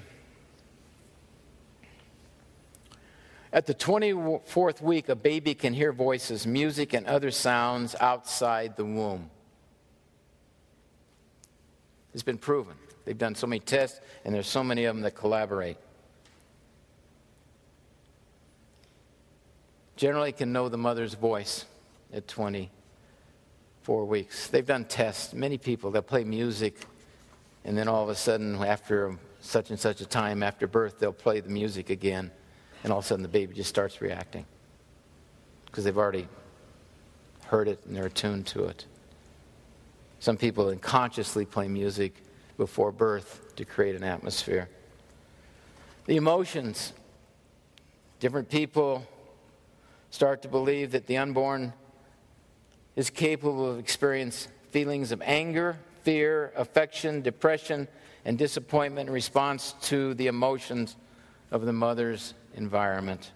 At 3.52 3.66
the 3.66 3.74
24th 3.74 4.80
week, 4.80 5.08
a 5.08 5.16
baby 5.16 5.54
can 5.54 5.74
hear 5.74 5.92
voices, 5.92 6.46
music, 6.46 6.92
and 6.92 7.06
other 7.06 7.30
sounds 7.30 7.96
outside 8.00 8.76
the 8.76 8.84
womb. 8.84 9.28
It's 12.14 12.22
been 12.22 12.38
proven. 12.38 12.74
They've 13.04 13.18
done 13.18 13.34
so 13.34 13.46
many 13.46 13.60
tests, 13.60 14.00
and 14.24 14.34
there's 14.34 14.46
so 14.46 14.62
many 14.62 14.84
of 14.84 14.94
them 14.94 15.02
that 15.02 15.12
collaborate. 15.12 15.76
Generally, 20.00 20.32
can 20.32 20.50
know 20.50 20.70
the 20.70 20.78
mother's 20.78 21.12
voice 21.12 21.66
at 22.10 22.26
24 22.26 24.06
weeks. 24.06 24.46
They've 24.46 24.64
done 24.64 24.86
tests. 24.86 25.34
Many 25.34 25.58
people, 25.58 25.90
they'll 25.90 26.00
play 26.00 26.24
music 26.24 26.86
and 27.66 27.76
then 27.76 27.86
all 27.86 28.02
of 28.02 28.08
a 28.08 28.14
sudden, 28.14 28.56
after 28.56 29.18
such 29.42 29.68
and 29.68 29.78
such 29.78 30.00
a 30.00 30.06
time 30.06 30.42
after 30.42 30.66
birth, 30.66 30.98
they'll 30.98 31.12
play 31.12 31.40
the 31.40 31.50
music 31.50 31.90
again, 31.90 32.30
and 32.82 32.90
all 32.90 33.00
of 33.00 33.04
a 33.04 33.08
sudden 33.08 33.22
the 33.22 33.28
baby 33.28 33.54
just 33.54 33.68
starts 33.68 34.00
reacting 34.00 34.46
because 35.66 35.84
they've 35.84 35.98
already 35.98 36.26
heard 37.48 37.68
it 37.68 37.78
and 37.84 37.94
they're 37.94 38.06
attuned 38.06 38.46
to 38.46 38.64
it. 38.64 38.86
Some 40.18 40.38
people 40.38 40.68
unconsciously 40.68 41.44
play 41.44 41.68
music 41.68 42.14
before 42.56 42.90
birth 42.90 43.54
to 43.56 43.66
create 43.66 43.96
an 43.96 44.04
atmosphere. 44.04 44.70
The 46.06 46.16
emotions. 46.16 46.94
Different 48.20 48.48
people 48.48 49.06
start 50.10 50.42
to 50.42 50.48
believe 50.48 50.92
that 50.92 51.06
the 51.06 51.16
unborn 51.16 51.72
is 52.96 53.10
capable 53.10 53.70
of 53.70 53.78
experiencing 53.78 54.52
feelings 54.70 55.10
of 55.12 55.22
anger, 55.22 55.76
fear, 56.02 56.52
affection, 56.56 57.22
depression, 57.22 57.88
and 58.24 58.38
disappointment 58.38 59.08
in 59.08 59.12
response 59.14 59.74
to 59.82 60.14
the 60.14 60.26
emotions 60.26 60.96
of 61.50 61.64
the 61.64 61.72
mother's 61.72 62.34
environment. 62.54 63.32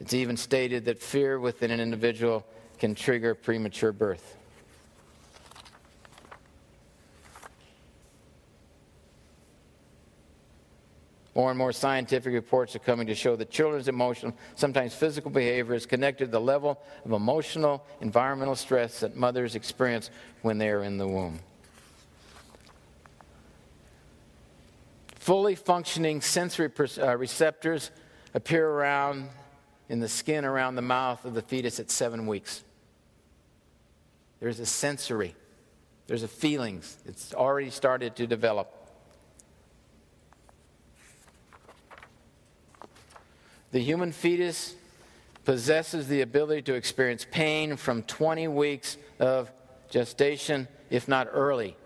It's 0.00 0.14
even 0.14 0.36
stated 0.36 0.84
that 0.86 1.00
fear 1.00 1.38
within 1.38 1.70
an 1.70 1.80
individual 1.80 2.46
can 2.78 2.94
trigger 2.94 3.34
premature 3.34 3.92
birth. 3.92 4.36
More 11.34 11.50
and 11.50 11.58
more 11.58 11.72
scientific 11.72 12.32
reports 12.32 12.76
are 12.76 12.80
coming 12.80 13.08
to 13.08 13.14
show 13.14 13.34
that 13.34 13.50
children's 13.50 13.88
emotional, 13.88 14.34
sometimes 14.54 14.94
physical 14.94 15.30
behavior 15.30 15.74
is 15.74 15.84
connected 15.84 16.26
to 16.26 16.30
the 16.30 16.40
level 16.40 16.80
of 17.04 17.10
emotional, 17.10 17.84
environmental 18.00 18.54
stress 18.54 19.00
that 19.00 19.16
mothers 19.16 19.56
experience 19.56 20.10
when 20.42 20.58
they 20.58 20.68
are 20.68 20.84
in 20.84 20.96
the 20.96 21.08
womb. 21.08 21.40
Fully 25.16 25.54
functioning 25.54 26.20
sensory 26.20 26.70
uh, 26.98 27.16
receptors 27.16 27.90
appear 28.34 28.68
around 28.68 29.28
in 29.88 29.98
the 29.98 30.08
skin 30.08 30.44
around 30.44 30.76
the 30.76 30.82
mouth 30.82 31.24
of 31.24 31.34
the 31.34 31.42
fetus 31.42 31.80
at 31.80 31.90
seven 31.90 32.26
weeks. 32.26 32.62
There's 34.38 34.60
a 34.60 34.66
sensory, 34.66 35.34
there's 36.06 36.22
a 36.22 36.28
feelings. 36.28 36.98
It's 37.06 37.34
already 37.34 37.70
started 37.70 38.14
to 38.16 38.26
develop. 38.26 38.83
The 43.74 43.80
human 43.80 44.12
fetus 44.12 44.76
possesses 45.44 46.06
the 46.06 46.20
ability 46.20 46.62
to 46.62 46.74
experience 46.74 47.26
pain 47.28 47.74
from 47.76 48.04
20 48.04 48.46
weeks 48.46 48.96
of 49.18 49.50
gestation, 49.90 50.68
if 50.90 51.08
not 51.08 51.26
early. 51.32 51.76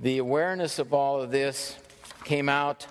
The 0.00 0.16
awareness 0.16 0.78
of 0.78 0.94
all 0.94 1.20
of 1.20 1.30
this 1.30 1.76
came 2.24 2.48
out 2.48 2.86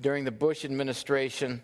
during 0.00 0.22
the 0.22 0.30
Bush 0.30 0.64
administration, 0.64 1.60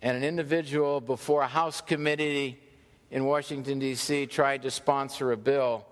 and 0.00 0.16
an 0.16 0.22
individual 0.22 1.00
before 1.00 1.42
a 1.42 1.48
House 1.48 1.80
committee 1.80 2.60
in 3.10 3.24
Washington, 3.24 3.80
D.C., 3.80 4.26
tried 4.26 4.62
to 4.62 4.70
sponsor 4.70 5.32
a 5.32 5.36
bill 5.36 5.84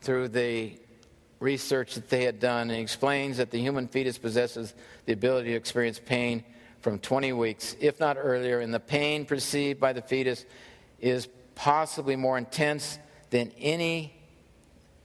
through 0.00 0.28
the 0.28 0.78
research 1.40 1.94
that 1.94 2.08
they 2.08 2.24
had 2.24 2.40
done 2.40 2.70
and 2.70 2.80
explains 2.80 3.36
that 3.36 3.50
the 3.50 3.58
human 3.58 3.88
fetus 3.88 4.18
possesses 4.18 4.74
the 5.06 5.12
ability 5.12 5.50
to 5.50 5.56
experience 5.56 6.00
pain 6.04 6.44
from 6.80 6.98
20 6.98 7.32
weeks, 7.32 7.76
if 7.80 8.00
not 8.00 8.16
earlier, 8.18 8.60
and 8.60 8.72
the 8.72 8.80
pain 8.80 9.24
perceived 9.24 9.80
by 9.80 9.92
the 9.92 10.02
fetus 10.02 10.44
is 11.00 11.28
possibly 11.54 12.16
more 12.16 12.38
intense 12.38 12.98
than 13.30 13.52
any, 13.58 14.14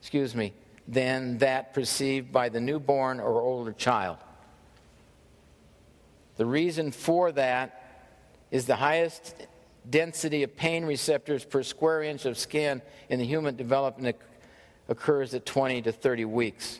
excuse 0.01 0.36
me, 0.36 0.53
than 0.88 1.38
that 1.39 1.73
perceived 1.73 2.31
by 2.31 2.49
the 2.49 2.59
newborn 2.59 3.19
or 3.19 3.41
older 3.41 3.73
child. 3.73 4.17
The 6.38 6.45
reason 6.45 6.91
for 6.91 7.31
that 7.34 7.79
is 8.51 8.65
the 8.65 8.75
highest 8.75 9.36
density 9.89 10.43
of 10.43 10.55
pain 10.55 10.86
receptors 10.86 11.43
per 11.43 11.63
square 11.63 12.03
inch 12.03 12.25
of 12.25 12.38
skin 12.38 12.81
in 13.09 13.19
the 13.19 13.25
human 13.25 13.55
development 13.55 14.17
occurs 14.88 15.34
at 15.34 15.45
20 15.45 15.84
to 15.84 15.91
30 15.91 16.25
weeks. 16.25 16.79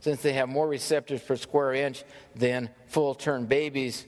Since 0.00 0.22
they 0.22 0.32
have 0.32 0.48
more 0.48 0.66
receptors 0.66 1.20
per 1.20 1.36
square 1.36 1.74
inch 1.74 2.04
than 2.34 2.70
full 2.86 3.14
term 3.14 3.46
babies, 3.46 4.04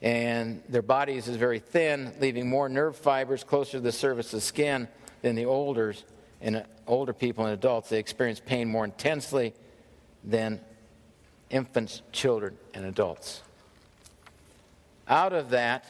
and 0.00 0.62
their 0.68 0.82
bodies 0.82 1.28
is 1.28 1.36
very 1.36 1.60
thin, 1.60 2.12
leaving 2.20 2.48
more 2.48 2.68
nerve 2.68 2.96
fibers 2.96 3.44
closer 3.44 3.72
to 3.72 3.80
the 3.80 3.92
surface 3.92 4.34
of 4.34 4.42
skin 4.42 4.88
than 5.22 5.36
the 5.36 5.44
olders 5.44 6.04
and 6.40 6.56
uh, 6.56 6.62
older 6.86 7.12
people 7.12 7.44
and 7.44 7.54
adults. 7.54 7.88
They 7.88 7.98
experience 7.98 8.40
pain 8.44 8.68
more 8.68 8.84
intensely 8.84 9.54
than 10.24 10.60
infants, 11.50 12.02
children, 12.10 12.58
and 12.74 12.84
adults. 12.84 13.42
Out 15.08 15.32
of 15.32 15.50
that, 15.50 15.84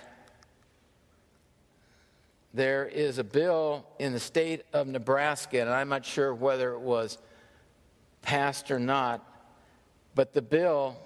there 2.54 2.86
is 2.86 3.18
a 3.18 3.24
bill 3.24 3.86
in 3.98 4.12
the 4.12 4.20
state 4.20 4.62
of 4.72 4.86
Nebraska, 4.86 5.60
and 5.60 5.70
I'm 5.70 5.88
not 5.88 6.04
sure 6.04 6.34
whether 6.34 6.72
it 6.72 6.80
was 6.80 7.18
passed 8.20 8.70
or 8.70 8.78
not, 8.78 9.26
but 10.14 10.34
the 10.34 10.42
bill 10.42 10.96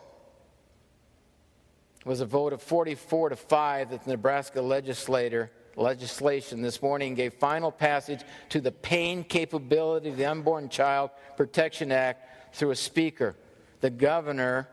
was 2.05 2.21
a 2.21 2.27
vote 2.27 2.53
of 2.53 2.63
44 2.63 3.31
to 3.31 3.37
5 3.37 3.91
that 3.91 4.05
the 4.05 4.11
Nebraska 4.11 4.61
legislator 4.61 5.51
legislation 5.77 6.63
this 6.63 6.81
morning 6.81 7.15
gave 7.15 7.35
final 7.35 7.71
passage 7.71 8.21
to 8.49 8.61
the 8.61 8.73
pain 8.73 9.23
capability 9.23 10.09
of 10.09 10.17
the 10.17 10.25
Unborn 10.25 10.69
Child 10.69 11.11
Protection 11.37 11.93
Act 11.93 12.55
through 12.55 12.71
a 12.71 12.77
speaker. 12.77 13.37
The 13.81 13.91
governor 13.91 14.69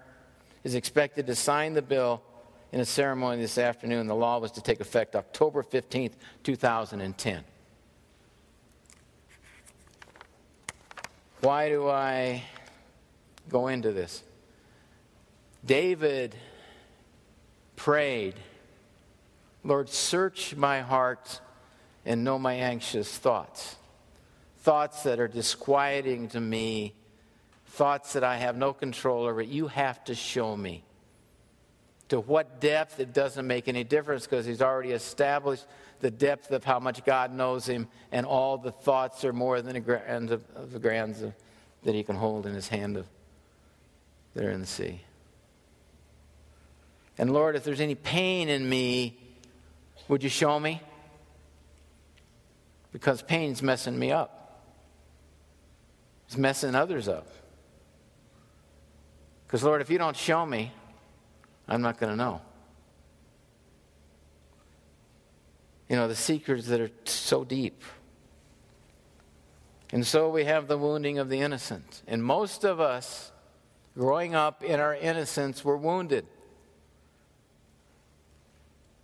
is 0.64 0.76
expected 0.76 1.28
to 1.28 1.36
sign 1.36 1.74
the 1.74 1.82
bill 1.82 2.22
in 2.74 2.80
a 2.80 2.86
ceremony 2.86 3.40
this 3.40 3.60
afternoon. 3.60 4.08
The 4.08 4.16
law 4.16 4.40
was 4.40 4.52
to 4.54 4.62
take 4.62 4.80
effect 4.80 5.16
October 5.16 5.62
15th, 5.62 6.14
2010. 6.42 7.44
Why 11.42 11.70
do 11.70 11.88
I 11.88 12.44
go 13.48 13.68
into 13.68 13.92
this? 13.92 14.24
David 15.64 16.36
prayed, 17.76 18.34
Lord, 19.64 19.88
search 19.88 20.56
my 20.56 20.82
heart 20.82 21.42
and 22.06 22.24
know 22.24 22.40
my 22.40 22.56
anxious 22.56 23.16
thoughts. 23.16 23.76
Thoughts 24.62 25.04
that 25.04 25.20
are 25.20 25.28
disquieting 25.28 26.28
to 26.30 26.42
me, 26.42 26.96
thoughts 27.68 28.14
that 28.14 28.24
I 28.24 28.38
have 28.38 28.58
no 28.58 28.74
control 28.74 29.26
over. 29.26 29.44
You 29.44 29.68
have 29.68 30.04
to 30.06 30.16
show 30.16 30.58
me. 30.58 30.84
To 32.14 32.20
what 32.20 32.62
depth, 32.62 33.00
it 33.00 33.12
doesn't 33.12 33.48
make 33.48 33.68
any 33.68 33.84
difference 33.84 34.28
because 34.28 34.46
he's 34.46 34.62
already 34.62 34.92
established 34.92 35.66
the 36.00 36.12
depth 36.12 36.52
of 36.52 36.64
how 36.64 36.78
much 36.80 37.04
God 37.04 37.34
knows 37.34 37.66
him, 37.66 37.88
and 38.12 38.24
all 38.24 38.56
the 38.56 38.72
thoughts 38.72 39.26
are 39.26 39.34
more 39.34 39.64
than 39.64 39.76
a 39.76 39.80
grand 39.80 40.30
of, 40.30 40.44
of 40.56 40.72
the 40.72 40.78
grands 40.78 41.24
of, 41.24 41.34
that 41.82 41.96
he 41.96 42.04
can 42.04 42.16
hold 42.16 42.46
in 42.46 42.54
his 42.54 42.68
hand 42.68 42.98
of, 42.98 43.08
there 44.36 44.52
in 44.52 44.62
the 44.62 44.68
sea. 44.68 45.02
And 47.18 47.34
Lord, 47.34 47.56
if 47.56 47.64
there's 47.64 47.82
any 47.82 47.96
pain 47.96 48.48
in 48.48 48.70
me, 48.70 49.18
would 50.08 50.22
you 50.22 50.30
show 50.30 50.60
me? 50.60 50.84
Because 52.92 53.24
pain's 53.24 53.64
messing 53.64 53.98
me 53.98 54.12
up. 54.12 54.62
It's 56.28 56.38
messing 56.38 56.76
others 56.76 57.08
up. 57.08 57.26
Because, 59.48 59.64
Lord, 59.64 59.82
if 59.82 59.90
you 59.90 59.98
don't 59.98 60.16
show 60.16 60.46
me, 60.46 60.72
I'm 61.68 61.82
not 61.82 62.00
going 62.00 62.12
to 62.12 62.18
know. 62.18 62.42
You 65.90 65.96
know, 65.96 66.08
the 66.08 66.16
secrets 66.16 66.68
that 66.68 66.82
are 66.82 66.92
so 67.06 67.44
deep. 67.44 67.82
And 69.92 70.06
so 70.06 70.30
we 70.30 70.46
have 70.46 70.68
the 70.68 70.78
wounding 70.78 71.20
of 71.20 71.30
the 71.30 71.42
innocent. 71.42 72.02
And 72.08 72.24
most 72.24 72.64
of 72.64 72.80
us, 72.80 73.32
growing 73.96 74.34
up 74.34 74.64
in 74.64 74.80
our 74.80 74.96
innocence, 74.96 75.64
were 75.64 75.78
wounded. 75.78 76.26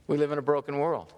We 0.07 0.17
live 0.17 0.31
in 0.31 0.39
a 0.39 0.41
broken 0.41 0.79
world. 0.79 1.13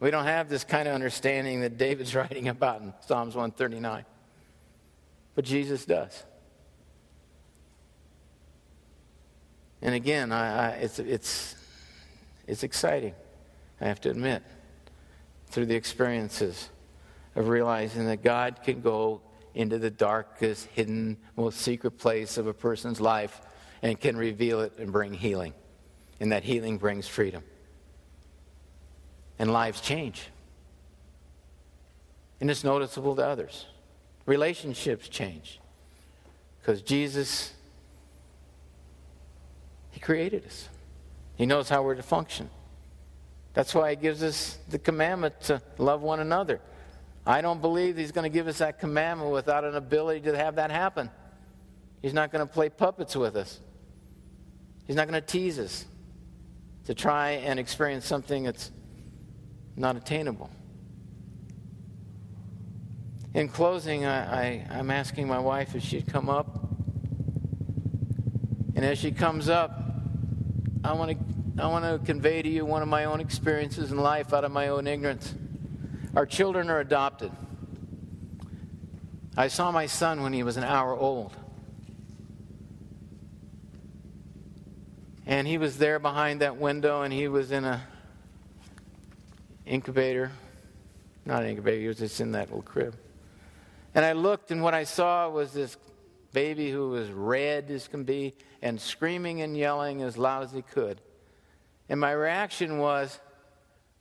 We 0.00 0.10
don't 0.10 0.26
have 0.26 0.48
this 0.48 0.64
kind 0.64 0.86
of 0.86 0.94
understanding 0.94 1.62
that 1.62 1.78
David's 1.78 2.14
writing 2.14 2.48
about 2.48 2.82
in 2.82 2.92
Psalms 3.06 3.34
139. 3.34 4.04
But 5.34 5.44
Jesus 5.44 5.84
does. 5.84 6.24
And 9.82 9.94
again, 9.94 10.32
I, 10.32 10.66
I, 10.66 10.68
it's, 10.70 10.98
it's, 10.98 11.56
it's 12.46 12.62
exciting, 12.62 13.14
I 13.80 13.86
have 13.86 14.00
to 14.02 14.10
admit, 14.10 14.42
through 15.48 15.66
the 15.66 15.76
experiences 15.76 16.70
of 17.36 17.48
realizing 17.48 18.06
that 18.06 18.22
God 18.22 18.60
can 18.64 18.80
go 18.80 19.20
into 19.54 19.78
the 19.78 19.90
darkest, 19.90 20.66
hidden, 20.66 21.16
most 21.36 21.60
secret 21.60 21.92
place 21.92 22.38
of 22.38 22.46
a 22.46 22.54
person's 22.54 23.00
life 23.00 23.40
and 23.82 23.98
can 23.98 24.16
reveal 24.16 24.60
it 24.60 24.72
and 24.78 24.92
bring 24.92 25.12
healing. 25.12 25.54
And 26.20 26.32
that 26.32 26.42
healing 26.42 26.78
brings 26.78 27.06
freedom. 27.06 27.44
And 29.38 29.52
lives 29.52 29.80
change. 29.80 30.28
And 32.40 32.50
it's 32.50 32.64
noticeable 32.64 33.14
to 33.16 33.24
others. 33.24 33.66
Relationships 34.26 35.08
change. 35.08 35.60
Because 36.60 36.82
Jesus 36.82 37.52
he 39.90 40.00
created 40.00 40.46
us, 40.46 40.68
He 41.36 41.46
knows 41.46 41.68
how 41.68 41.82
we're 41.82 41.94
to 41.94 42.02
function. 42.02 42.50
That's 43.54 43.74
why 43.74 43.90
He 43.90 43.96
gives 43.96 44.22
us 44.22 44.58
the 44.68 44.78
commandment 44.78 45.40
to 45.42 45.62
love 45.78 46.02
one 46.02 46.20
another. 46.20 46.60
I 47.26 47.40
don't 47.40 47.60
believe 47.60 47.96
He's 47.96 48.12
going 48.12 48.30
to 48.30 48.34
give 48.34 48.46
us 48.46 48.58
that 48.58 48.78
commandment 48.78 49.32
without 49.32 49.64
an 49.64 49.74
ability 49.74 50.20
to 50.22 50.36
have 50.36 50.56
that 50.56 50.70
happen. 50.70 51.10
He's 52.02 52.14
not 52.14 52.30
going 52.30 52.46
to 52.46 52.52
play 52.52 52.68
puppets 52.68 53.16
with 53.16 53.36
us, 53.36 53.60
He's 54.86 54.96
not 54.96 55.08
going 55.08 55.20
to 55.20 55.26
tease 55.26 55.58
us 55.58 55.84
to 56.84 56.94
try 56.94 57.32
and 57.32 57.58
experience 57.58 58.06
something 58.06 58.44
that's 58.44 58.70
not 59.76 59.96
attainable. 59.96 60.50
In 63.34 63.48
closing, 63.48 64.06
I, 64.06 64.66
am 64.70 64.90
asking 64.90 65.28
my 65.28 65.38
wife 65.38 65.74
if 65.74 65.82
she'd 65.82 66.06
come 66.06 66.30
up. 66.30 66.67
And 68.78 68.86
as 68.86 68.96
she 68.96 69.10
comes 69.10 69.48
up, 69.48 69.76
I 70.84 70.92
want 70.92 71.10
to 71.10 71.60
I 71.60 71.66
want 71.66 71.84
to 71.84 71.98
convey 72.06 72.42
to 72.42 72.48
you 72.48 72.64
one 72.64 72.80
of 72.80 72.86
my 72.86 73.06
own 73.06 73.18
experiences 73.18 73.90
in 73.90 73.98
life 73.98 74.32
out 74.32 74.44
of 74.44 74.52
my 74.52 74.68
own 74.68 74.86
ignorance. 74.86 75.34
Our 76.14 76.24
children 76.24 76.70
are 76.70 76.78
adopted. 76.78 77.32
I 79.36 79.48
saw 79.48 79.72
my 79.72 79.86
son 79.86 80.22
when 80.22 80.32
he 80.32 80.44
was 80.44 80.56
an 80.56 80.62
hour 80.62 80.96
old. 80.96 81.36
And 85.26 85.48
he 85.48 85.58
was 85.58 85.78
there 85.78 85.98
behind 85.98 86.40
that 86.40 86.58
window 86.58 87.02
and 87.02 87.12
he 87.12 87.26
was 87.26 87.50
in 87.50 87.64
a 87.64 87.82
incubator. 89.66 90.30
Not 91.24 91.42
an 91.42 91.48
incubator, 91.48 91.80
he 91.80 91.88
was 91.88 91.98
just 91.98 92.20
in 92.20 92.30
that 92.30 92.46
little 92.46 92.62
crib. 92.62 92.94
And 93.96 94.04
I 94.04 94.12
looked 94.12 94.52
and 94.52 94.62
what 94.62 94.74
I 94.74 94.84
saw 94.84 95.28
was 95.28 95.52
this 95.52 95.76
baby 96.32 96.70
who 96.70 96.90
was 96.90 97.10
red 97.10 97.72
as 97.72 97.88
can 97.88 98.04
be 98.04 98.34
and 98.62 98.80
screaming 98.80 99.42
and 99.42 99.56
yelling 99.56 100.02
as 100.02 100.16
loud 100.16 100.44
as 100.44 100.52
he 100.52 100.62
could. 100.62 101.00
And 101.88 102.00
my 102.00 102.12
reaction 102.12 102.78
was, 102.78 103.18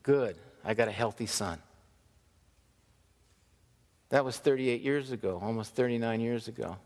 good, 0.03 0.37
I 0.63 0.73
got 0.73 0.87
a 0.87 0.91
healthy 0.91 1.25
son. 1.25 1.59
That 4.09 4.25
was 4.25 4.37
38 4.37 4.81
years 4.81 5.11
ago, 5.11 5.39
almost 5.41 5.75
39 5.75 6.21
years 6.21 6.47
ago. 6.47 6.77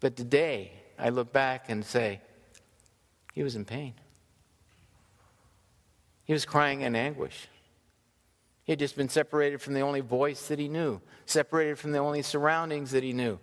But 0.00 0.16
today, 0.16 0.72
I 0.98 1.08
look 1.08 1.32
back 1.32 1.66
and 1.68 1.84
say, 1.84 2.20
he 3.34 3.42
was 3.42 3.56
in 3.56 3.64
pain. 3.64 3.94
He 6.24 6.32
was 6.32 6.44
crying 6.44 6.82
in 6.82 6.94
anguish. 6.94 7.48
He 8.64 8.72
had 8.72 8.78
just 8.78 8.96
been 8.96 9.08
separated 9.08 9.60
from 9.60 9.74
the 9.74 9.80
only 9.80 10.00
voice 10.00 10.48
that 10.48 10.58
he 10.58 10.68
knew, 10.68 11.00
separated 11.26 11.78
from 11.78 11.92
the 11.92 11.98
only 11.98 12.22
surroundings 12.22 12.92
that 12.92 13.02
he 13.02 13.12
knew 13.12 13.38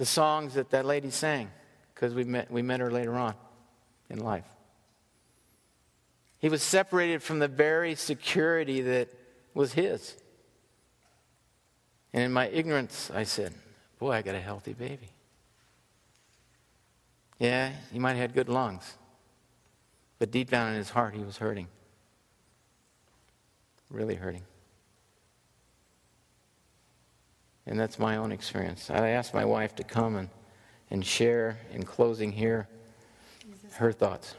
the 0.00 0.06
songs 0.06 0.54
that 0.54 0.70
that 0.70 0.86
lady 0.86 1.10
sang 1.10 1.50
because 1.92 2.14
we 2.14 2.24
met, 2.24 2.50
we 2.50 2.62
met 2.62 2.80
her 2.80 2.90
later 2.90 3.16
on 3.16 3.34
in 4.08 4.18
life. 4.18 4.46
He 6.38 6.48
was 6.48 6.62
separated 6.62 7.22
from 7.22 7.38
the 7.38 7.48
very 7.48 7.94
security 7.94 8.80
that 8.80 9.10
was 9.52 9.74
his. 9.74 10.16
And 12.14 12.22
in 12.22 12.32
my 12.32 12.48
ignorance, 12.48 13.10
I 13.14 13.24
said, 13.24 13.52
Boy, 13.98 14.12
I 14.12 14.22
got 14.22 14.34
a 14.34 14.40
healthy 14.40 14.72
baby. 14.72 15.10
Yeah, 17.38 17.70
he 17.92 17.98
might 17.98 18.12
have 18.12 18.20
had 18.20 18.32
good 18.32 18.48
lungs, 18.48 18.96
but 20.18 20.30
deep 20.30 20.48
down 20.48 20.70
in 20.70 20.76
his 20.76 20.88
heart, 20.88 21.12
he 21.12 21.22
was 21.22 21.36
hurting. 21.36 21.66
Really 23.90 24.14
hurting. 24.14 24.44
And 27.66 27.78
that's 27.78 27.98
my 27.98 28.16
own 28.16 28.32
experience. 28.32 28.90
I 28.90 29.10
asked 29.10 29.34
my 29.34 29.44
wife 29.44 29.74
to 29.76 29.84
come 29.84 30.16
and, 30.16 30.28
and 30.90 31.04
share 31.04 31.58
in 31.72 31.84
closing 31.84 32.32
here 32.32 32.68
her 33.72 33.92
thoughts. 33.92 34.34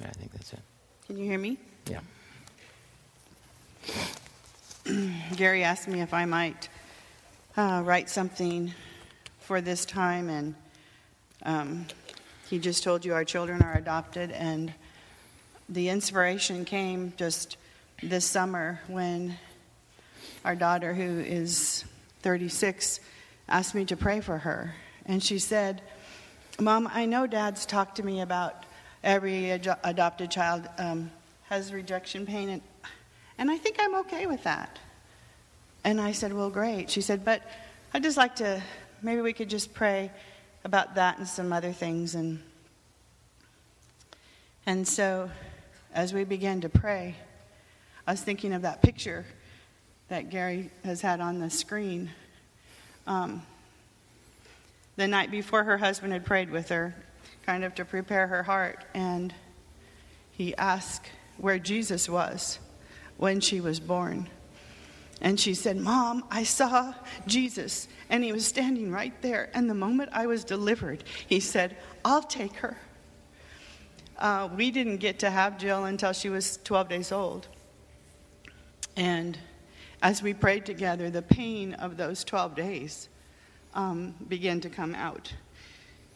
I 0.00 0.08
think 0.08 0.32
that's 0.32 0.52
it. 0.52 0.60
Can 1.06 1.16
you 1.16 1.24
hear 1.24 1.38
me? 1.38 1.58
Yeah. 1.90 2.00
Gary 5.36 5.62
asked 5.62 5.88
me 5.88 6.00
if 6.00 6.12
I 6.12 6.24
might 6.24 6.68
uh, 7.56 7.82
write 7.84 8.10
something 8.10 8.72
for 9.40 9.60
this 9.60 9.84
time, 9.84 10.28
and 10.28 10.54
um, 11.44 11.86
he 12.48 12.58
just 12.58 12.82
told 12.82 13.04
you 13.04 13.14
our 13.14 13.24
children 13.24 13.62
are 13.62 13.74
adopted, 13.74 14.30
and 14.32 14.72
the 15.68 15.88
inspiration 15.88 16.64
came 16.64 17.12
just 17.16 17.56
this 18.02 18.24
summer 18.24 18.80
when 18.88 19.36
our 20.44 20.56
daughter, 20.56 20.92
who 20.94 21.20
is 21.20 21.84
36, 22.22 23.00
asked 23.48 23.74
me 23.74 23.84
to 23.86 23.96
pray 23.96 24.20
for 24.20 24.38
her. 24.38 24.74
And 25.06 25.22
she 25.22 25.38
said, 25.38 25.82
Mom, 26.60 26.88
I 26.92 27.06
know 27.06 27.26
dad's 27.26 27.66
talked 27.66 27.96
to 27.96 28.02
me 28.02 28.20
about 28.20 28.64
every 29.02 29.52
ad- 29.52 29.78
adopted 29.84 30.30
child 30.30 30.68
um, 30.78 31.10
has 31.48 31.72
rejection 31.72 32.26
pain, 32.26 32.48
and, 32.48 32.62
and 33.38 33.50
I 33.50 33.58
think 33.58 33.76
I'm 33.78 33.94
okay 33.96 34.26
with 34.26 34.44
that. 34.44 34.78
And 35.84 36.00
I 36.00 36.12
said, 36.12 36.32
Well, 36.32 36.50
great. 36.50 36.90
She 36.90 37.00
said, 37.00 37.24
But 37.24 37.42
I'd 37.92 38.02
just 38.02 38.16
like 38.16 38.36
to, 38.36 38.62
maybe 39.02 39.20
we 39.20 39.32
could 39.32 39.50
just 39.50 39.74
pray 39.74 40.10
about 40.64 40.94
that 40.94 41.18
and 41.18 41.26
some 41.26 41.52
other 41.52 41.72
things. 41.72 42.14
And, 42.14 42.40
and 44.66 44.86
so 44.86 45.30
as 45.92 46.14
we 46.14 46.24
began 46.24 46.60
to 46.60 46.68
pray, 46.68 47.16
I 48.06 48.12
was 48.12 48.20
thinking 48.20 48.52
of 48.52 48.62
that 48.62 48.82
picture 48.82 49.24
that 50.12 50.28
Gary 50.28 50.68
has 50.84 51.00
had 51.00 51.22
on 51.22 51.38
the 51.38 51.48
screen. 51.48 52.10
Um, 53.06 53.40
the 54.96 55.08
night 55.08 55.30
before 55.30 55.64
her 55.64 55.78
husband 55.78 56.12
had 56.12 56.26
prayed 56.26 56.50
with 56.50 56.68
her, 56.68 56.94
kind 57.46 57.64
of 57.64 57.74
to 57.76 57.86
prepare 57.86 58.26
her 58.26 58.42
heart, 58.42 58.84
and 58.92 59.32
he 60.32 60.54
asked 60.56 61.06
where 61.38 61.58
Jesus 61.58 62.10
was 62.10 62.58
when 63.16 63.40
she 63.40 63.58
was 63.62 63.80
born. 63.80 64.28
And 65.22 65.40
she 65.40 65.54
said, 65.54 65.78
Mom, 65.78 66.24
I 66.30 66.42
saw 66.42 66.92
Jesus, 67.26 67.88
and 68.10 68.22
he 68.22 68.32
was 68.32 68.44
standing 68.44 68.92
right 68.92 69.14
there. 69.22 69.48
And 69.54 69.70
the 69.70 69.74
moment 69.74 70.10
I 70.12 70.26
was 70.26 70.44
delivered, 70.44 71.04
he 71.26 71.40
said, 71.40 71.74
I'll 72.04 72.22
take 72.22 72.56
her. 72.56 72.76
Uh, 74.18 74.50
we 74.54 74.70
didn't 74.70 74.98
get 74.98 75.20
to 75.20 75.30
have 75.30 75.56
Jill 75.56 75.86
until 75.86 76.12
she 76.12 76.28
was 76.28 76.58
12 76.64 76.90
days 76.90 77.12
old. 77.12 77.48
And 78.94 79.38
as 80.02 80.20
we 80.20 80.34
prayed 80.34 80.66
together, 80.66 81.08
the 81.08 81.22
pain 81.22 81.74
of 81.74 81.96
those 81.96 82.24
12 82.24 82.56
days 82.56 83.08
um, 83.72 84.14
began 84.28 84.60
to 84.60 84.68
come 84.68 84.94
out. 84.96 85.32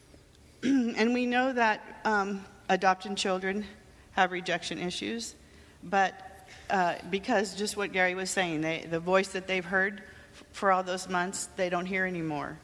and 0.63 1.15
we 1.15 1.25
know 1.25 1.53
that 1.53 2.01
um, 2.05 2.45
adopted 2.69 3.17
children 3.17 3.65
have 4.13 4.33
rejection 4.33 4.79
issues, 4.79 5.37
but 5.85 6.49
uh, 6.69 6.97
because 7.11 7.55
just 7.55 7.77
what 7.77 7.93
Gary 7.93 8.17
was 8.17 8.29
saying, 8.29 8.61
they, 8.61 8.85
the 8.91 8.99
voice 8.99 9.29
that 9.29 9.47
they've 9.47 9.65
heard 9.65 10.03
f- 10.35 10.45
for 10.51 10.73
all 10.73 10.83
those 10.83 11.09
months, 11.09 11.49
they 11.57 11.69
don't 11.69 11.87
hear 11.87 12.05
anymore. 12.05 12.59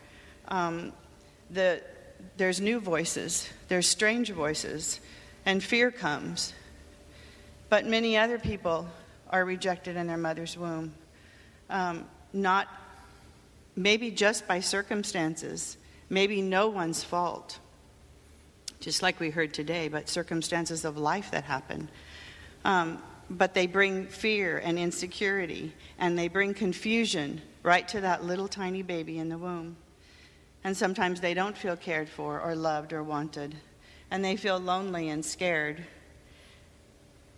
Um, 0.48 0.92
the, 1.50 1.82
there's 2.36 2.60
new 2.60 2.80
voices, 2.80 3.48
there's 3.68 3.86
strange 3.86 4.30
voices, 4.30 4.98
and 5.46 5.62
fear 5.62 5.92
comes. 5.92 6.52
But 7.68 7.86
many 7.86 8.16
other 8.16 8.38
people 8.38 8.88
are 9.30 9.44
rejected 9.44 9.96
in 9.96 10.08
their 10.08 10.16
mother's 10.16 10.58
womb, 10.58 10.94
um, 11.72 12.04
not 12.32 12.68
maybe 13.74 14.10
just 14.10 14.46
by 14.46 14.60
circumstances, 14.60 15.76
maybe 16.08 16.42
no 16.42 16.68
one's 16.68 17.02
fault, 17.02 17.58
just 18.80 19.02
like 19.02 19.18
we 19.18 19.30
heard 19.30 19.54
today, 19.54 19.88
but 19.88 20.08
circumstances 20.08 20.84
of 20.84 20.96
life 20.98 21.30
that 21.30 21.44
happen. 21.44 21.88
Um, 22.64 23.02
but 23.30 23.54
they 23.54 23.66
bring 23.66 24.06
fear 24.06 24.58
and 24.58 24.78
insecurity, 24.78 25.72
and 25.98 26.18
they 26.18 26.28
bring 26.28 26.52
confusion 26.52 27.40
right 27.62 27.88
to 27.88 28.02
that 28.02 28.24
little 28.24 28.48
tiny 28.48 28.82
baby 28.82 29.18
in 29.18 29.28
the 29.28 29.38
womb. 29.38 29.76
And 30.64 30.76
sometimes 30.76 31.20
they 31.20 31.34
don't 31.34 31.56
feel 31.56 31.76
cared 31.76 32.08
for, 32.08 32.40
or 32.40 32.54
loved, 32.54 32.92
or 32.92 33.02
wanted, 33.02 33.54
and 34.10 34.24
they 34.24 34.36
feel 34.36 34.60
lonely 34.60 35.08
and 35.08 35.24
scared. 35.24 35.82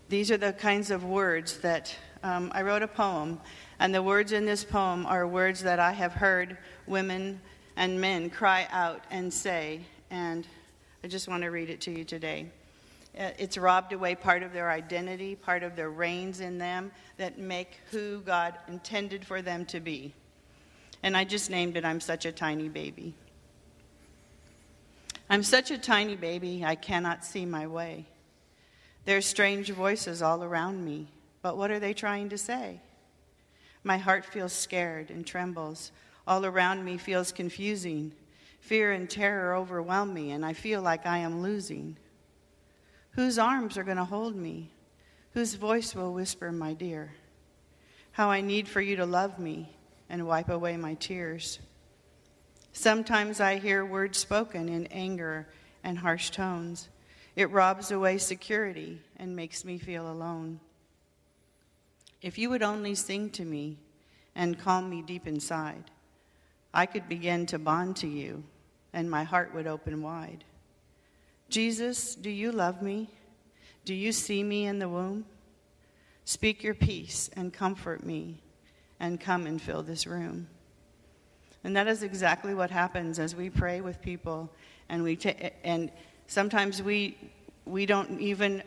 These 0.09 0.31
are 0.31 0.37
the 0.37 0.53
kinds 0.53 0.91
of 0.91 1.05
words 1.05 1.59
that 1.59 1.95
um, 2.23 2.51
I 2.55 2.63
wrote 2.63 2.83
a 2.83 2.89
poem, 2.89 3.41
and 3.79 3.95
the 3.95 4.03
words 4.03 4.33
in 4.33 4.47
this 4.47 4.65
poem 4.65 5.07
are 5.07 5.27
words 5.27 5.63
that 5.63 5.79
I 5.79 5.93
have 5.93 6.13
heard 6.13 6.57
women 6.87 7.41
and 7.77 8.01
men 8.01 8.31
cry 8.31 8.67
out 8.71 9.03
and 9.11 9.33
say, 9.33 9.81
and 10.11 10.47
I 11.03 11.09
just 11.09 11.29
want 11.29 11.43
to 11.43 11.51
read 11.51 11.71
it 11.71 11.81
to 11.83 11.91
you 11.91 12.05
today. 12.05 12.47
Uh, 13.19 13.31
It's 13.39 13.59
robbed 13.59 13.93
away 13.93 14.15
part 14.15 14.43
of 14.43 14.53
their 14.53 14.71
identity, 14.71 15.35
part 15.35 15.63
of 15.63 15.77
their 15.77 15.91
reins 15.91 16.41
in 16.41 16.59
them 16.59 16.93
that 17.17 17.39
make 17.39 17.79
who 17.91 18.21
God 18.21 18.55
intended 18.69 19.25
for 19.25 19.43
them 19.43 19.67
to 19.67 19.81
be. 19.81 20.13
And 21.03 21.17
I 21.17 21.25
just 21.25 21.51
named 21.51 21.77
it 21.77 21.85
I'm 21.85 22.01
Such 22.01 22.25
a 22.25 22.33
Tiny 22.33 22.69
Baby. 22.69 23.15
I'm 25.29 25.43
such 25.43 25.71
a 25.71 25.79
tiny 25.79 26.17
baby, 26.17 26.65
I 26.65 26.75
cannot 26.75 27.25
see 27.25 27.47
my 27.47 27.67
way. 27.67 28.05
There's 29.05 29.27
strange 29.27 29.71
voices 29.71 30.23
all 30.23 30.43
around 30.43 30.85
me, 30.85 31.09
but 31.43 31.57
what 31.57 31.71
are 31.71 31.81
they 31.81 31.95
trying 31.95 32.29
to 32.31 32.39
say? 32.39 32.81
My 33.85 33.99
heart 33.99 34.25
feels 34.25 34.53
scared 34.53 35.11
and 35.11 35.27
trembles. 35.27 35.93
All 36.27 36.47
around 36.47 36.85
me 36.85 36.97
feels 36.97 37.33
confusing. 37.33 38.13
Fear 38.61 38.93
and 38.93 39.09
terror 39.09 39.55
overwhelm 39.55 40.15
me, 40.15 40.31
and 40.31 40.45
I 40.45 40.55
feel 40.55 40.81
like 40.81 41.05
I 41.05 41.19
am 41.19 41.43
losing. 41.43 41.99
Whose 43.11 43.39
arms 43.39 43.77
are 43.77 43.85
going 43.85 43.99
to 43.99 44.05
hold 44.05 44.35
me? 44.35 44.71
Whose 45.35 45.55
voice 45.55 45.95
will 45.95 46.15
whisper, 46.15 46.51
my 46.51 46.73
dear? 46.73 47.13
How 48.13 48.31
I 48.31 48.41
need 48.41 48.69
for 48.69 48.81
you 48.81 48.97
to 48.97 49.07
love 49.07 49.39
me 49.39 49.77
and 50.09 50.27
wipe 50.27 50.49
away 50.49 50.79
my 50.79 50.95
tears. 50.95 51.59
Sometimes 52.73 53.39
I 53.41 53.59
hear 53.59 53.85
words 53.85 54.19
spoken 54.19 54.69
in 54.69 54.87
anger 54.87 55.47
and 55.83 55.99
harsh 55.99 56.31
tones. 56.31 56.89
It 57.37 57.51
robs 57.51 57.91
away 57.91 58.19
security 58.19 59.01
and 59.17 59.37
makes 59.37 59.65
me 59.65 59.79
feel 59.79 60.11
alone. 60.11 60.61
If 62.25 62.39
you 62.39 62.49
would 62.49 62.63
only 62.63 62.95
sing 62.95 63.29
to 63.33 63.45
me 63.45 63.77
and 64.35 64.59
calm 64.59 64.89
me 64.89 65.03
deep 65.03 65.27
inside, 65.27 65.91
I 66.73 66.87
could 66.87 67.07
begin 67.07 67.45
to 67.47 67.59
bond 67.59 67.97
to 67.97 68.07
you 68.07 68.45
and 68.95 69.11
my 69.11 69.25
heart 69.25 69.55
would 69.55 69.67
open 69.67 70.01
wide. 70.01 70.43
Jesus, 71.51 72.15
do 72.15 72.31
you 72.31 72.51
love 72.51 72.81
me? 72.81 73.11
Do 73.85 73.93
you 73.93 74.11
see 74.11 74.43
me 74.43 74.65
in 74.65 74.79
the 74.79 74.89
womb? 74.89 75.27
Speak 76.25 76.63
your 76.63 76.73
peace 76.73 77.29
and 77.37 77.53
comfort 77.53 78.03
me 78.03 78.41
and 78.99 79.21
come 79.21 79.47
and 79.47 79.61
fill 79.61 79.83
this 79.83 80.07
room. 80.07 80.49
And 81.63 81.77
that 81.77 81.89
is 81.89 82.03
exactly 82.03 82.55
what 82.55 82.71
happens 82.71 83.19
as 83.19 83.37
we 83.37 83.51
pray 83.51 83.83
with 83.83 84.01
people 84.01 84.51
and 84.89 85.03
we 85.03 85.17
ta- 85.17 85.51
and 85.63 85.93
sometimes 86.27 86.83
we 86.83 87.19
we 87.67 87.85
don't 87.85 88.19
even 88.19 88.63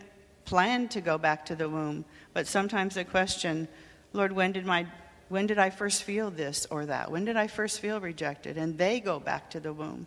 plan 0.48 0.88
to 0.88 1.02
go 1.02 1.18
back 1.18 1.44
to 1.44 1.54
the 1.54 1.68
womb, 1.68 2.06
but 2.32 2.46
sometimes 2.46 2.94
the 2.94 3.04
question, 3.04 3.68
Lord, 4.14 4.32
when 4.32 4.52
did 4.52 4.64
my 4.64 4.86
when 5.28 5.46
did 5.46 5.58
I 5.58 5.68
first 5.68 6.04
feel 6.04 6.30
this 6.30 6.66
or 6.70 6.86
that? 6.86 7.10
When 7.10 7.26
did 7.26 7.36
I 7.36 7.48
first 7.48 7.80
feel 7.80 8.00
rejected? 8.00 8.56
And 8.56 8.78
they 8.78 8.98
go 8.98 9.20
back 9.20 9.50
to 9.50 9.60
the 9.60 9.74
womb. 9.74 10.06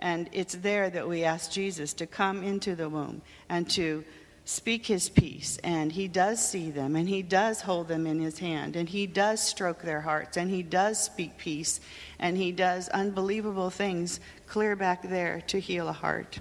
And 0.00 0.30
it's 0.32 0.54
there 0.54 0.88
that 0.88 1.06
we 1.06 1.22
ask 1.22 1.50
Jesus 1.50 1.92
to 1.94 2.06
come 2.06 2.42
into 2.42 2.74
the 2.74 2.88
womb 2.88 3.20
and 3.50 3.68
to 3.72 4.04
speak 4.46 4.86
his 4.86 5.10
peace. 5.10 5.58
And 5.62 5.92
he 5.92 6.08
does 6.08 6.40
see 6.40 6.70
them, 6.70 6.96
and 6.96 7.06
he 7.06 7.20
does 7.20 7.60
hold 7.60 7.88
them 7.88 8.06
in 8.06 8.20
his 8.20 8.38
hand, 8.38 8.74
and 8.74 8.88
he 8.88 9.06
does 9.06 9.42
stroke 9.42 9.82
their 9.82 10.00
hearts, 10.00 10.38
and 10.38 10.50
he 10.50 10.62
does 10.62 10.98
speak 10.98 11.36
peace, 11.36 11.78
and 12.18 12.38
he 12.38 12.52
does 12.52 12.88
unbelievable 12.88 13.68
things 13.68 14.18
clear 14.46 14.76
back 14.76 15.02
there 15.02 15.42
to 15.48 15.60
heal 15.60 15.88
a 15.88 15.92
heart. 15.92 16.38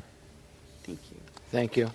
Thank 0.83 0.99
you. 1.11 1.17
Thank 1.51 1.75
you. 1.75 1.91